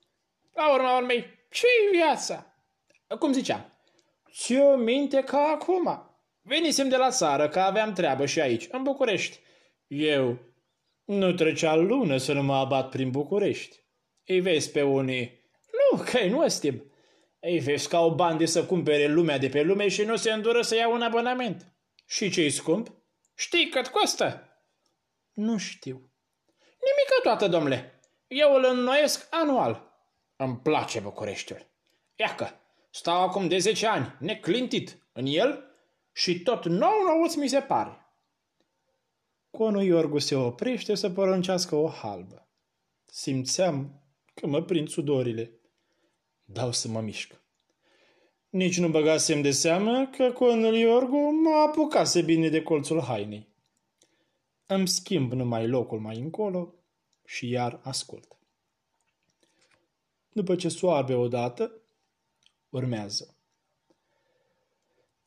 La 0.52 0.72
urma 0.72 0.96
urmei, 0.96 1.24
ce-i 1.50 1.98
viața? 1.98 2.46
Cum 3.18 3.32
ziceam, 3.32 3.72
ți-o 4.32 4.76
minte 4.76 5.20
ca 5.22 5.38
acum. 5.38 6.08
Venisem 6.42 6.88
de 6.88 6.96
la 6.96 7.10
țară, 7.10 7.48
că 7.48 7.60
aveam 7.60 7.92
treabă 7.92 8.26
și 8.26 8.40
aici, 8.40 8.68
în 8.70 8.82
București. 8.82 9.38
Eu 9.86 10.38
nu 11.04 11.32
trecea 11.32 11.74
lună 11.74 12.16
să 12.16 12.32
nu 12.32 12.42
mă 12.42 12.54
abat 12.54 12.88
prin 12.88 13.10
București. 13.10 13.83
Îi 14.26 14.40
vezi 14.40 14.70
pe 14.70 14.82
unii, 14.82 15.50
nu, 15.72 16.02
că 16.04 16.24
nu 16.24 16.38
ăstim. 16.38 16.92
Îi 17.40 17.58
vezi 17.58 17.88
ca 17.88 18.00
o 18.00 18.14
bandă 18.14 18.44
să 18.44 18.66
cumpere 18.66 19.06
lumea 19.06 19.38
de 19.38 19.48
pe 19.48 19.62
lume 19.62 19.88
și 19.88 20.02
nu 20.02 20.16
se 20.16 20.32
îndură 20.32 20.62
să 20.62 20.76
ia 20.76 20.88
un 20.88 21.02
abonament. 21.02 21.74
Și 22.06 22.30
ce-i 22.30 22.50
scump? 22.50 22.92
Știi 23.34 23.68
cât 23.68 23.88
costă? 23.88 24.48
Nu 25.32 25.56
știu. 25.58 26.12
Nimică 26.58 27.20
toată, 27.22 27.48
domnule. 27.48 28.00
Eu 28.26 28.54
îl 28.54 28.64
înnoiesc 28.64 29.26
anual. 29.30 29.92
Îmi 30.36 30.58
place 30.58 31.00
Bucureștiul. 31.00 31.66
Iacă, 32.16 32.60
stau 32.90 33.22
acum 33.22 33.48
de 33.48 33.58
10 33.58 33.86
ani, 33.86 34.16
neclintit, 34.18 34.98
în 35.12 35.26
el 35.26 35.64
și 36.12 36.40
tot 36.40 36.64
nou 36.64 37.02
nouț 37.06 37.34
mi 37.34 37.48
se 37.48 37.60
pare. 37.60 37.98
Conul 39.50 39.82
Iorgu 39.82 40.18
se 40.18 40.34
oprește 40.34 40.94
să 40.94 41.10
poruncească 41.10 41.74
o 41.74 41.88
halbă. 41.88 42.48
Simțeam 43.04 44.03
că 44.34 44.46
mă 44.46 44.62
prind 44.62 44.88
sudorile. 44.88 45.50
Dau 46.44 46.72
să 46.72 46.88
mă 46.88 47.00
mișc. 47.00 47.42
Nici 48.48 48.78
nu 48.78 48.88
băgasem 48.88 49.42
de 49.42 49.50
seamă 49.50 50.06
că 50.16 50.32
conul 50.32 50.76
Iorgu 50.76 51.16
mă 51.16 51.50
apucase 51.66 52.22
bine 52.22 52.48
de 52.48 52.62
colțul 52.62 53.00
hainei. 53.00 53.48
Îmi 54.66 54.88
schimb 54.88 55.32
numai 55.32 55.68
locul 55.68 55.98
mai 55.98 56.16
încolo 56.16 56.74
și 57.24 57.48
iar 57.48 57.80
ascult. 57.82 58.36
După 60.32 60.56
ce 60.56 60.68
soarbe 60.68 61.14
odată, 61.14 61.72
urmează. 62.68 63.34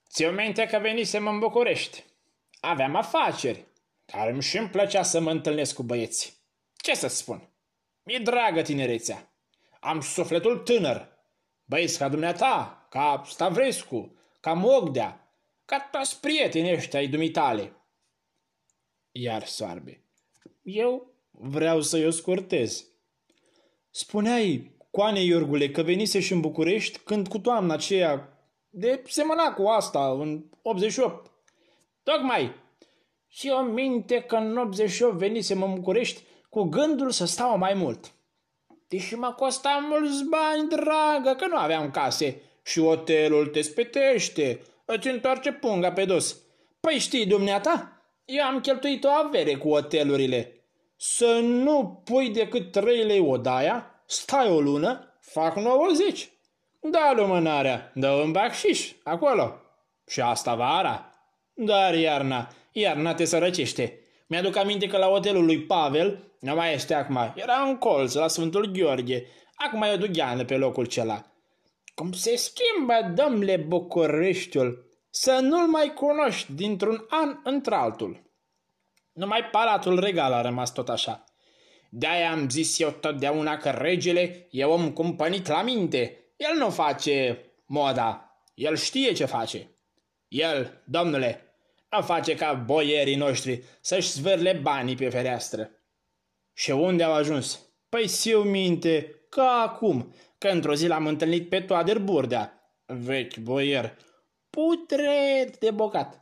Ți-o 0.09 0.31
minte 0.31 0.65
că 0.65 0.79
venisem 0.79 1.27
în 1.27 1.39
București. 1.39 2.03
Aveam 2.59 2.95
afaceri, 2.95 3.65
dar 4.05 4.29
îmi 4.29 4.41
și-mi 4.41 4.69
plăcea 4.69 5.03
să 5.03 5.19
mă 5.19 5.31
întâlnesc 5.31 5.75
cu 5.75 5.83
băieți. 5.83 6.37
Ce 6.75 6.95
să 6.95 7.07
spun? 7.07 7.49
Mi-e 8.07 8.19
dragă 8.19 8.61
tinerețea. 8.61 9.31
Am 9.79 10.01
sufletul 10.01 10.57
tânăr. 10.57 11.07
Băieți 11.65 11.97
ca 11.97 12.09
dumneata, 12.09 12.87
ca 12.89 13.21
Stavrescu, 13.25 14.15
ca 14.39 14.53
Mogdea, 14.53 15.31
ca 15.65 15.89
toți 15.91 16.19
prietenii 16.19 16.73
ăștia 16.73 16.99
ai 16.99 17.07
dumitale. 17.07 17.73
Iar 19.11 19.45
soarbe. 19.45 20.03
Eu 20.61 21.13
vreau 21.31 21.81
să-i 21.81 22.05
o 22.05 22.09
scurtez. 22.09 22.85
Spuneai, 23.89 24.71
Coane 24.91 25.21
Iorgule, 25.21 25.71
că 25.71 25.81
venise 25.81 26.19
și 26.19 26.33
în 26.33 26.41
București 26.41 26.99
când 26.99 27.27
cu 27.27 27.39
toamna 27.39 27.73
aceea 27.73 28.39
de 28.69 29.03
semăna 29.07 29.53
cu 29.53 29.67
asta 29.67 30.11
în 30.11 30.43
88. 30.61 31.31
Tocmai. 32.03 32.55
Și 33.27 33.49
o 33.49 33.61
minte 33.61 34.21
că 34.21 34.35
în 34.35 34.57
88 34.57 35.17
venisem 35.17 35.63
în 35.63 35.73
București 35.73 36.21
cu 36.57 36.63
gândul 36.63 37.11
să 37.11 37.25
stau 37.25 37.57
mai 37.57 37.73
mult. 37.73 38.13
Deși 38.87 39.15
mă 39.15 39.33
costa 39.33 39.87
mulți 39.89 40.23
bani, 40.23 40.69
dragă, 40.69 41.35
că 41.37 41.47
nu 41.47 41.57
aveam 41.57 41.91
case 41.91 42.41
și 42.65 42.81
hotelul 42.81 43.47
te 43.47 43.61
spetește, 43.61 44.61
îți 44.85 45.07
întoarce 45.07 45.51
punga 45.51 45.91
pe 45.91 46.05
dos. 46.05 46.37
Păi 46.79 46.99
știi, 46.99 47.25
dumneata, 47.25 48.01
eu 48.25 48.43
am 48.43 48.59
cheltuit 48.59 49.03
o 49.03 49.09
avere 49.09 49.55
cu 49.55 49.69
hotelurile. 49.69 50.63
Să 50.95 51.39
nu 51.41 52.01
pui 52.03 52.29
decât 52.29 52.71
3 52.71 53.03
lei 53.03 53.19
odaia, 53.19 54.03
stai 54.05 54.49
o 54.49 54.59
lună, 54.59 55.17
fac 55.21 55.55
90. 55.55 56.29
Da 56.79 57.13
lumânarea, 57.15 57.91
dă 57.95 58.09
un 58.09 58.31
bacșiș, 58.31 58.91
acolo. 59.03 59.55
Și 60.07 60.21
asta 60.21 60.55
vara. 60.55 61.09
Dar 61.53 61.95
iarna, 61.95 62.47
iarna 62.71 63.13
te 63.13 63.25
sărăcește. 63.25 63.99
Mi-aduc 64.27 64.55
aminte 64.55 64.87
că 64.87 64.97
la 64.97 65.05
hotelul 65.05 65.45
lui 65.45 65.59
Pavel, 65.59 66.26
nu 66.39 66.55
mai 66.55 66.73
este 66.73 66.93
acum, 66.93 67.33
era 67.35 67.61
în 67.61 67.77
colț, 67.77 68.13
la 68.13 68.27
Sfântul 68.27 68.65
Gheorghe. 68.65 69.25
Acum 69.55 69.81
e 69.81 69.93
o 69.93 69.97
dugheană 69.97 70.45
pe 70.45 70.57
locul 70.57 70.85
cela. 70.85 71.31
Cum 71.95 72.11
se 72.11 72.35
schimbă, 72.35 73.13
domnule 73.15 73.57
Bucureștiul, 73.57 74.85
să 75.09 75.39
nu-l 75.41 75.67
mai 75.67 75.93
cunoști 75.93 76.51
dintr-un 76.53 77.05
an 77.09 77.39
într-altul. 77.43 78.25
Numai 79.13 79.43
palatul 79.51 79.99
regal 79.99 80.33
a 80.33 80.41
rămas 80.41 80.73
tot 80.73 80.89
așa. 80.89 81.23
De-aia 81.89 82.31
am 82.31 82.49
zis 82.49 82.79
eu 82.79 82.89
totdeauna 82.89 83.57
că 83.57 83.69
regele 83.69 84.47
e 84.51 84.65
om 84.65 84.91
cumpănit 84.91 85.47
la 85.47 85.61
minte. 85.61 86.17
El 86.35 86.57
nu 86.57 86.69
face 86.69 87.45
moda, 87.65 88.41
el 88.53 88.75
știe 88.75 89.11
ce 89.11 89.25
face. 89.25 89.71
El, 90.27 90.83
domnule, 90.85 91.55
nu 91.91 92.01
face 92.01 92.35
ca 92.35 92.53
boierii 92.53 93.15
noștri 93.15 93.63
să-și 93.81 94.11
zvârle 94.11 94.53
banii 94.53 94.95
pe 94.95 95.09
fereastră. 95.09 95.69
Și 96.57 96.71
unde 96.71 97.03
au 97.03 97.13
ajuns? 97.13 97.59
Păi 97.89 98.07
siu 98.07 98.41
minte, 98.41 99.25
ca 99.29 99.61
acum, 99.67 100.13
că 100.37 100.47
într-o 100.47 100.73
zi 100.73 100.87
l-am 100.87 101.07
întâlnit 101.07 101.49
pe 101.49 101.61
Toader 101.61 101.99
Burdea, 101.99 102.73
vechi 102.85 103.37
boier, 103.37 103.97
putred 104.49 105.57
de 105.57 105.71
bocat. 105.71 106.21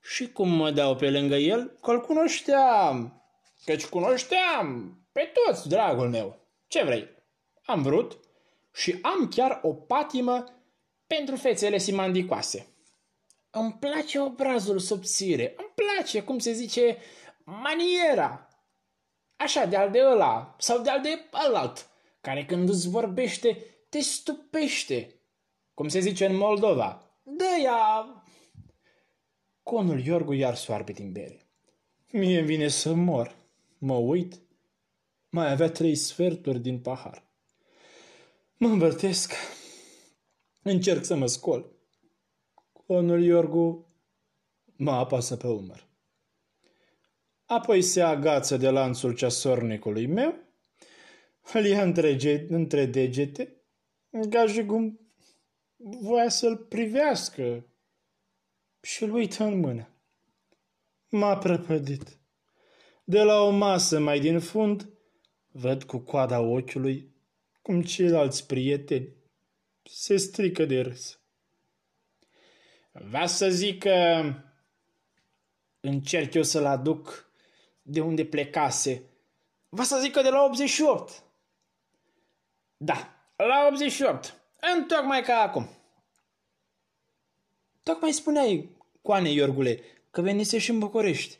Și 0.00 0.32
cum 0.32 0.48
mă 0.48 0.70
dau 0.70 0.96
pe 0.96 1.10
lângă 1.10 1.34
el, 1.34 1.78
că-l 1.82 2.00
cunoșteam, 2.00 3.22
căci 3.64 3.86
cunoșteam 3.86 4.98
pe 5.12 5.32
toți, 5.32 5.68
dragul 5.68 6.08
meu. 6.08 6.38
Ce 6.66 6.84
vrei? 6.84 7.08
Am 7.64 7.82
vrut 7.82 8.20
și 8.74 8.98
am 9.02 9.28
chiar 9.28 9.60
o 9.62 9.72
patimă 9.72 10.44
pentru 11.06 11.36
fețele 11.36 11.78
simandicoase. 11.78 12.66
Îmi 13.50 13.76
place 13.80 14.20
obrazul 14.20 14.78
subțire, 14.78 15.54
îmi 15.56 15.72
place, 15.74 16.22
cum 16.22 16.38
se 16.38 16.52
zice, 16.52 16.96
maniera. 17.44 18.47
Așa, 19.38 19.64
de-al 19.64 19.90
de 19.90 20.00
ăla, 20.02 20.56
sau 20.58 20.82
de-al 20.82 21.00
de 21.00 21.28
ălalt, 21.46 21.88
care 22.20 22.44
când 22.44 22.68
îți 22.68 22.88
vorbește, 22.88 23.64
te 23.88 24.00
stupește. 24.00 25.14
Cum 25.74 25.88
se 25.88 26.00
zice 26.00 26.26
în 26.26 26.36
Moldova, 26.36 27.02
dă-ia... 27.22 28.04
Conul 29.62 30.04
Iorgu 30.04 30.32
iar 30.32 30.54
soarbe 30.54 30.92
din 30.92 31.12
bere. 31.12 31.46
Mie 32.12 32.40
vine 32.40 32.68
să 32.68 32.94
mor. 32.94 33.34
Mă 33.78 33.94
uit. 33.94 34.40
Mai 35.28 35.50
avea 35.50 35.70
trei 35.70 35.94
sferturi 35.94 36.58
din 36.58 36.80
pahar. 36.80 37.22
Mă 38.56 38.68
învârtesc. 38.68 39.32
Încerc 40.62 41.04
să 41.04 41.14
mă 41.14 41.26
scol. 41.26 41.72
Conul 42.86 43.22
Iorgu 43.22 43.86
mă 44.76 44.92
apasă 44.92 45.36
pe 45.36 45.46
umăr. 45.46 45.87
Apoi 47.48 47.82
se 47.82 48.02
agață 48.02 48.56
de 48.56 48.70
lanțul 48.70 49.14
ceasornicului 49.14 50.06
meu, 50.06 50.34
îl 51.52 51.64
ia 51.64 51.82
între, 51.82 52.46
între 52.48 52.86
degete, 52.86 53.62
ca 54.30 54.46
și 54.46 54.64
cum 54.64 55.00
voia 55.78 56.28
să-l 56.28 56.56
privească 56.56 57.66
și 58.82 59.02
îl 59.02 59.12
uită 59.12 59.44
în 59.44 59.60
mână. 59.60 59.88
M-a 61.08 61.38
prăpădit. 61.38 62.18
De 63.04 63.22
la 63.22 63.40
o 63.40 63.50
masă 63.50 63.98
mai 63.98 64.20
din 64.20 64.40
fund, 64.40 64.88
văd 65.46 65.82
cu 65.82 65.98
coada 65.98 66.40
ochiului 66.40 67.14
cum 67.62 67.82
ceilalți 67.82 68.46
prieteni 68.46 69.16
se 69.82 70.16
strică 70.16 70.64
de 70.64 70.80
râs. 70.80 71.20
Va 72.92 73.26
să 73.26 73.50
zic 73.50 73.78
că 73.78 74.22
încerc 75.80 76.34
eu 76.34 76.42
să-l 76.42 76.66
aduc 76.66 77.27
de 77.90 78.00
unde 78.00 78.24
plecase. 78.24 79.02
Va 79.68 79.82
să 79.82 79.98
zic 80.00 80.12
că 80.12 80.22
de 80.22 80.28
la 80.28 80.42
88. 80.42 81.22
Da, 82.76 83.08
la 83.36 83.66
88. 83.70 84.34
Întocmai 84.74 85.22
ca 85.22 85.38
acum. 85.38 85.68
Tocmai 87.82 88.12
spuneai, 88.12 88.70
Coane 89.02 89.30
Iorgule, 89.30 89.80
că 90.10 90.20
venise 90.20 90.58
și 90.58 90.70
în 90.70 90.78
București. 90.78 91.38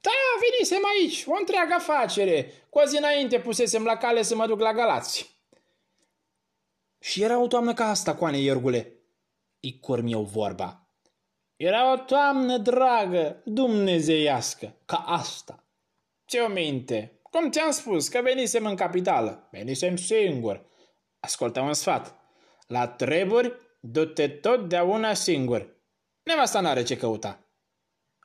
Da, 0.00 0.10
venisem 0.40 0.82
aici, 0.84 1.24
o 1.26 1.36
întreagă 1.38 1.74
afacere. 1.74 2.52
Cu 2.70 2.78
o 2.78 2.84
zi 2.84 2.96
înainte 2.96 3.40
pusesem 3.40 3.84
la 3.84 3.96
cale 3.96 4.22
să 4.22 4.34
mă 4.34 4.46
duc 4.46 4.60
la 4.60 4.72
Galați. 4.72 5.36
Și 6.98 7.22
era 7.22 7.38
o 7.38 7.46
toamnă 7.46 7.74
ca 7.74 7.88
asta, 7.88 8.14
Coane 8.14 8.38
Iorgule. 8.38 8.92
Îi 9.60 9.78
curm 9.80 10.06
eu 10.06 10.22
vorba. 10.22 10.86
Era 11.56 11.92
o 11.92 11.96
toamnă 11.96 12.58
dragă, 12.58 13.42
dumnezeiască, 13.44 14.74
ca 14.84 14.96
asta. 14.96 15.62
Ce-o 16.28 16.48
minte? 16.48 17.20
Cum 17.30 17.50
ți-am 17.50 17.70
spus, 17.70 18.08
că 18.08 18.20
venisem 18.22 18.66
în 18.66 18.76
capitală. 18.76 19.48
Venisem 19.50 19.96
singur. 19.96 20.66
Ascultă 21.20 21.60
un 21.60 21.74
sfat. 21.74 22.14
La 22.66 22.88
treburi, 22.88 23.52
du-te 23.80 24.28
totdeauna 24.28 25.14
singur. 25.14 25.76
Nevasta 26.22 26.60
n-are 26.60 26.82
ce 26.82 26.96
căuta. 26.96 27.44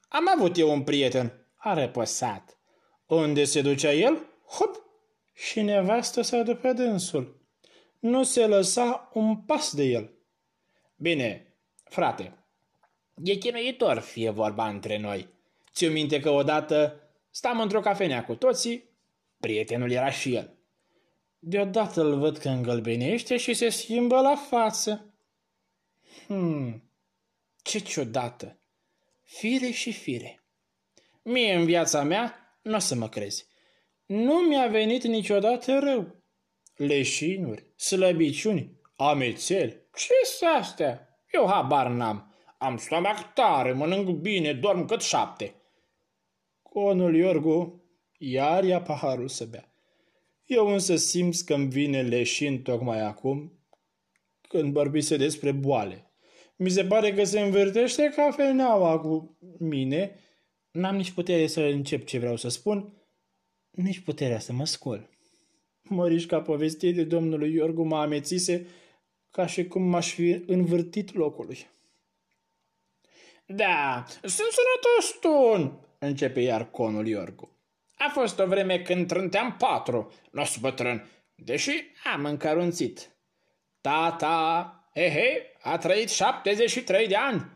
Am 0.07 0.29
avut 0.35 0.57
eu 0.57 0.71
un 0.71 0.83
prieten. 0.83 1.47
A 1.55 1.73
repăsat. 1.73 2.57
Unde 3.05 3.43
se 3.43 3.61
ducea 3.61 3.91
el? 3.91 4.17
Hop! 4.45 4.75
Și 5.33 5.61
nevastă 5.61 6.21
s-a 6.21 6.41
după 6.41 6.73
dânsul. 6.73 7.41
Nu 7.99 8.23
se 8.23 8.47
lăsa 8.47 9.09
un 9.13 9.37
pas 9.37 9.73
de 9.73 9.83
el. 9.83 10.13
Bine, 10.95 11.55
frate, 11.83 12.45
e 13.23 13.35
chinuitor 13.35 13.99
fie 13.99 14.29
vorba 14.29 14.67
între 14.67 14.97
noi. 14.97 15.27
Ți-o 15.73 15.91
minte 15.91 16.19
că 16.19 16.29
odată 16.29 17.02
stam 17.35 17.59
într-o 17.59 17.79
cafenea 17.79 18.23
cu 18.23 18.35
toții, 18.35 18.89
prietenul 19.39 19.91
era 19.91 20.09
și 20.09 20.35
el. 20.35 20.57
Deodată 21.39 22.01
îl 22.01 22.19
văd 22.19 22.37
că 22.37 22.49
îngălbenește 22.49 23.37
și 23.37 23.53
se 23.53 23.69
schimbă 23.69 24.21
la 24.21 24.35
față. 24.35 25.13
Hmm, 26.25 26.91
ce 27.63 27.79
ciudată! 27.79 28.59
Fire 29.21 29.69
și 29.69 29.91
fire. 29.91 30.43
Mie 31.23 31.53
în 31.53 31.65
viața 31.65 32.03
mea 32.03 32.57
nu 32.61 32.75
o 32.75 32.79
să 32.79 32.95
mă 32.95 33.09
crezi. 33.09 33.47
Nu 34.05 34.33
mi-a 34.33 34.67
venit 34.67 35.03
niciodată 35.03 35.79
rău. 35.79 36.23
Leșinuri, 36.75 37.65
slăbiciuni, 37.75 38.79
amețeli. 38.95 39.81
ce 39.95 40.13
sunt 40.23 40.49
astea? 40.59 41.19
Eu 41.31 41.47
habar 41.47 41.87
n-am. 41.87 42.35
Am 42.57 42.77
stomac 42.77 43.33
tare, 43.33 43.71
mănânc 43.71 44.09
bine, 44.09 44.53
dorm 44.53 44.85
cât 44.85 45.01
șapte. 45.01 45.62
Conul 46.73 47.15
Iorgu 47.15 47.83
iar 48.17 48.63
ia 48.63 48.81
paharul 48.81 49.27
să 49.27 49.45
bea. 49.45 49.73
Eu 50.45 50.67
însă 50.67 50.95
simt 50.95 51.41
că-mi 51.41 51.69
vine 51.69 52.01
leșin 52.01 52.61
tocmai 52.61 52.99
acum, 52.99 53.51
când 54.47 54.73
vorbise 54.73 55.17
despre 55.17 55.51
boale. 55.51 56.11
Mi 56.55 56.69
se 56.69 56.85
pare 56.85 57.13
că 57.13 57.23
se 57.23 57.39
învârtește 57.39 58.11
cafeneaua 58.15 58.99
cu 58.99 59.37
mine. 59.59 60.19
N-am 60.71 60.95
nici 60.95 61.11
putere 61.11 61.47
să 61.47 61.61
încep 61.61 62.05
ce 62.05 62.19
vreau 62.19 62.35
să 62.35 62.49
spun, 62.49 62.93
nici 63.71 63.99
puterea 63.99 64.39
să 64.39 64.53
mă 64.53 64.65
scol. 64.65 65.09
Mărișca 65.81 66.41
povestie 66.41 66.91
de 66.91 67.03
domnului 67.03 67.53
Iorgu 67.53 67.83
mă 67.83 67.97
amețise 67.97 68.67
ca 69.31 69.45
și 69.45 69.67
cum 69.67 69.83
m-aș 69.83 70.13
fi 70.13 70.43
învârtit 70.47 71.13
locului. 71.13 71.57
Da, 73.45 74.03
sunt 74.21 74.47
sănătos 74.51 75.19
tu, 75.21 75.82
începe 76.03 76.39
iar 76.39 76.69
conul 76.69 77.07
Iorgu. 77.07 77.57
A 77.97 78.09
fost 78.11 78.39
o 78.39 78.45
vreme 78.45 78.79
când 78.79 79.07
trânteam 79.07 79.55
patru, 79.57 80.13
nu 80.31 80.43
bătrân, 80.59 81.09
deși 81.35 81.83
am 82.13 82.25
încărunțit. 82.25 83.09
Tata, 83.81 84.77
Ehe, 84.93 85.51
a 85.61 85.77
trăit 85.77 86.09
73 86.09 87.07
de 87.07 87.15
ani. 87.15 87.51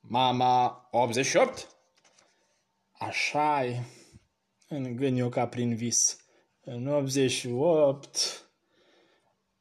Mama 0.00 0.88
88. 0.90 1.68
așa 2.92 3.64
e, 3.64 3.82
îngân 4.68 5.16
eu 5.16 5.28
ca 5.28 5.48
prin 5.48 5.74
vis. 5.74 6.24
În 6.60 6.86
88... 6.86 8.40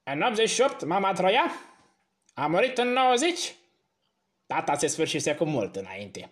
În 0.04 0.22
88 0.22 0.86
mama 0.86 1.14
trăia? 1.14 1.52
A 2.34 2.48
murit 2.48 2.78
în 2.78 2.88
90? 2.88 3.56
Tata 4.46 4.76
se 4.76 4.88
sfârșise 4.88 5.36
cu 5.36 5.46
mult 5.46 5.76
înainte. 5.76 6.32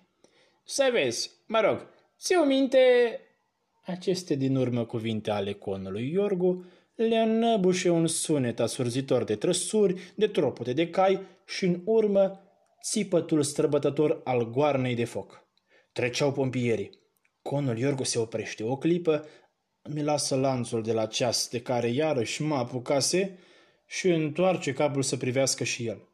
Să 0.63 0.89
vezi, 0.91 1.31
mă 1.47 1.59
rog, 1.59 1.87
ți-o 2.19 2.43
minte 2.43 2.79
aceste 3.85 4.35
din 4.35 4.55
urmă 4.55 4.85
cuvinte 4.85 5.31
ale 5.31 5.53
conului 5.53 6.11
Iorgu 6.11 6.65
le 6.95 7.17
înnăbușe 7.17 7.89
un 7.89 8.07
sunet 8.07 8.59
asurzitor 8.59 9.23
de 9.23 9.35
trăsuri, 9.35 10.13
de 10.15 10.27
tropote 10.27 10.73
de 10.73 10.89
cai 10.89 11.21
și 11.45 11.65
în 11.65 11.81
urmă 11.85 12.39
țipătul 12.83 13.43
străbătător 13.43 14.21
al 14.23 14.49
goarnei 14.49 14.95
de 14.95 15.05
foc. 15.05 15.47
Treceau 15.91 16.31
pompierii. 16.31 17.01
Conul 17.41 17.77
Iorgu 17.77 18.03
se 18.03 18.19
oprește 18.19 18.63
o 18.63 18.77
clipă, 18.77 19.25
mi 19.89 20.03
lasă 20.03 20.35
lanțul 20.35 20.83
de 20.83 20.93
la 20.93 21.05
ceas 21.05 21.49
de 21.49 21.61
care 21.61 21.87
iarăși 21.87 22.41
mă 22.41 22.55
apucase 22.55 23.39
și 23.87 24.07
întoarce 24.07 24.73
capul 24.73 25.01
să 25.01 25.17
privească 25.17 25.63
și 25.63 25.85
el. 25.85 26.07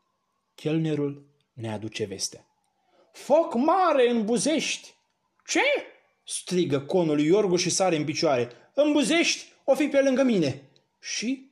Chelnerul 0.56 1.26
ne 1.54 1.72
aduce 1.72 2.06
vestea. 2.06 2.49
Foc 3.12 3.54
mare 3.54 4.10
în 4.10 4.26
Buzești! 4.26 4.94
Ce? 5.46 5.62
strigă 6.30 6.82
conul 6.82 7.20
Iorgu 7.20 7.56
și 7.56 7.70
sare 7.70 7.96
în 7.96 8.06
picioare. 8.06 8.52
Îmbuzești, 8.74 9.54
o 9.64 9.76
fi 9.76 9.88
pe 9.88 10.02
lângă 10.02 10.24
mine. 10.24 10.70
Și, 11.00 11.52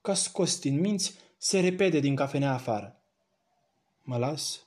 ca 0.00 0.14
scos 0.14 0.60
din 0.60 0.80
minți, 0.80 1.14
se 1.38 1.60
repede 1.60 1.98
din 1.98 2.16
cafenea 2.16 2.52
afară. 2.52 3.02
Mă 4.02 4.18
las 4.18 4.66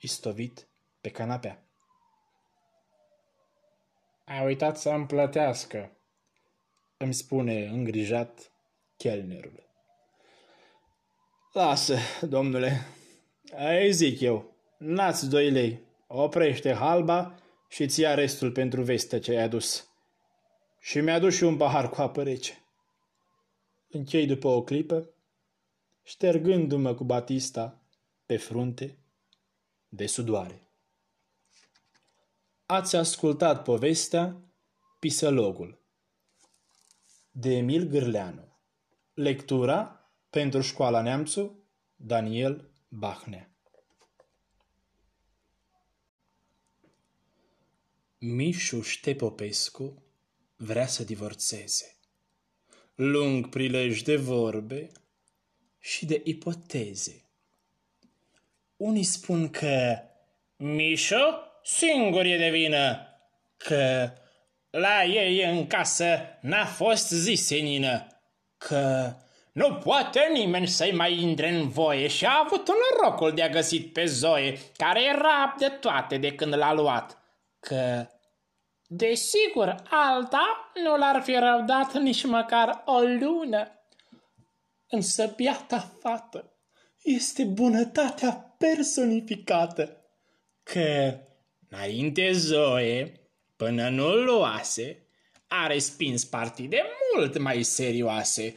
istovit 0.00 0.68
pe 1.00 1.10
canapea. 1.10 1.62
A 4.24 4.42
uitat 4.42 4.78
să 4.78 4.90
îmi 4.90 5.06
plătească, 5.06 5.96
îmi 6.96 7.14
spune 7.14 7.64
îngrijat 7.64 8.52
chelnerul. 8.96 9.68
Lasă, 11.52 11.98
domnule, 12.20 12.86
ai 13.56 13.92
zic 13.92 14.20
eu, 14.20 14.51
n-ați 14.82 15.28
doi 15.28 15.50
lei, 15.50 15.82
oprește 16.06 16.72
halba 16.72 17.38
și 17.68 17.86
ți 17.86 18.00
ia 18.00 18.14
restul 18.14 18.52
pentru 18.52 18.82
vestea 18.82 19.20
ce 19.20 19.30
ai 19.30 19.42
adus. 19.42 19.88
Și 20.80 21.00
mi-a 21.00 21.14
adus 21.14 21.34
și 21.34 21.44
un 21.44 21.56
pahar 21.56 21.90
cu 21.90 22.00
apă 22.00 22.22
rece. 22.22 22.64
Închei 23.88 24.26
după 24.26 24.48
o 24.48 24.62
clipă, 24.62 25.08
ștergându-mă 26.02 26.94
cu 26.94 27.04
batista 27.04 27.80
pe 28.26 28.36
frunte 28.36 28.98
de 29.88 30.06
sudoare. 30.06 30.68
Ați 32.66 32.96
ascultat 32.96 33.62
povestea 33.62 34.36
Pisălogul 34.98 35.80
de 37.30 37.56
Emil 37.56 37.84
Gârleanu. 37.84 38.56
Lectura 39.14 40.10
pentru 40.30 40.60
Școala 40.60 41.02
Neamțu 41.02 41.64
Daniel 41.96 42.70
Bahnea 42.88 43.51
Mișu 48.24 48.82
Ștepopescu 48.82 50.02
vrea 50.56 50.86
să 50.86 51.04
divorțeze. 51.04 51.96
Lung 52.94 53.48
prilej 53.48 54.02
de 54.02 54.16
vorbe 54.16 54.90
și 55.78 56.06
de 56.06 56.20
ipoteze. 56.24 57.24
Unii 58.76 59.02
spun 59.02 59.50
că 59.50 59.98
Mișu 60.56 61.16
singur 61.64 62.24
e 62.24 62.36
de 62.36 62.50
vină, 62.50 62.98
că 63.56 64.12
la 64.70 65.04
ei 65.04 65.56
în 65.56 65.66
casă 65.66 66.18
n-a 66.40 66.64
fost 66.64 67.10
zisenină, 67.10 68.06
că 68.58 69.14
nu 69.52 69.74
poate 69.74 70.20
nimeni 70.32 70.68
să-i 70.68 70.92
mai 70.92 71.22
intre 71.22 71.48
în 71.48 71.68
voie 71.68 72.08
și 72.08 72.26
a 72.26 72.42
avut 72.44 72.68
un 72.68 72.74
norocul 72.90 73.32
de 73.32 73.42
a 73.42 73.48
găsit 73.48 73.92
pe 73.92 74.04
Zoe, 74.04 74.58
care 74.76 75.04
era 75.04 75.54
de 75.58 75.68
toate 75.68 76.16
de 76.16 76.34
când 76.34 76.56
l-a 76.56 76.72
luat, 76.72 77.21
că 77.62 78.06
Desigur, 78.94 79.82
alta 79.90 80.70
nu 80.84 80.96
l-ar 80.96 81.22
fi 81.22 81.32
răbdat 81.32 81.94
nici 81.94 82.24
măcar 82.24 82.82
o 82.84 83.00
lună. 83.00 83.70
Însă 84.88 85.32
biata 85.36 85.92
fată 86.00 86.52
este 87.02 87.44
bunătatea 87.44 88.54
personificată, 88.58 89.96
că 90.62 91.18
înainte 91.68 92.32
Zoe, 92.32 93.20
până 93.56 93.88
nu-l 93.88 94.24
luase, 94.24 95.06
a 95.46 95.66
respins 95.66 96.24
partide 96.24 96.82
mult 97.14 97.38
mai 97.38 97.62
serioase. 97.62 98.54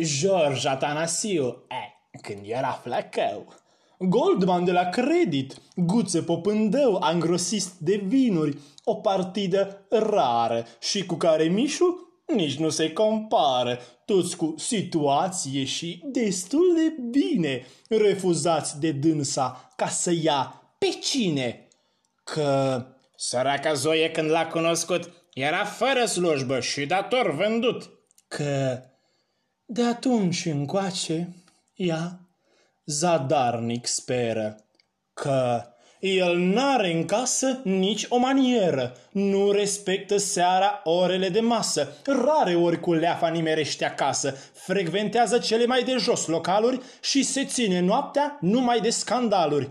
George 0.00 0.68
Atanasiu, 0.68 1.64
eh, 1.68 2.20
când 2.22 2.40
era 2.44 2.72
flăcău, 2.72 3.54
Goldman 3.98 4.64
de 4.64 4.72
la 4.72 4.84
Credit, 4.84 5.56
Guță 5.76 6.22
Popândău, 6.22 6.96
angrosist 6.96 7.78
de 7.78 7.96
vinuri, 8.06 8.58
o 8.84 8.94
partidă 8.94 9.86
rară. 9.90 10.66
Și 10.80 11.06
cu 11.06 11.14
care 11.14 11.44
Mișu 11.44 12.08
nici 12.34 12.56
nu 12.56 12.68
se 12.68 12.92
compară, 12.92 13.78
toți 14.04 14.36
cu 14.36 14.54
situație 14.58 15.64
și 15.64 16.02
destul 16.04 16.74
de 16.74 17.02
bine. 17.10 17.66
Refuzați 17.88 18.80
de 18.80 18.92
dânsa 18.92 19.72
ca 19.76 19.88
să 19.88 20.12
ia 20.22 20.62
pe 20.78 20.86
cine. 20.86 21.68
Că 22.24 22.84
săraca 23.16 23.72
Zoe 23.72 24.10
când 24.10 24.30
l-a 24.30 24.46
cunoscut 24.46 25.10
era 25.34 25.64
fără 25.64 26.04
slujbă 26.04 26.60
și 26.60 26.86
dator 26.86 27.34
vândut. 27.34 27.90
Că 28.28 28.82
de 29.64 29.82
atunci 29.82 30.44
încoace 30.44 31.34
ea 31.74 32.27
zadarnic 32.88 33.86
speră 33.86 34.56
că 35.14 35.62
el 36.00 36.36
n-are 36.36 36.92
în 36.92 37.04
casă 37.04 37.60
nici 37.64 38.06
o 38.08 38.16
manieră, 38.16 38.96
nu 39.12 39.50
respectă 39.50 40.16
seara 40.16 40.80
orele 40.84 41.28
de 41.28 41.40
masă, 41.40 41.92
rare 42.04 42.54
ori 42.54 42.80
cu 42.80 42.92
leafa 42.92 43.28
nimerește 43.28 43.84
acasă, 43.84 44.36
frecventează 44.52 45.38
cele 45.38 45.66
mai 45.66 45.82
de 45.82 45.96
jos 45.98 46.26
localuri 46.26 46.80
și 47.00 47.22
se 47.22 47.44
ține 47.44 47.80
noaptea 47.80 48.38
numai 48.40 48.80
de 48.80 48.90
scandaluri. 48.90 49.70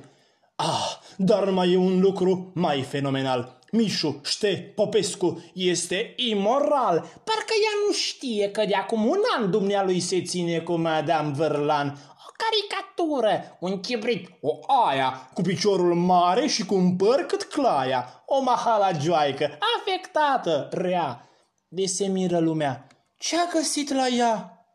Ah, 0.56 0.98
dar 1.18 1.50
mai 1.50 1.72
e 1.72 1.78
un 1.78 2.00
lucru 2.00 2.52
mai 2.56 2.82
fenomenal. 2.82 3.58
Mișu, 3.72 4.22
Ște, 4.24 4.72
Popescu, 4.76 5.44
este 5.54 6.14
imoral. 6.16 7.00
Parcă 7.00 7.54
ea 7.64 7.86
nu 7.88 7.94
știe 7.94 8.52
că 8.52 8.66
de 8.66 8.74
acum 8.76 9.06
un 9.06 9.20
an 9.38 9.52
dumnealui 9.52 10.00
se 10.00 10.22
ține 10.22 10.60
cu 10.60 10.74
Madame 10.74 11.34
Verlan 11.36 12.00
caricatură, 12.38 13.58
un 13.60 13.80
chibrit, 13.80 14.30
o 14.42 14.60
aia 14.86 15.30
cu 15.34 15.42
piciorul 15.42 15.96
mare 15.96 16.48
și 16.48 16.66
cu 16.66 16.76
un 16.76 16.96
păr 16.96 17.20
cât 17.20 17.44
claia, 17.44 18.24
o 18.26 18.42
mahala 18.42 18.92
joaică, 18.92 19.58
afectată, 19.78 20.70
rea. 20.72 21.30
De 21.68 21.86
se 21.86 22.08
miră 22.08 22.40
lumea. 22.40 22.88
Ce-a 23.18 23.50
găsit 23.54 23.90
la 23.90 24.08
ea? 24.08 24.66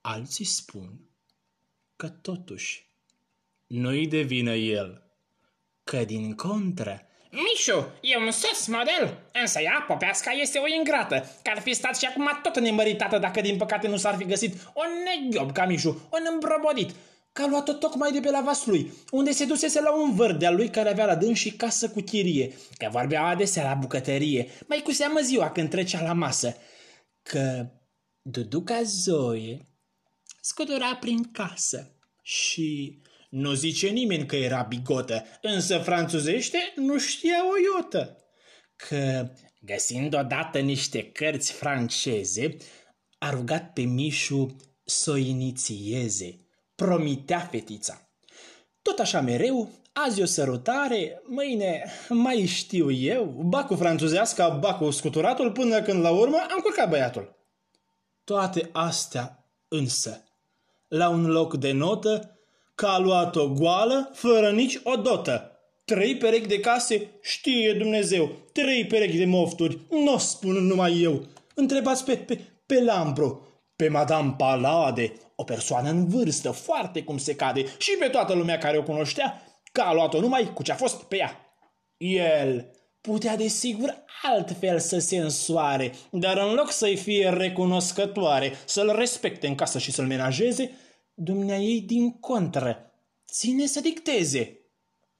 Alții 0.00 0.44
spun 0.44 1.00
că 1.96 2.08
totuși 2.08 2.88
nu-i 3.66 4.06
devină 4.06 4.54
el, 4.54 5.02
că 5.84 6.04
din 6.04 6.34
contră 6.34 7.06
Mișu, 7.34 7.92
e 8.00 8.16
un 8.16 8.30
sus 8.30 8.66
model, 8.66 9.18
însă 9.32 9.60
ea, 9.60 9.84
popeasca, 9.88 10.30
este 10.30 10.58
o 10.58 10.66
ingrată, 10.78 11.16
că 11.42 11.50
ar 11.54 11.60
fi 11.60 11.74
stat 11.74 11.96
și 11.96 12.06
acum 12.06 12.38
tot 12.42 12.58
nemăritată 12.58 13.18
dacă 13.18 13.40
din 13.40 13.56
păcate 13.56 13.88
nu 13.88 13.96
s-ar 13.96 14.16
fi 14.16 14.24
găsit 14.24 14.54
o 14.72 14.82
neghiob 15.04 15.52
ca 15.52 15.66
Mișu, 15.66 16.08
un 16.12 16.26
îmbrobodit, 16.32 16.90
că 17.32 17.42
a 17.42 17.46
luat-o 17.46 17.72
tocmai 17.72 18.12
de 18.12 18.20
pe 18.20 18.30
la 18.30 18.40
vas 18.40 18.66
lui, 18.66 18.92
unde 19.10 19.30
se 19.30 19.44
dusese 19.44 19.80
la 19.80 19.94
un 19.94 20.14
văr 20.14 20.32
de-a 20.32 20.50
lui 20.50 20.70
care 20.70 20.90
avea 20.90 21.04
la 21.04 21.14
dâns 21.14 21.38
și 21.38 21.50
casă 21.50 21.88
cu 21.88 22.00
chirie, 22.00 22.52
că 22.78 22.88
vorbea 22.90 23.22
adesea 23.22 23.64
la 23.64 23.74
bucătărie, 23.74 24.48
mai 24.68 24.80
cu 24.84 24.92
seamă 24.92 25.20
ziua 25.20 25.50
când 25.50 25.70
trecea 25.70 26.02
la 26.02 26.12
masă, 26.12 26.56
că 27.22 27.66
Duduca 28.22 28.82
Zoe 28.82 29.66
scutura 30.40 30.96
prin 31.00 31.30
casă 31.32 31.96
și 32.22 32.98
nu 33.34 33.52
zice 33.52 33.88
nimeni 33.88 34.26
că 34.26 34.36
era 34.36 34.62
bigotă, 34.62 35.24
însă 35.42 35.78
franțuzește 35.78 36.58
nu 36.76 36.98
știa 36.98 37.36
o 37.50 37.52
iotă. 37.74 38.16
Că, 38.76 39.30
găsind 39.60 40.14
odată 40.14 40.58
niște 40.58 41.02
cărți 41.02 41.52
franceze, 41.52 42.56
a 43.18 43.30
rugat 43.30 43.72
pe 43.72 43.82
Mișu 43.82 44.56
să 44.84 45.10
o 45.10 45.16
inițieze. 45.16 46.40
Promitea 46.74 47.38
fetița. 47.38 48.10
Tot 48.82 48.98
așa 48.98 49.20
mereu, 49.20 49.70
azi 49.92 50.22
o 50.22 50.24
sărutare, 50.24 51.22
mâine 51.26 51.84
mai 52.08 52.46
știu 52.46 52.90
eu, 52.90 53.24
ba 53.24 53.64
cu 53.64 53.74
franțuzească, 53.74 54.58
ba 54.60 54.74
cu 54.74 54.90
scuturatul, 54.90 55.52
până 55.52 55.82
când 55.82 56.02
la 56.02 56.10
urmă 56.10 56.36
am 56.36 56.60
culcat 56.62 56.88
băiatul. 56.88 57.36
Toate 58.24 58.68
astea 58.72 59.48
însă, 59.68 60.24
la 60.88 61.08
un 61.08 61.26
loc 61.26 61.56
de 61.56 61.72
notă, 61.72 62.34
că 62.74 62.86
a 62.86 62.98
luat-o 62.98 63.48
goală, 63.48 64.10
fără 64.14 64.50
nici 64.50 64.80
o 64.82 64.96
dotă. 64.96 65.48
Trei 65.84 66.16
perechi 66.16 66.46
de 66.46 66.60
case, 66.60 67.10
știe 67.22 67.72
Dumnezeu, 67.72 68.30
trei 68.52 68.86
perechi 68.86 69.16
de 69.16 69.24
mofturi, 69.24 69.78
nu 69.90 70.12
o 70.12 70.18
spun 70.18 70.66
numai 70.66 71.00
eu. 71.00 71.26
Întrebați 71.54 72.04
pe, 72.04 72.16
pe, 72.16 72.40
pe 72.66 72.82
Lambro, 72.82 73.40
pe 73.76 73.88
Madame 73.88 74.34
Palade, 74.38 75.12
o 75.36 75.44
persoană 75.44 75.90
în 75.90 76.08
vârstă, 76.08 76.50
foarte 76.50 77.02
cum 77.02 77.18
se 77.18 77.34
cade, 77.34 77.64
și 77.78 77.96
pe 77.98 78.08
toată 78.08 78.34
lumea 78.34 78.58
care 78.58 78.78
o 78.78 78.82
cunoștea, 78.82 79.42
că 79.72 79.80
a 79.80 79.92
luat-o 79.92 80.20
numai 80.20 80.50
cu 80.54 80.62
ce-a 80.62 80.74
fost 80.74 81.02
pe 81.02 81.16
ea. 81.16 81.58
El 81.96 82.74
putea 83.00 83.36
desigur 83.36 84.04
altfel 84.22 84.78
să 84.78 84.98
se 84.98 85.16
însoare, 85.16 85.92
dar 86.10 86.38
în 86.38 86.54
loc 86.54 86.70
să-i 86.70 86.96
fie 86.96 87.28
recunoscătoare, 87.28 88.52
să-l 88.64 88.94
respecte 88.96 89.46
în 89.46 89.54
casă 89.54 89.78
și 89.78 89.92
să-l 89.92 90.06
menajeze, 90.06 90.70
Dumnea 91.16 91.58
ei 91.58 91.80
din 91.80 92.12
contră, 92.12 92.92
ține 93.26 93.66
să 93.66 93.80
dicteze. 93.80 94.58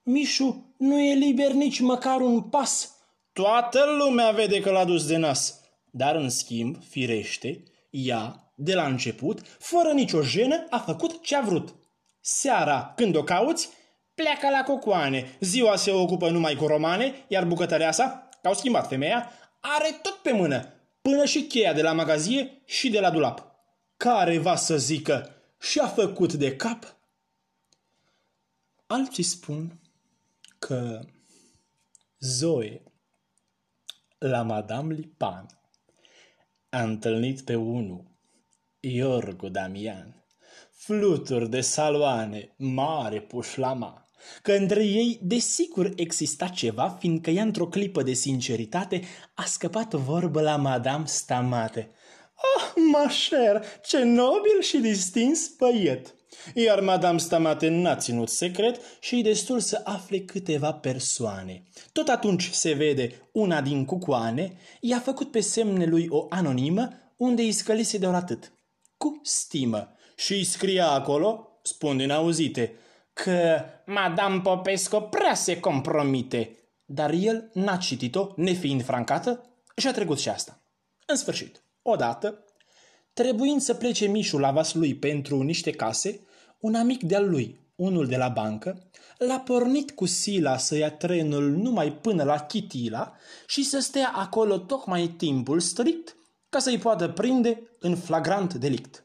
Mișu 0.03 0.75
nu 0.77 1.01
e 1.01 1.15
liber 1.15 1.53
nici 1.53 1.81
măcar 1.81 2.21
un 2.21 2.43
pas. 2.43 2.97
Toată 3.33 3.85
lumea 3.99 4.31
vede 4.31 4.61
că 4.61 4.71
l-a 4.71 4.85
dus 4.85 5.07
de 5.07 5.17
nas. 5.17 5.61
Dar 5.91 6.15
în 6.15 6.29
schimb, 6.29 6.77
firește, 6.89 7.63
ea, 7.91 8.53
de 8.55 8.75
la 8.75 8.87
început, 8.87 9.41
fără 9.59 9.93
nicio 9.93 10.23
jenă, 10.23 10.67
a 10.71 10.79
făcut 10.79 11.23
ce 11.23 11.37
a 11.37 11.41
vrut. 11.41 11.75
Seara, 12.21 12.93
când 12.97 13.17
o 13.17 13.23
cauți, 13.23 13.69
pleacă 14.15 14.49
la 14.51 14.63
cocoane. 14.63 15.37
Ziua 15.41 15.77
se 15.77 15.91
ocupă 15.91 16.31
numai 16.31 16.55
cu 16.55 16.67
romane, 16.67 17.15
iar 17.29 17.45
bucătăreasa 17.45 18.29
că 18.43 18.49
au 18.49 18.55
schimbat 18.55 18.89
femeia, 18.89 19.31
are 19.61 19.99
tot 20.03 20.15
pe 20.15 20.33
mână, 20.33 20.73
până 21.03 21.25
și 21.25 21.43
cheia 21.43 21.73
de 21.73 21.83
la 21.83 21.93
magazie 21.93 22.63
și 22.65 22.91
de 22.91 23.01
la 23.01 23.11
dulap. 23.11 23.45
Care 23.97 24.39
va 24.39 24.57
să 24.57 24.77
zică 24.77 25.34
și-a 25.71 25.87
făcut 25.87 26.33
de 26.33 26.57
cap? 26.57 26.97
Alții 28.87 29.23
spun 29.23 29.81
că 30.59 31.01
Zoe 32.19 32.83
la 34.19 34.43
Madame 34.43 34.95
Lipan 34.95 35.47
a 36.69 36.83
întâlnit 36.83 37.41
pe 37.41 37.55
unul, 37.55 38.05
Iorgo 38.81 39.49
Damian, 39.49 40.25
fluturi 40.71 41.51
de 41.51 41.61
saloane, 41.61 42.55
mare 42.57 43.21
pușlama, 43.21 44.09
că 44.43 44.53
între 44.53 44.85
ei 44.85 45.19
desigur 45.23 45.93
exista 45.97 46.49
ceva, 46.49 46.89
fiindcă 46.89 47.31
ea 47.31 47.43
într-o 47.43 47.69
clipă 47.69 48.03
de 48.03 48.13
sinceritate 48.13 49.03
a 49.35 49.45
scăpat 49.45 49.95
vorbă 49.95 50.41
la 50.41 50.57
Madame 50.57 51.07
Stamate. 51.07 51.91
Ah, 52.57 52.73
mașer, 52.93 53.65
ce 53.85 54.03
nobil 54.03 54.61
și 54.61 54.79
distins 54.79 55.49
băiet! 55.59 56.15
Iar 56.55 56.81
Madame 56.81 57.19
Stamate 57.19 57.69
n-a 57.69 57.97
ținut 57.97 58.29
secret 58.29 58.81
și 59.01 59.19
e 59.19 59.23
destul 59.23 59.61
să 59.61 59.81
afle 59.85 60.19
câteva 60.21 60.73
persoane. 60.73 61.63
Tot 61.93 62.09
atunci 62.09 62.51
se 62.51 62.73
vede 62.73 63.29
una 63.33 63.61
din 63.61 63.85
cucoane, 63.85 64.57
i-a 64.81 64.99
făcut 64.99 65.31
pe 65.31 65.41
semne 65.41 65.85
lui 65.85 66.07
o 66.11 66.27
anonimă, 66.29 66.89
unde 67.17 67.43
îi 67.43 67.53
scălise 67.53 67.99
de 67.99 68.07
atât. 68.07 68.53
Cu 68.97 69.21
stimă. 69.23 69.97
Și 70.17 70.33
îi 70.33 70.45
scria 70.45 70.91
acolo, 70.91 71.59
spun 71.63 71.97
din 71.97 72.11
auzite, 72.11 72.75
că 73.13 73.65
Madame 73.87 74.41
Popescu 74.41 75.01
prea 75.01 75.35
se 75.35 75.61
compromite. 75.61 76.59
Dar 76.85 77.13
el 77.13 77.51
n-a 77.53 77.77
citit-o, 77.77 78.29
nefiind 78.37 78.85
francată, 78.85 79.45
și 79.77 79.87
a 79.87 79.93
trecut 79.93 80.19
și 80.19 80.29
asta. 80.29 80.63
În 81.07 81.17
sfârșit, 81.17 81.64
odată, 81.87 82.45
trebuind 83.13 83.61
să 83.61 83.75
plece 83.75 84.07
Mișu 84.07 84.39
la 84.39 84.51
vas 84.51 84.75
lui 84.75 84.95
pentru 84.95 85.43
niște 85.43 85.71
case, 85.71 86.21
un 86.59 86.75
amic 86.75 87.03
de-al 87.03 87.31
lui, 87.31 87.61
unul 87.75 88.07
de 88.07 88.17
la 88.17 88.29
bancă, 88.29 88.89
l-a 89.19 89.39
pornit 89.39 89.91
cu 89.91 90.07
sila 90.07 90.57
să 90.57 90.77
ia 90.77 90.91
trenul 90.91 91.51
numai 91.51 91.93
până 91.93 92.23
la 92.23 92.39
Chitila 92.39 93.13
și 93.47 93.65
să 93.65 93.79
stea 93.79 94.13
acolo 94.15 94.59
tocmai 94.59 95.09
timpul 95.09 95.61
strict 95.61 96.17
ca 96.49 96.59
să-i 96.59 96.79
poată 96.79 97.09
prinde 97.09 97.71
în 97.79 97.97
flagrant 97.97 98.55
delict. 98.55 99.05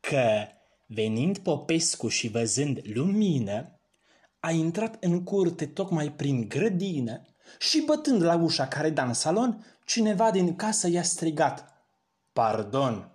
Că, 0.00 0.46
venind 0.86 1.38
Popescu 1.38 2.08
și 2.08 2.28
văzând 2.28 2.80
lumină, 2.94 3.78
a 4.40 4.50
intrat 4.50 4.96
în 5.00 5.22
curte 5.22 5.66
tocmai 5.66 6.12
prin 6.12 6.48
grădină 6.48 7.22
și 7.58 7.82
bătând 7.86 8.22
la 8.22 8.34
ușa 8.36 8.68
care 8.68 8.90
da 8.90 9.04
în 9.04 9.12
salon, 9.12 9.64
cineva 9.84 10.30
din 10.30 10.56
casă 10.56 10.88
i-a 10.88 11.02
strigat 11.02 11.73
Pardon, 12.34 13.10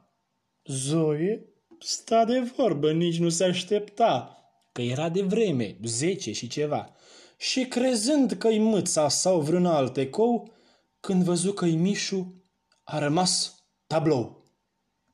Zoe 0.66 1.46
sta 1.80 2.26
de 2.26 2.40
vorbă, 2.40 2.92
nici 2.92 3.20
nu 3.20 3.30
se 3.30 3.44
aștepta, 3.44 4.38
că 4.72 4.82
era 4.82 5.10
de 5.10 5.22
vreme, 5.22 5.78
zece 5.84 6.32
și 6.32 6.48
ceva. 6.48 6.96
Și 7.38 7.66
crezând 7.66 8.32
că-i 8.32 8.60
mâța 8.60 9.10
sau 9.10 9.42
vreun 9.42 9.66
alt 9.66 9.98
ecou, 9.98 10.54
când 11.00 11.24
văzu 11.24 11.54
că-i 11.54 11.76
Mișu, 11.76 12.44
a 12.84 13.00
rămas 13.00 13.64
tablou. 13.88 14.44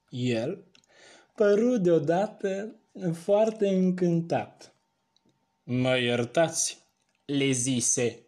El 0.09 0.71
păru 1.35 1.77
deodată 1.77 2.79
foarte 3.13 3.67
încântat. 3.67 4.75
Mă 5.63 5.97
iertați, 5.97 6.77
le 7.25 7.51
zise, 7.51 8.25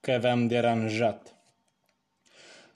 că 0.00 0.18
v-am 0.20 0.46
deranjat. 0.46 1.33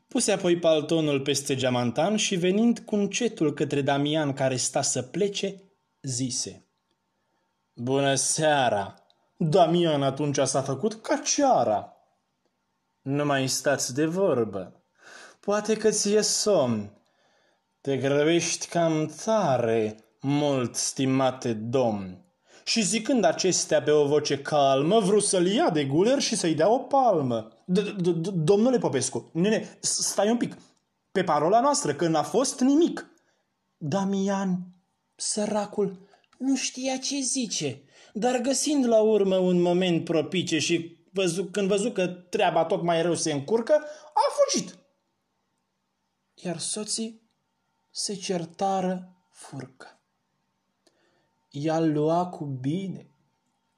Puse 0.09 0.33
apoi 0.33 0.59
paltonul 0.59 1.21
peste 1.21 1.55
geamantan 1.55 2.17
și 2.17 2.37
venind 2.37 2.79
cu 2.79 2.95
încetul 2.95 3.55
către 3.55 3.81
Damian 3.81 4.33
care 4.33 4.57
sta 4.57 4.83
să 4.83 5.03
plece, 5.03 5.63
zise 6.03 6.67
Bună 7.75 8.15
seara! 8.15 8.95
Damian 9.37 10.03
atunci 10.03 10.39
s-a 10.39 10.63
făcut 10.63 10.95
ca 10.95 11.17
ceara. 11.17 11.97
Nu 13.03 13.25
mai 13.25 13.49
stați 13.49 13.95
de 13.95 14.07
vorbă. 14.07 14.83
Poate 15.41 15.77
că 15.77 15.91
ți-e 15.91 16.21
somn. 16.21 16.93
Te 17.81 17.97
grăbești 17.97 18.67
cam 18.67 19.07
tare, 19.25 20.05
mult 20.21 20.75
stimate 20.75 21.53
domn. 21.53 22.28
Și 22.69 22.83
zicând 22.83 23.25
acestea 23.25 23.83
pe 23.83 23.91
o 23.91 24.07
voce 24.07 24.39
calmă, 24.39 25.01
vrut 25.01 25.23
să-l 25.23 25.47
ia 25.47 25.71
de 25.71 25.85
guler 25.85 26.21
și 26.21 26.37
să-i 26.37 26.55
dea 26.55 26.69
o 26.69 26.79
palmă. 26.79 27.49
Domnule 28.35 28.79
Popescu, 28.79 29.31
nene, 29.33 29.79
stai 29.81 30.31
un 30.31 30.37
pic. 30.37 30.57
Pe 31.13 31.25
parola 31.25 31.61
noastră, 31.61 31.95
că 31.95 32.09
n-a 32.09 32.23
fost 32.23 32.61
nimic. 32.61 33.11
Damian, 33.77 34.59
săracul, 35.15 36.09
nu 36.39 36.57
știa 36.57 36.97
ce 36.97 37.21
zice, 37.21 37.83
dar 38.13 38.41
găsind 38.41 38.87
la 38.87 39.01
urmă 39.01 39.37
un 39.37 39.61
moment 39.61 40.05
propice 40.05 40.59
și 40.59 40.97
văzu, 41.13 41.45
când 41.45 41.69
văzu 41.69 41.91
că 41.91 42.07
treaba 42.07 42.65
tot 42.65 42.83
mai 42.83 43.03
rău 43.03 43.15
se 43.15 43.33
încurcă, 43.33 43.73
a 44.15 44.21
fugit. 44.37 44.79
Iar 46.35 46.59
soții 46.59 47.31
se 47.91 48.15
certară 48.15 49.17
furcă. 49.31 49.98
Ea 51.63 51.81
lua 51.81 52.27
cu 52.27 52.45
bine, 52.45 53.11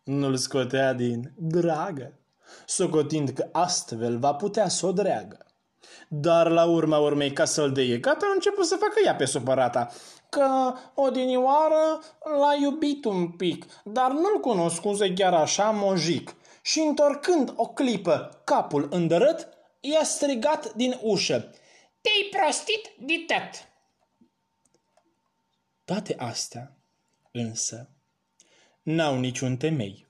nu-l 0.02 0.36
scotea 0.36 0.92
din 0.92 1.32
dragă 1.36 2.20
socotind 2.66 3.30
că 3.30 3.48
astfel 3.52 4.18
va 4.18 4.34
putea 4.34 4.68
să 4.68 4.86
o 4.86 4.92
dreagă. 4.92 5.46
Dar 6.08 6.50
la 6.50 6.64
urma 6.64 6.98
urmei, 6.98 7.32
ca 7.32 7.44
să-l 7.44 7.72
deie 7.72 7.98
gata, 7.98 8.26
a 8.28 8.32
început 8.34 8.66
să 8.66 8.76
facă 8.76 9.00
ea 9.04 9.14
pe 9.14 9.24
supărata, 9.24 9.88
că 10.28 10.74
odinioară 10.94 12.00
l-a 12.40 12.54
iubit 12.60 13.04
un 13.04 13.30
pic, 13.30 13.66
dar 13.84 14.10
nu-l 14.10 14.40
cunoscuse 14.40 15.12
chiar 15.12 15.34
așa 15.34 15.70
mojic. 15.70 16.34
Și 16.62 16.80
întorcând 16.80 17.52
o 17.56 17.66
clipă 17.66 18.40
capul 18.44 18.88
îndărât, 18.90 19.48
i-a 19.80 20.02
strigat 20.02 20.72
din 20.74 20.98
ușă. 21.02 21.50
Te-ai 22.00 22.28
prostit 22.30 22.90
de 22.98 23.14
tot! 23.26 23.68
Toate 25.84 26.14
astea, 26.18 26.79
însă, 27.30 27.88
n-au 28.82 29.18
niciun 29.18 29.56
temei 29.56 30.06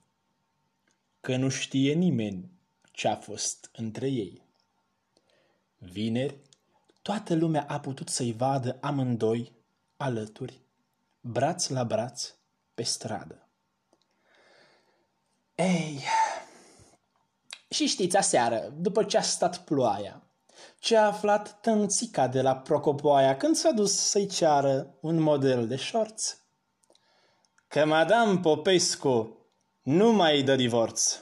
că 1.21 1.37
nu 1.37 1.49
știe 1.49 1.93
nimeni 1.93 2.51
ce 2.93 3.09
a 3.09 3.17
fost 3.17 3.71
între 3.73 4.09
ei. 4.09 4.43
Vineri, 5.79 6.41
toată 7.03 7.35
lumea 7.35 7.65
a 7.69 7.81
putut 7.81 8.09
să-i 8.09 8.33
vadă 8.33 8.79
amândoi 8.81 9.53
alături, 9.97 10.61
braț 11.21 11.69
la 11.69 11.85
braț, 11.85 12.35
pe 12.75 12.83
stradă. 12.83 13.49
Ei, 15.55 16.01
și 17.69 17.87
știți 17.87 18.17
aseară, 18.17 18.73
după 18.77 19.05
ce 19.05 19.17
a 19.17 19.23
stat 19.23 19.65
ploaia, 19.65 20.23
ce 20.79 20.97
a 20.97 21.07
aflat 21.07 21.61
tânțica 21.61 22.29
de 22.29 22.43
la 22.43 22.57
Procopoaia 22.57 23.37
când 23.37 23.57
s-a 23.57 23.71
dus 23.71 23.97
să-i 23.97 24.27
ceară 24.27 24.95
un 25.01 25.21
model 25.21 25.69
de 25.69 25.77
șorț? 25.77 26.40
Că 27.71 27.85
Madame 27.85 28.41
Popescu 28.41 29.39
nu 29.83 30.13
mai 30.13 30.43
dă 30.43 30.57
divorț. 30.57 31.21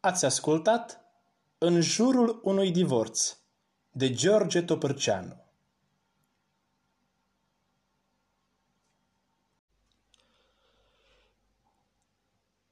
Ați 0.00 0.24
ascultat 0.24 1.00
În 1.58 1.80
jurul 1.80 2.40
unui 2.42 2.70
divorț 2.70 3.36
de 3.90 4.12
George 4.12 4.62
Topârceanu. 4.62 5.44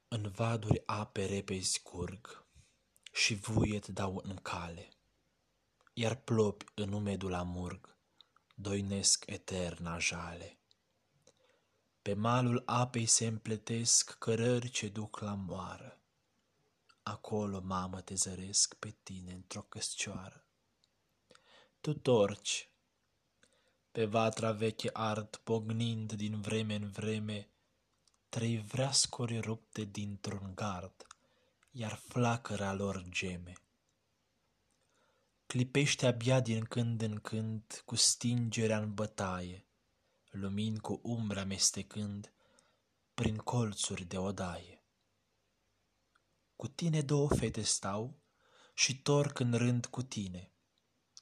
În 0.09 0.31
vaduri 0.35 0.83
ape 0.87 1.25
repezi 1.27 1.83
curg 1.83 2.45
și 3.13 3.35
vuiet 3.35 3.87
dau 3.87 4.23
în 4.25 4.37
cale, 4.37 4.89
iar 5.93 6.15
plopi 6.15 6.65
în 6.75 6.93
umedul 6.93 7.35
amurg 7.35 7.97
doinesc 8.55 9.25
eterna 9.27 9.99
jale. 9.99 10.55
Pe 12.03 12.15
malul 12.15 12.63
apei 12.67 13.07
se 13.07 13.27
împletesc 13.27 14.17
cărări 14.19 14.69
ce 14.69 14.89
duc 14.89 15.19
la 15.19 15.35
moară. 15.35 15.99
Acolo, 17.03 17.61
mamă, 17.61 18.01
te 18.01 18.15
zăresc 18.15 18.75
pe 18.75 18.95
tine 19.03 19.33
într-o 19.33 19.63
căscioară. 19.63 20.45
Tu 21.81 21.95
torci, 21.95 22.69
pe 23.93 24.05
vatra 24.05 24.53
veche 24.53 24.91
ard, 24.93 25.37
pognind 25.37 26.13
din 26.13 26.41
vreme 26.41 26.75
în 26.75 26.91
vreme, 26.91 27.49
trei 28.29 28.59
vreascori 28.59 29.41
rupte 29.41 29.85
dintr-un 29.85 30.53
gard, 30.55 31.07
iar 31.71 31.95
flacăra 31.95 32.73
lor 32.73 33.05
geme. 33.09 33.53
Clipește 35.47 36.07
abia 36.07 36.41
din 36.41 36.65
când 36.65 37.03
în 37.03 37.19
când 37.19 37.83
cu 37.85 37.95
stingerea 37.95 38.79
în 38.79 38.95
bătaie, 38.95 39.65
lumini 40.31 40.81
cu 40.81 41.01
umbre 41.03 41.41
amestecând 41.41 42.33
prin 43.15 43.37
colțuri 43.37 44.05
de 44.05 44.19
odaie. 44.19 44.85
Cu 46.57 46.69
tine 46.69 47.03
două 47.03 47.29
fete 47.29 47.63
stau 47.63 48.21
și 48.75 49.03
torc 49.03 49.39
în 49.39 49.55
rând 49.55 49.87
cu 49.87 50.03
tine. 50.03 50.53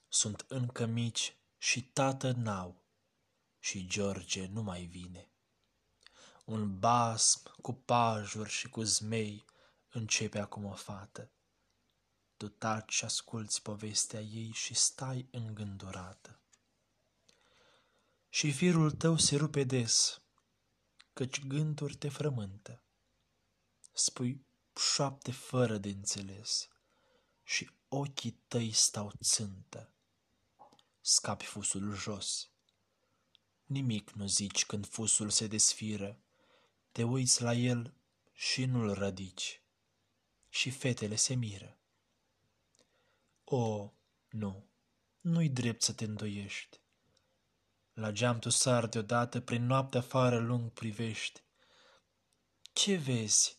Sunt 0.09 0.45
încă 0.49 0.87
mici 0.87 1.37
și 1.59 1.83
tată 1.83 2.33
n-au 2.33 2.85
și 3.59 3.87
George 3.87 4.47
nu 4.47 4.63
mai 4.63 4.85
vine. 4.85 5.33
Un 6.45 6.79
basm 6.79 7.61
cu 7.61 7.73
pajuri 7.73 8.51
și 8.51 8.69
cu 8.69 8.83
zmei 8.83 9.45
începe 9.89 10.39
acum 10.39 10.65
o 10.65 10.75
fată. 10.75 11.31
Tu 12.37 12.49
taci 12.49 12.93
și 12.93 13.05
asculți 13.05 13.63
povestea 13.63 14.21
ei 14.21 14.51
și 14.53 14.75
stai 14.75 15.29
îngândurată. 15.31 16.41
Și 18.39 18.53
firul 18.53 18.91
tău 18.91 19.17
se 19.17 19.37
rupe 19.37 19.65
des, 19.65 20.23
căci 21.13 21.47
gânduri 21.47 21.97
te 21.97 22.09
frământă. 22.09 22.85
Spui 23.93 24.47
șoapte 24.77 25.33
fără 25.33 25.79
de 25.79 25.89
înțeles 25.89 26.69
și 27.43 27.71
ochii 27.89 28.31
tăi 28.49 28.73
stau 28.73 29.13
țântă. 29.23 29.93
Scapi 31.01 31.45
fusul 31.45 31.95
jos. 31.95 32.51
Nimic 33.65 34.11
nu 34.11 34.27
zici 34.27 34.67
când 34.67 34.87
fusul 34.87 35.31
se 35.31 35.47
desfiră, 35.47 36.21
te 36.93 37.03
uiți 37.03 37.43
la 37.43 37.55
el 37.55 37.95
și 38.33 38.65
nu-l 38.65 38.95
rădici. 38.95 39.63
Și 40.49 40.71
fetele 40.71 41.17
se 41.17 41.35
miră. 41.35 41.79
O, 43.45 43.93
nu, 44.29 44.69
nu-i 45.21 45.49
drept 45.49 45.83
să 45.83 45.93
te 45.93 46.05
îndoiești. 46.05 46.81
La 47.99 48.13
geam 48.13 48.39
tu 48.39 48.49
sar 48.49 48.87
deodată, 48.87 49.41
prin 49.41 49.67
noapte 49.67 49.99
afară 49.99 50.39
lung 50.39 50.71
privești. 50.71 51.43
Ce 52.73 52.97
vezi? 52.97 53.59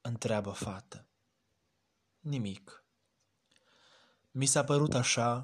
întreabă 0.00 0.50
fată. 0.50 1.06
Nimic. 2.20 2.84
Mi 4.30 4.46
s-a 4.46 4.64
părut 4.64 4.94
așa 4.94 5.42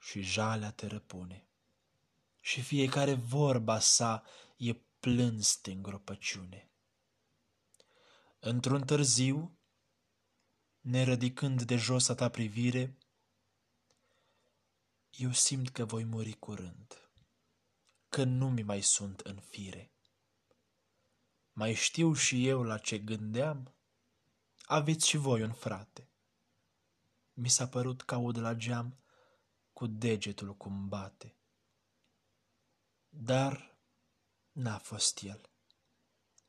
și 0.00 0.20
jalea 0.20 0.70
te 0.70 0.86
răpune. 0.86 1.48
Și 2.40 2.62
fiecare 2.62 3.14
vorba 3.14 3.78
sa 3.78 4.22
e 4.56 4.74
plâns 5.00 5.60
de 5.60 5.70
îngropăciune. 5.70 6.70
Într-un 8.38 8.80
târziu, 8.80 9.58
nerădicând 10.80 11.62
de 11.62 11.76
jos 11.76 12.08
a 12.08 12.14
ta 12.14 12.28
privire, 12.28 12.98
eu 15.16 15.32
simt 15.32 15.68
că 15.68 15.84
voi 15.84 16.04
muri 16.04 16.32
curând, 16.32 17.10
că 18.08 18.24
nu 18.24 18.50
mi 18.50 18.62
mai 18.62 18.80
sunt 18.80 19.20
în 19.20 19.40
fire. 19.40 19.92
Mai 21.52 21.74
știu 21.74 22.12
și 22.12 22.48
eu 22.48 22.62
la 22.62 22.78
ce 22.78 22.98
gândeam? 22.98 23.74
Aveți 24.64 25.08
și 25.08 25.16
voi 25.16 25.42
un 25.42 25.52
frate. 25.52 26.08
Mi 27.32 27.48
s-a 27.48 27.68
părut 27.68 28.02
că 28.02 28.14
aud 28.14 28.36
la 28.36 28.54
geam 28.54 28.98
cu 29.72 29.86
degetul 29.86 30.56
cum 30.56 30.88
bate. 30.88 31.36
Dar 33.08 33.78
n-a 34.52 34.78
fost 34.78 35.22
el. 35.22 35.50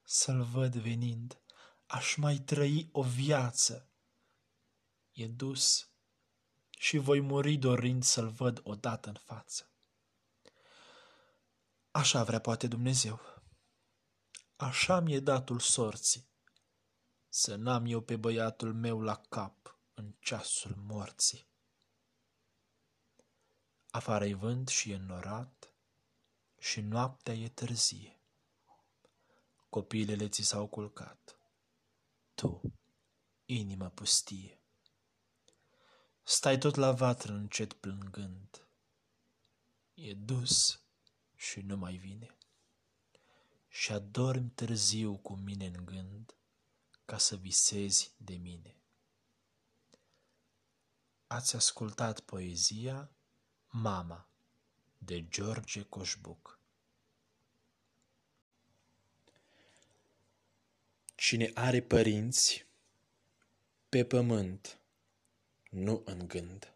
Să-l 0.03 0.43
văd 0.43 0.75
venind, 0.75 1.41
aș 1.85 2.15
mai 2.15 2.37
trăi 2.37 2.89
o 2.91 3.01
viață. 3.01 3.89
E 5.11 5.27
dus 5.27 5.89
și 6.85 6.97
voi 6.97 7.19
muri 7.19 7.57
dorind 7.57 8.03
să-l 8.03 8.29
văd 8.29 8.61
odată 8.63 9.09
în 9.09 9.15
față. 9.15 9.69
Așa 11.91 12.23
vrea 12.23 12.39
poate 12.39 12.67
Dumnezeu. 12.67 13.19
Așa 14.55 14.99
mi-e 14.99 15.19
datul 15.19 15.59
sorții, 15.59 16.29
să 17.29 17.55
n-am 17.55 17.85
eu 17.85 18.01
pe 18.01 18.15
băiatul 18.15 18.73
meu 18.73 19.01
la 19.01 19.15
cap 19.15 19.79
în 19.93 20.15
ceasul 20.19 20.75
morții. 20.75 21.47
Afară-i 23.89 24.33
vânt 24.33 24.67
și 24.67 24.91
e 24.91 24.95
înnorat 24.95 25.73
și 26.57 26.81
noaptea 26.81 27.33
e 27.33 27.49
târzie. 27.49 28.21
Copilele 29.69 30.29
ți 30.29 30.41
s-au 30.41 30.67
culcat. 30.67 31.39
Tu, 32.33 32.61
inimă 33.45 33.89
pustie. 33.89 34.64
Stai 36.27 36.57
tot 36.57 36.75
la 36.75 36.91
vatră 36.91 37.33
încet 37.33 37.73
plângând. 37.73 38.67
E 39.93 40.13
dus 40.13 40.79
și 41.35 41.59
nu 41.59 41.77
mai 41.77 41.95
vine. 41.95 42.35
Și 43.67 43.91
adormi 43.91 44.49
târziu 44.49 45.17
cu 45.17 45.33
mine 45.35 45.65
în 45.65 45.85
gând 45.85 46.35
ca 47.05 47.17
să 47.17 47.35
visezi 47.35 48.11
de 48.17 48.35
mine. 48.35 48.75
Ați 51.27 51.55
ascultat 51.55 52.19
poezia 52.19 53.09
Mama 53.69 54.27
de 54.97 55.27
George 55.27 55.83
Coșbuc 55.83 56.59
Cine 61.15 61.51
are 61.53 61.81
părinți 61.81 62.65
pe 63.89 64.05
pământ 64.05 64.79
nu 65.75 66.01
în 66.05 66.27
gând. 66.27 66.73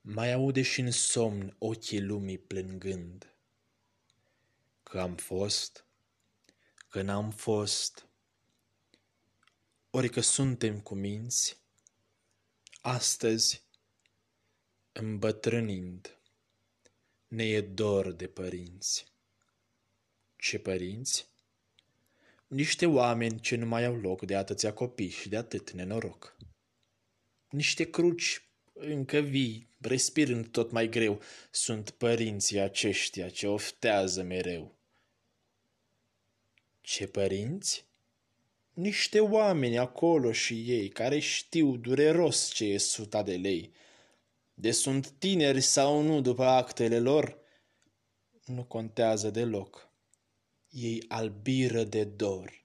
Mai 0.00 0.32
aude 0.32 0.62
și 0.62 0.80
în 0.80 0.90
somn 0.90 1.54
ochii 1.58 2.00
lumii 2.00 2.38
plângând. 2.38 3.34
Că 4.82 5.00
am 5.00 5.16
fost, 5.16 5.84
că 6.88 7.02
n-am 7.02 7.30
fost, 7.30 8.06
ori 9.90 10.08
că 10.08 10.20
suntem 10.20 10.80
cu 10.80 10.94
minți, 10.94 11.56
astăzi, 12.80 13.62
îmbătrânind, 14.92 16.18
ne 17.28 17.44
e 17.44 17.60
dor 17.60 18.12
de 18.12 18.26
părinți. 18.26 19.06
Ce 20.36 20.58
părinți? 20.58 21.26
Niște 22.46 22.86
oameni 22.86 23.40
ce 23.40 23.56
nu 23.56 23.66
mai 23.66 23.84
au 23.84 23.96
loc 23.96 24.22
de 24.22 24.36
atâția 24.36 24.72
copii 24.72 25.08
și 25.08 25.28
de 25.28 25.36
atât 25.36 25.70
nenoroc 25.70 26.36
niște 27.52 27.90
cruci 27.90 28.42
încă 28.72 29.18
vii, 29.18 29.68
respirând 29.80 30.46
tot 30.46 30.70
mai 30.70 30.88
greu, 30.88 31.20
sunt 31.50 31.90
părinții 31.90 32.58
aceștia 32.58 33.28
ce 33.28 33.46
oftează 33.46 34.22
mereu. 34.22 34.74
Ce 36.80 37.06
părinți? 37.06 37.84
Niște 38.72 39.20
oameni 39.20 39.78
acolo 39.78 40.32
și 40.32 40.70
ei, 40.70 40.88
care 40.88 41.18
știu 41.18 41.76
dureros 41.76 42.52
ce 42.52 42.64
e 42.64 42.78
suta 42.78 43.22
de 43.22 43.36
lei. 43.36 43.72
De 44.54 44.70
sunt 44.70 45.08
tineri 45.10 45.60
sau 45.60 46.00
nu 46.00 46.20
după 46.20 46.44
actele 46.44 46.98
lor, 46.98 47.38
nu 48.44 48.64
contează 48.64 49.30
deloc. 49.30 49.90
Ei 50.70 51.04
albiră 51.08 51.84
de 51.84 52.04
dor 52.04 52.61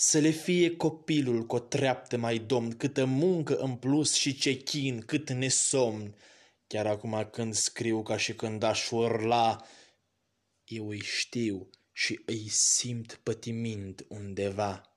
să 0.00 0.18
le 0.18 0.30
fie 0.30 0.76
copilul 0.76 1.46
cu 1.46 1.54
o 1.54 1.58
treaptă 1.58 2.16
mai 2.16 2.38
domn, 2.38 2.76
câtă 2.76 3.04
muncă 3.04 3.56
în 3.56 3.76
plus 3.76 4.14
și 4.14 4.34
ce 4.34 4.52
chin, 4.52 5.00
cât 5.00 5.30
nesomn. 5.30 6.16
Chiar 6.66 6.86
acum 6.86 7.28
când 7.32 7.54
scriu 7.54 8.02
ca 8.02 8.16
și 8.16 8.34
când 8.34 8.62
aș 8.62 8.90
urla, 8.90 9.66
eu 10.64 10.88
îi 10.88 11.00
știu 11.00 11.70
și 11.92 12.20
îi 12.26 12.48
simt 12.48 13.20
pătimind 13.22 14.06
undeva. 14.08 14.96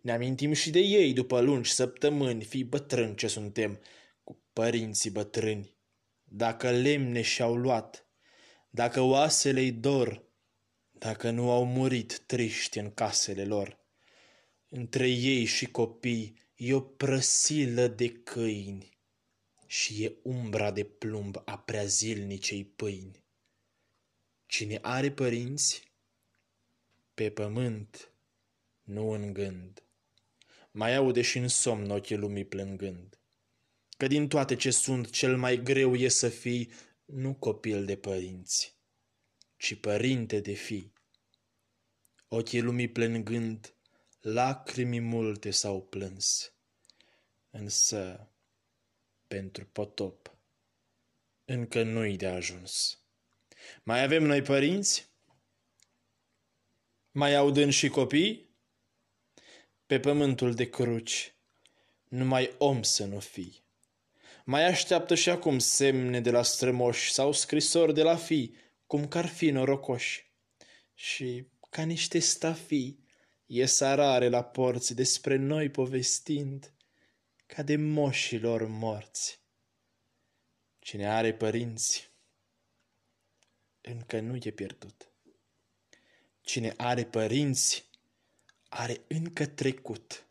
Ne 0.00 0.12
amintim 0.12 0.52
și 0.52 0.70
de 0.70 0.78
ei 0.78 1.12
după 1.12 1.40
lungi 1.40 1.72
săptămâni, 1.72 2.44
fii 2.44 2.64
bătrâni 2.64 3.16
ce 3.16 3.26
suntem, 3.26 3.80
cu 4.24 4.42
părinții 4.52 5.10
bătrâni. 5.10 5.76
Dacă 6.24 6.70
lemne 6.70 7.22
și-au 7.22 7.54
luat, 7.54 8.06
dacă 8.70 9.00
oasele-i 9.00 9.72
dor, 9.72 10.24
dacă 10.92 11.30
nu 11.30 11.50
au 11.50 11.64
murit 11.64 12.18
triști 12.18 12.78
în 12.78 12.90
casele 12.90 13.44
lor 13.44 13.84
între 14.68 15.08
ei 15.08 15.44
și 15.44 15.66
copii 15.66 16.38
e 16.56 16.74
o 16.74 16.80
prăsilă 16.80 17.86
de 17.86 18.12
câini 18.12 18.98
și 19.66 20.04
e 20.04 20.16
umbra 20.22 20.70
de 20.70 20.84
plumb 20.84 21.42
a 21.44 21.58
prea 21.58 21.84
zilnicei 21.84 22.64
pâini. 22.64 23.24
Cine 24.46 24.78
are 24.82 25.12
părinți, 25.12 25.92
pe 27.14 27.30
pământ, 27.30 28.12
nu 28.82 29.10
în 29.10 29.32
gând, 29.32 29.82
mai 30.70 30.94
aude 30.94 31.22
și 31.22 31.38
în 31.38 31.48
somn 31.48 31.90
ochii 31.90 32.16
lumii 32.16 32.44
plângând, 32.44 33.18
că 33.96 34.06
din 34.06 34.28
toate 34.28 34.56
ce 34.56 34.70
sunt 34.70 35.10
cel 35.10 35.36
mai 35.36 35.62
greu 35.62 35.94
e 35.94 36.08
să 36.08 36.28
fii 36.28 36.70
nu 37.04 37.34
copil 37.34 37.84
de 37.84 37.96
părinți, 37.96 38.76
ci 39.56 39.74
părinte 39.74 40.40
de 40.40 40.52
fii. 40.52 40.92
Ochii 42.28 42.60
lumii 42.60 42.88
plângând, 42.88 43.75
lacrimi 44.28 45.00
multe 45.00 45.50
s-au 45.50 45.82
plâns, 45.82 46.52
însă 47.50 48.28
pentru 49.26 49.66
potop 49.66 50.36
încă 51.44 51.82
nu-i 51.82 52.16
de 52.16 52.26
ajuns. 52.26 52.98
Mai 53.82 54.02
avem 54.02 54.22
noi 54.24 54.42
părinți? 54.42 55.08
Mai 57.10 57.34
audând 57.34 57.72
și 57.72 57.88
copii? 57.88 58.50
pe 59.86 60.00
pământul 60.00 60.54
de 60.54 60.68
cruci, 60.68 61.34
numai 62.08 62.54
om 62.58 62.82
să 62.82 63.04
nu 63.04 63.18
fii. 63.18 63.64
Mai 64.44 64.64
așteaptă 64.64 65.14
și 65.14 65.30
acum 65.30 65.58
semne 65.58 66.20
de 66.20 66.30
la 66.30 66.42
strămoși 66.42 67.12
sau 67.12 67.32
scrisori 67.32 67.94
de 67.94 68.02
la 68.02 68.16
fi, 68.16 68.54
cum 68.86 69.08
că 69.08 69.18
ar 69.18 69.26
fi 69.26 69.50
norocoși. 69.50 70.30
Și, 70.94 71.46
ca 71.70 71.82
niște 71.82 72.18
stafii, 72.18 73.05
ies 73.46 73.80
arare 73.80 74.28
la 74.28 74.44
porți 74.44 74.94
despre 74.94 75.36
noi 75.36 75.70
povestind, 75.70 76.72
ca 77.46 77.62
de 77.62 77.76
moșilor 77.76 78.66
morți. 78.66 79.40
Cine 80.78 81.08
are 81.08 81.34
părinți, 81.34 82.10
încă 83.80 84.20
nu 84.20 84.36
e 84.42 84.50
pierdut. 84.50 85.10
Cine 86.40 86.74
are 86.76 87.04
părinți, 87.04 87.84
are 88.68 89.00
încă 89.08 89.46
trecut. 89.46 90.26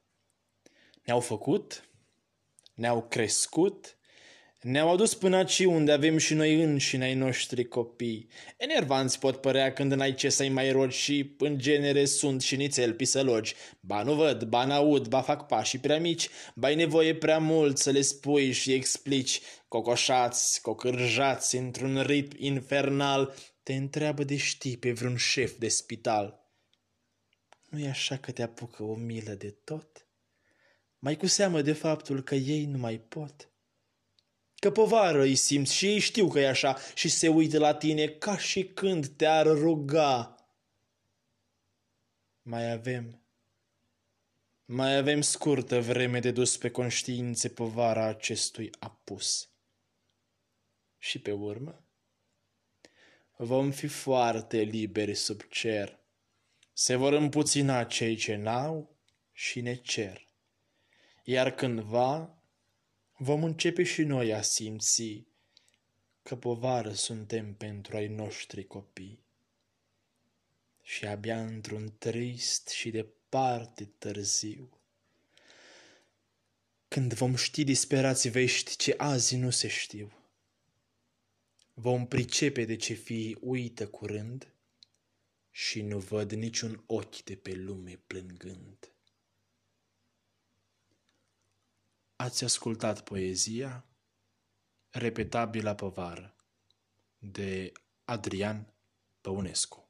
Ne-au 1.03 1.19
făcut, 1.19 1.89
ne-au 2.73 3.07
crescut, 3.07 3.97
ne-au 4.65 4.89
adus 4.91 5.13
până 5.13 5.35
aici 5.35 5.59
unde 5.59 5.91
avem 5.91 6.17
și 6.17 6.33
noi 6.33 6.61
înșine 6.61 7.03
ai 7.03 7.13
noștri 7.13 7.67
copii. 7.67 8.27
Enervanți 8.57 9.19
pot 9.19 9.41
părea 9.41 9.73
când 9.73 9.93
n-ai 9.93 10.13
ce 10.13 10.29
să-i 10.29 10.49
mai 10.49 10.71
rogi 10.71 10.97
și 10.97 11.35
în 11.37 11.57
genere 11.57 12.05
sunt 12.05 12.41
și 12.41 12.55
nițel 12.55 12.93
pisălogi. 12.93 13.55
Ba 13.79 14.03
nu 14.03 14.13
văd, 14.13 14.43
ba 14.43 14.65
n-aud, 14.65 15.07
ba 15.07 15.21
fac 15.21 15.47
pașii 15.47 15.79
prea 15.79 15.99
mici, 15.99 16.29
ba 16.55 16.67
ai 16.67 16.75
nevoie 16.75 17.15
prea 17.15 17.39
mult 17.39 17.77
să 17.77 17.89
le 17.89 18.01
spui 18.01 18.51
și 18.51 18.73
explici. 18.73 19.41
Cocoșați, 19.67 20.61
cocârjați 20.61 21.55
într-un 21.55 22.01
ritm 22.01 22.35
infernal, 22.39 23.35
te 23.63 23.73
întreabă 23.73 24.23
de 24.23 24.37
știi 24.37 24.77
pe 24.77 24.91
vreun 24.91 25.15
șef 25.15 25.57
de 25.57 25.67
spital. 25.67 26.49
nu 27.69 27.79
e 27.79 27.89
așa 27.89 28.17
că 28.17 28.31
te 28.31 28.43
apucă 28.43 28.83
o 28.83 28.95
milă 28.95 29.33
de 29.33 29.49
tot? 29.63 30.07
Mai 30.99 31.17
cu 31.17 31.27
seamă 31.27 31.61
de 31.61 31.73
faptul 31.73 32.23
că 32.23 32.35
ei 32.35 32.65
nu 32.65 32.77
mai 32.77 32.97
pot? 32.97 33.49
Că 34.59 34.71
povară 34.71 35.21
îi 35.21 35.35
simți 35.35 35.73
și 35.73 35.85
ei 35.85 35.99
știu 35.99 36.27
că 36.27 36.39
e 36.39 36.47
așa 36.47 36.77
și 36.93 37.09
se 37.09 37.27
uită 37.27 37.59
la 37.59 37.73
tine 37.73 38.07
ca 38.07 38.37
și 38.37 38.63
când 38.63 39.07
te-ar 39.07 39.45
ruga. 39.45 40.35
Mai 42.41 42.71
avem, 42.71 43.21
mai 44.65 44.97
avem 44.97 45.21
scurtă 45.21 45.81
vreme 45.81 46.19
de 46.19 46.31
dus 46.31 46.57
pe 46.57 46.71
conștiințe 46.71 47.49
povara 47.49 48.05
acestui 48.05 48.69
apus. 48.79 49.49
Și 50.97 51.19
pe 51.19 51.31
urmă, 51.31 51.85
vom 53.35 53.71
fi 53.71 53.87
foarte 53.87 54.57
liberi 54.57 55.15
sub 55.15 55.41
cer. 55.49 55.99
Se 56.73 56.95
vor 56.95 57.13
împuțina 57.13 57.83
cei 57.83 58.15
ce 58.15 58.35
n-au 58.35 58.95
și 59.31 59.61
ne 59.61 59.75
cer. 59.75 60.27
Iar 61.23 61.51
cândva 61.51 62.37
vom 63.17 63.43
începe 63.43 63.83
și 63.83 64.03
noi 64.03 64.33
a 64.33 64.41
simți 64.41 65.23
că 66.23 66.35
povară 66.35 66.93
suntem 66.93 67.53
pentru 67.53 67.95
ai 67.95 68.07
noștri 68.07 68.65
copii. 68.67 69.23
Și 70.81 71.05
abia 71.05 71.45
într-un 71.45 71.95
trist 71.97 72.67
și 72.67 72.89
departe 72.89 73.85
târziu, 73.97 74.69
când 76.87 77.13
vom 77.13 77.35
ști 77.35 77.63
disperați 77.63 78.29
vești 78.29 78.75
ce 78.75 78.93
azi 78.97 79.35
nu 79.35 79.49
se 79.49 79.67
știu, 79.67 80.11
vom 81.73 82.07
pricepe 82.07 82.65
de 82.65 82.75
ce 82.75 82.93
fii 82.93 83.37
uită 83.41 83.87
curând 83.87 84.47
și 85.51 85.81
nu 85.81 85.99
văd 85.99 86.31
niciun 86.31 86.83
ochi 86.85 87.23
de 87.23 87.35
pe 87.35 87.53
lume 87.53 87.99
plângând. 88.07 88.94
Ați 92.15 92.43
ascultat 92.43 93.03
poezia 93.03 93.85
Repetabila 94.89 95.75
povară 95.75 96.35
de 97.17 97.71
Adrian 98.05 98.73
Păunescu 99.21 99.84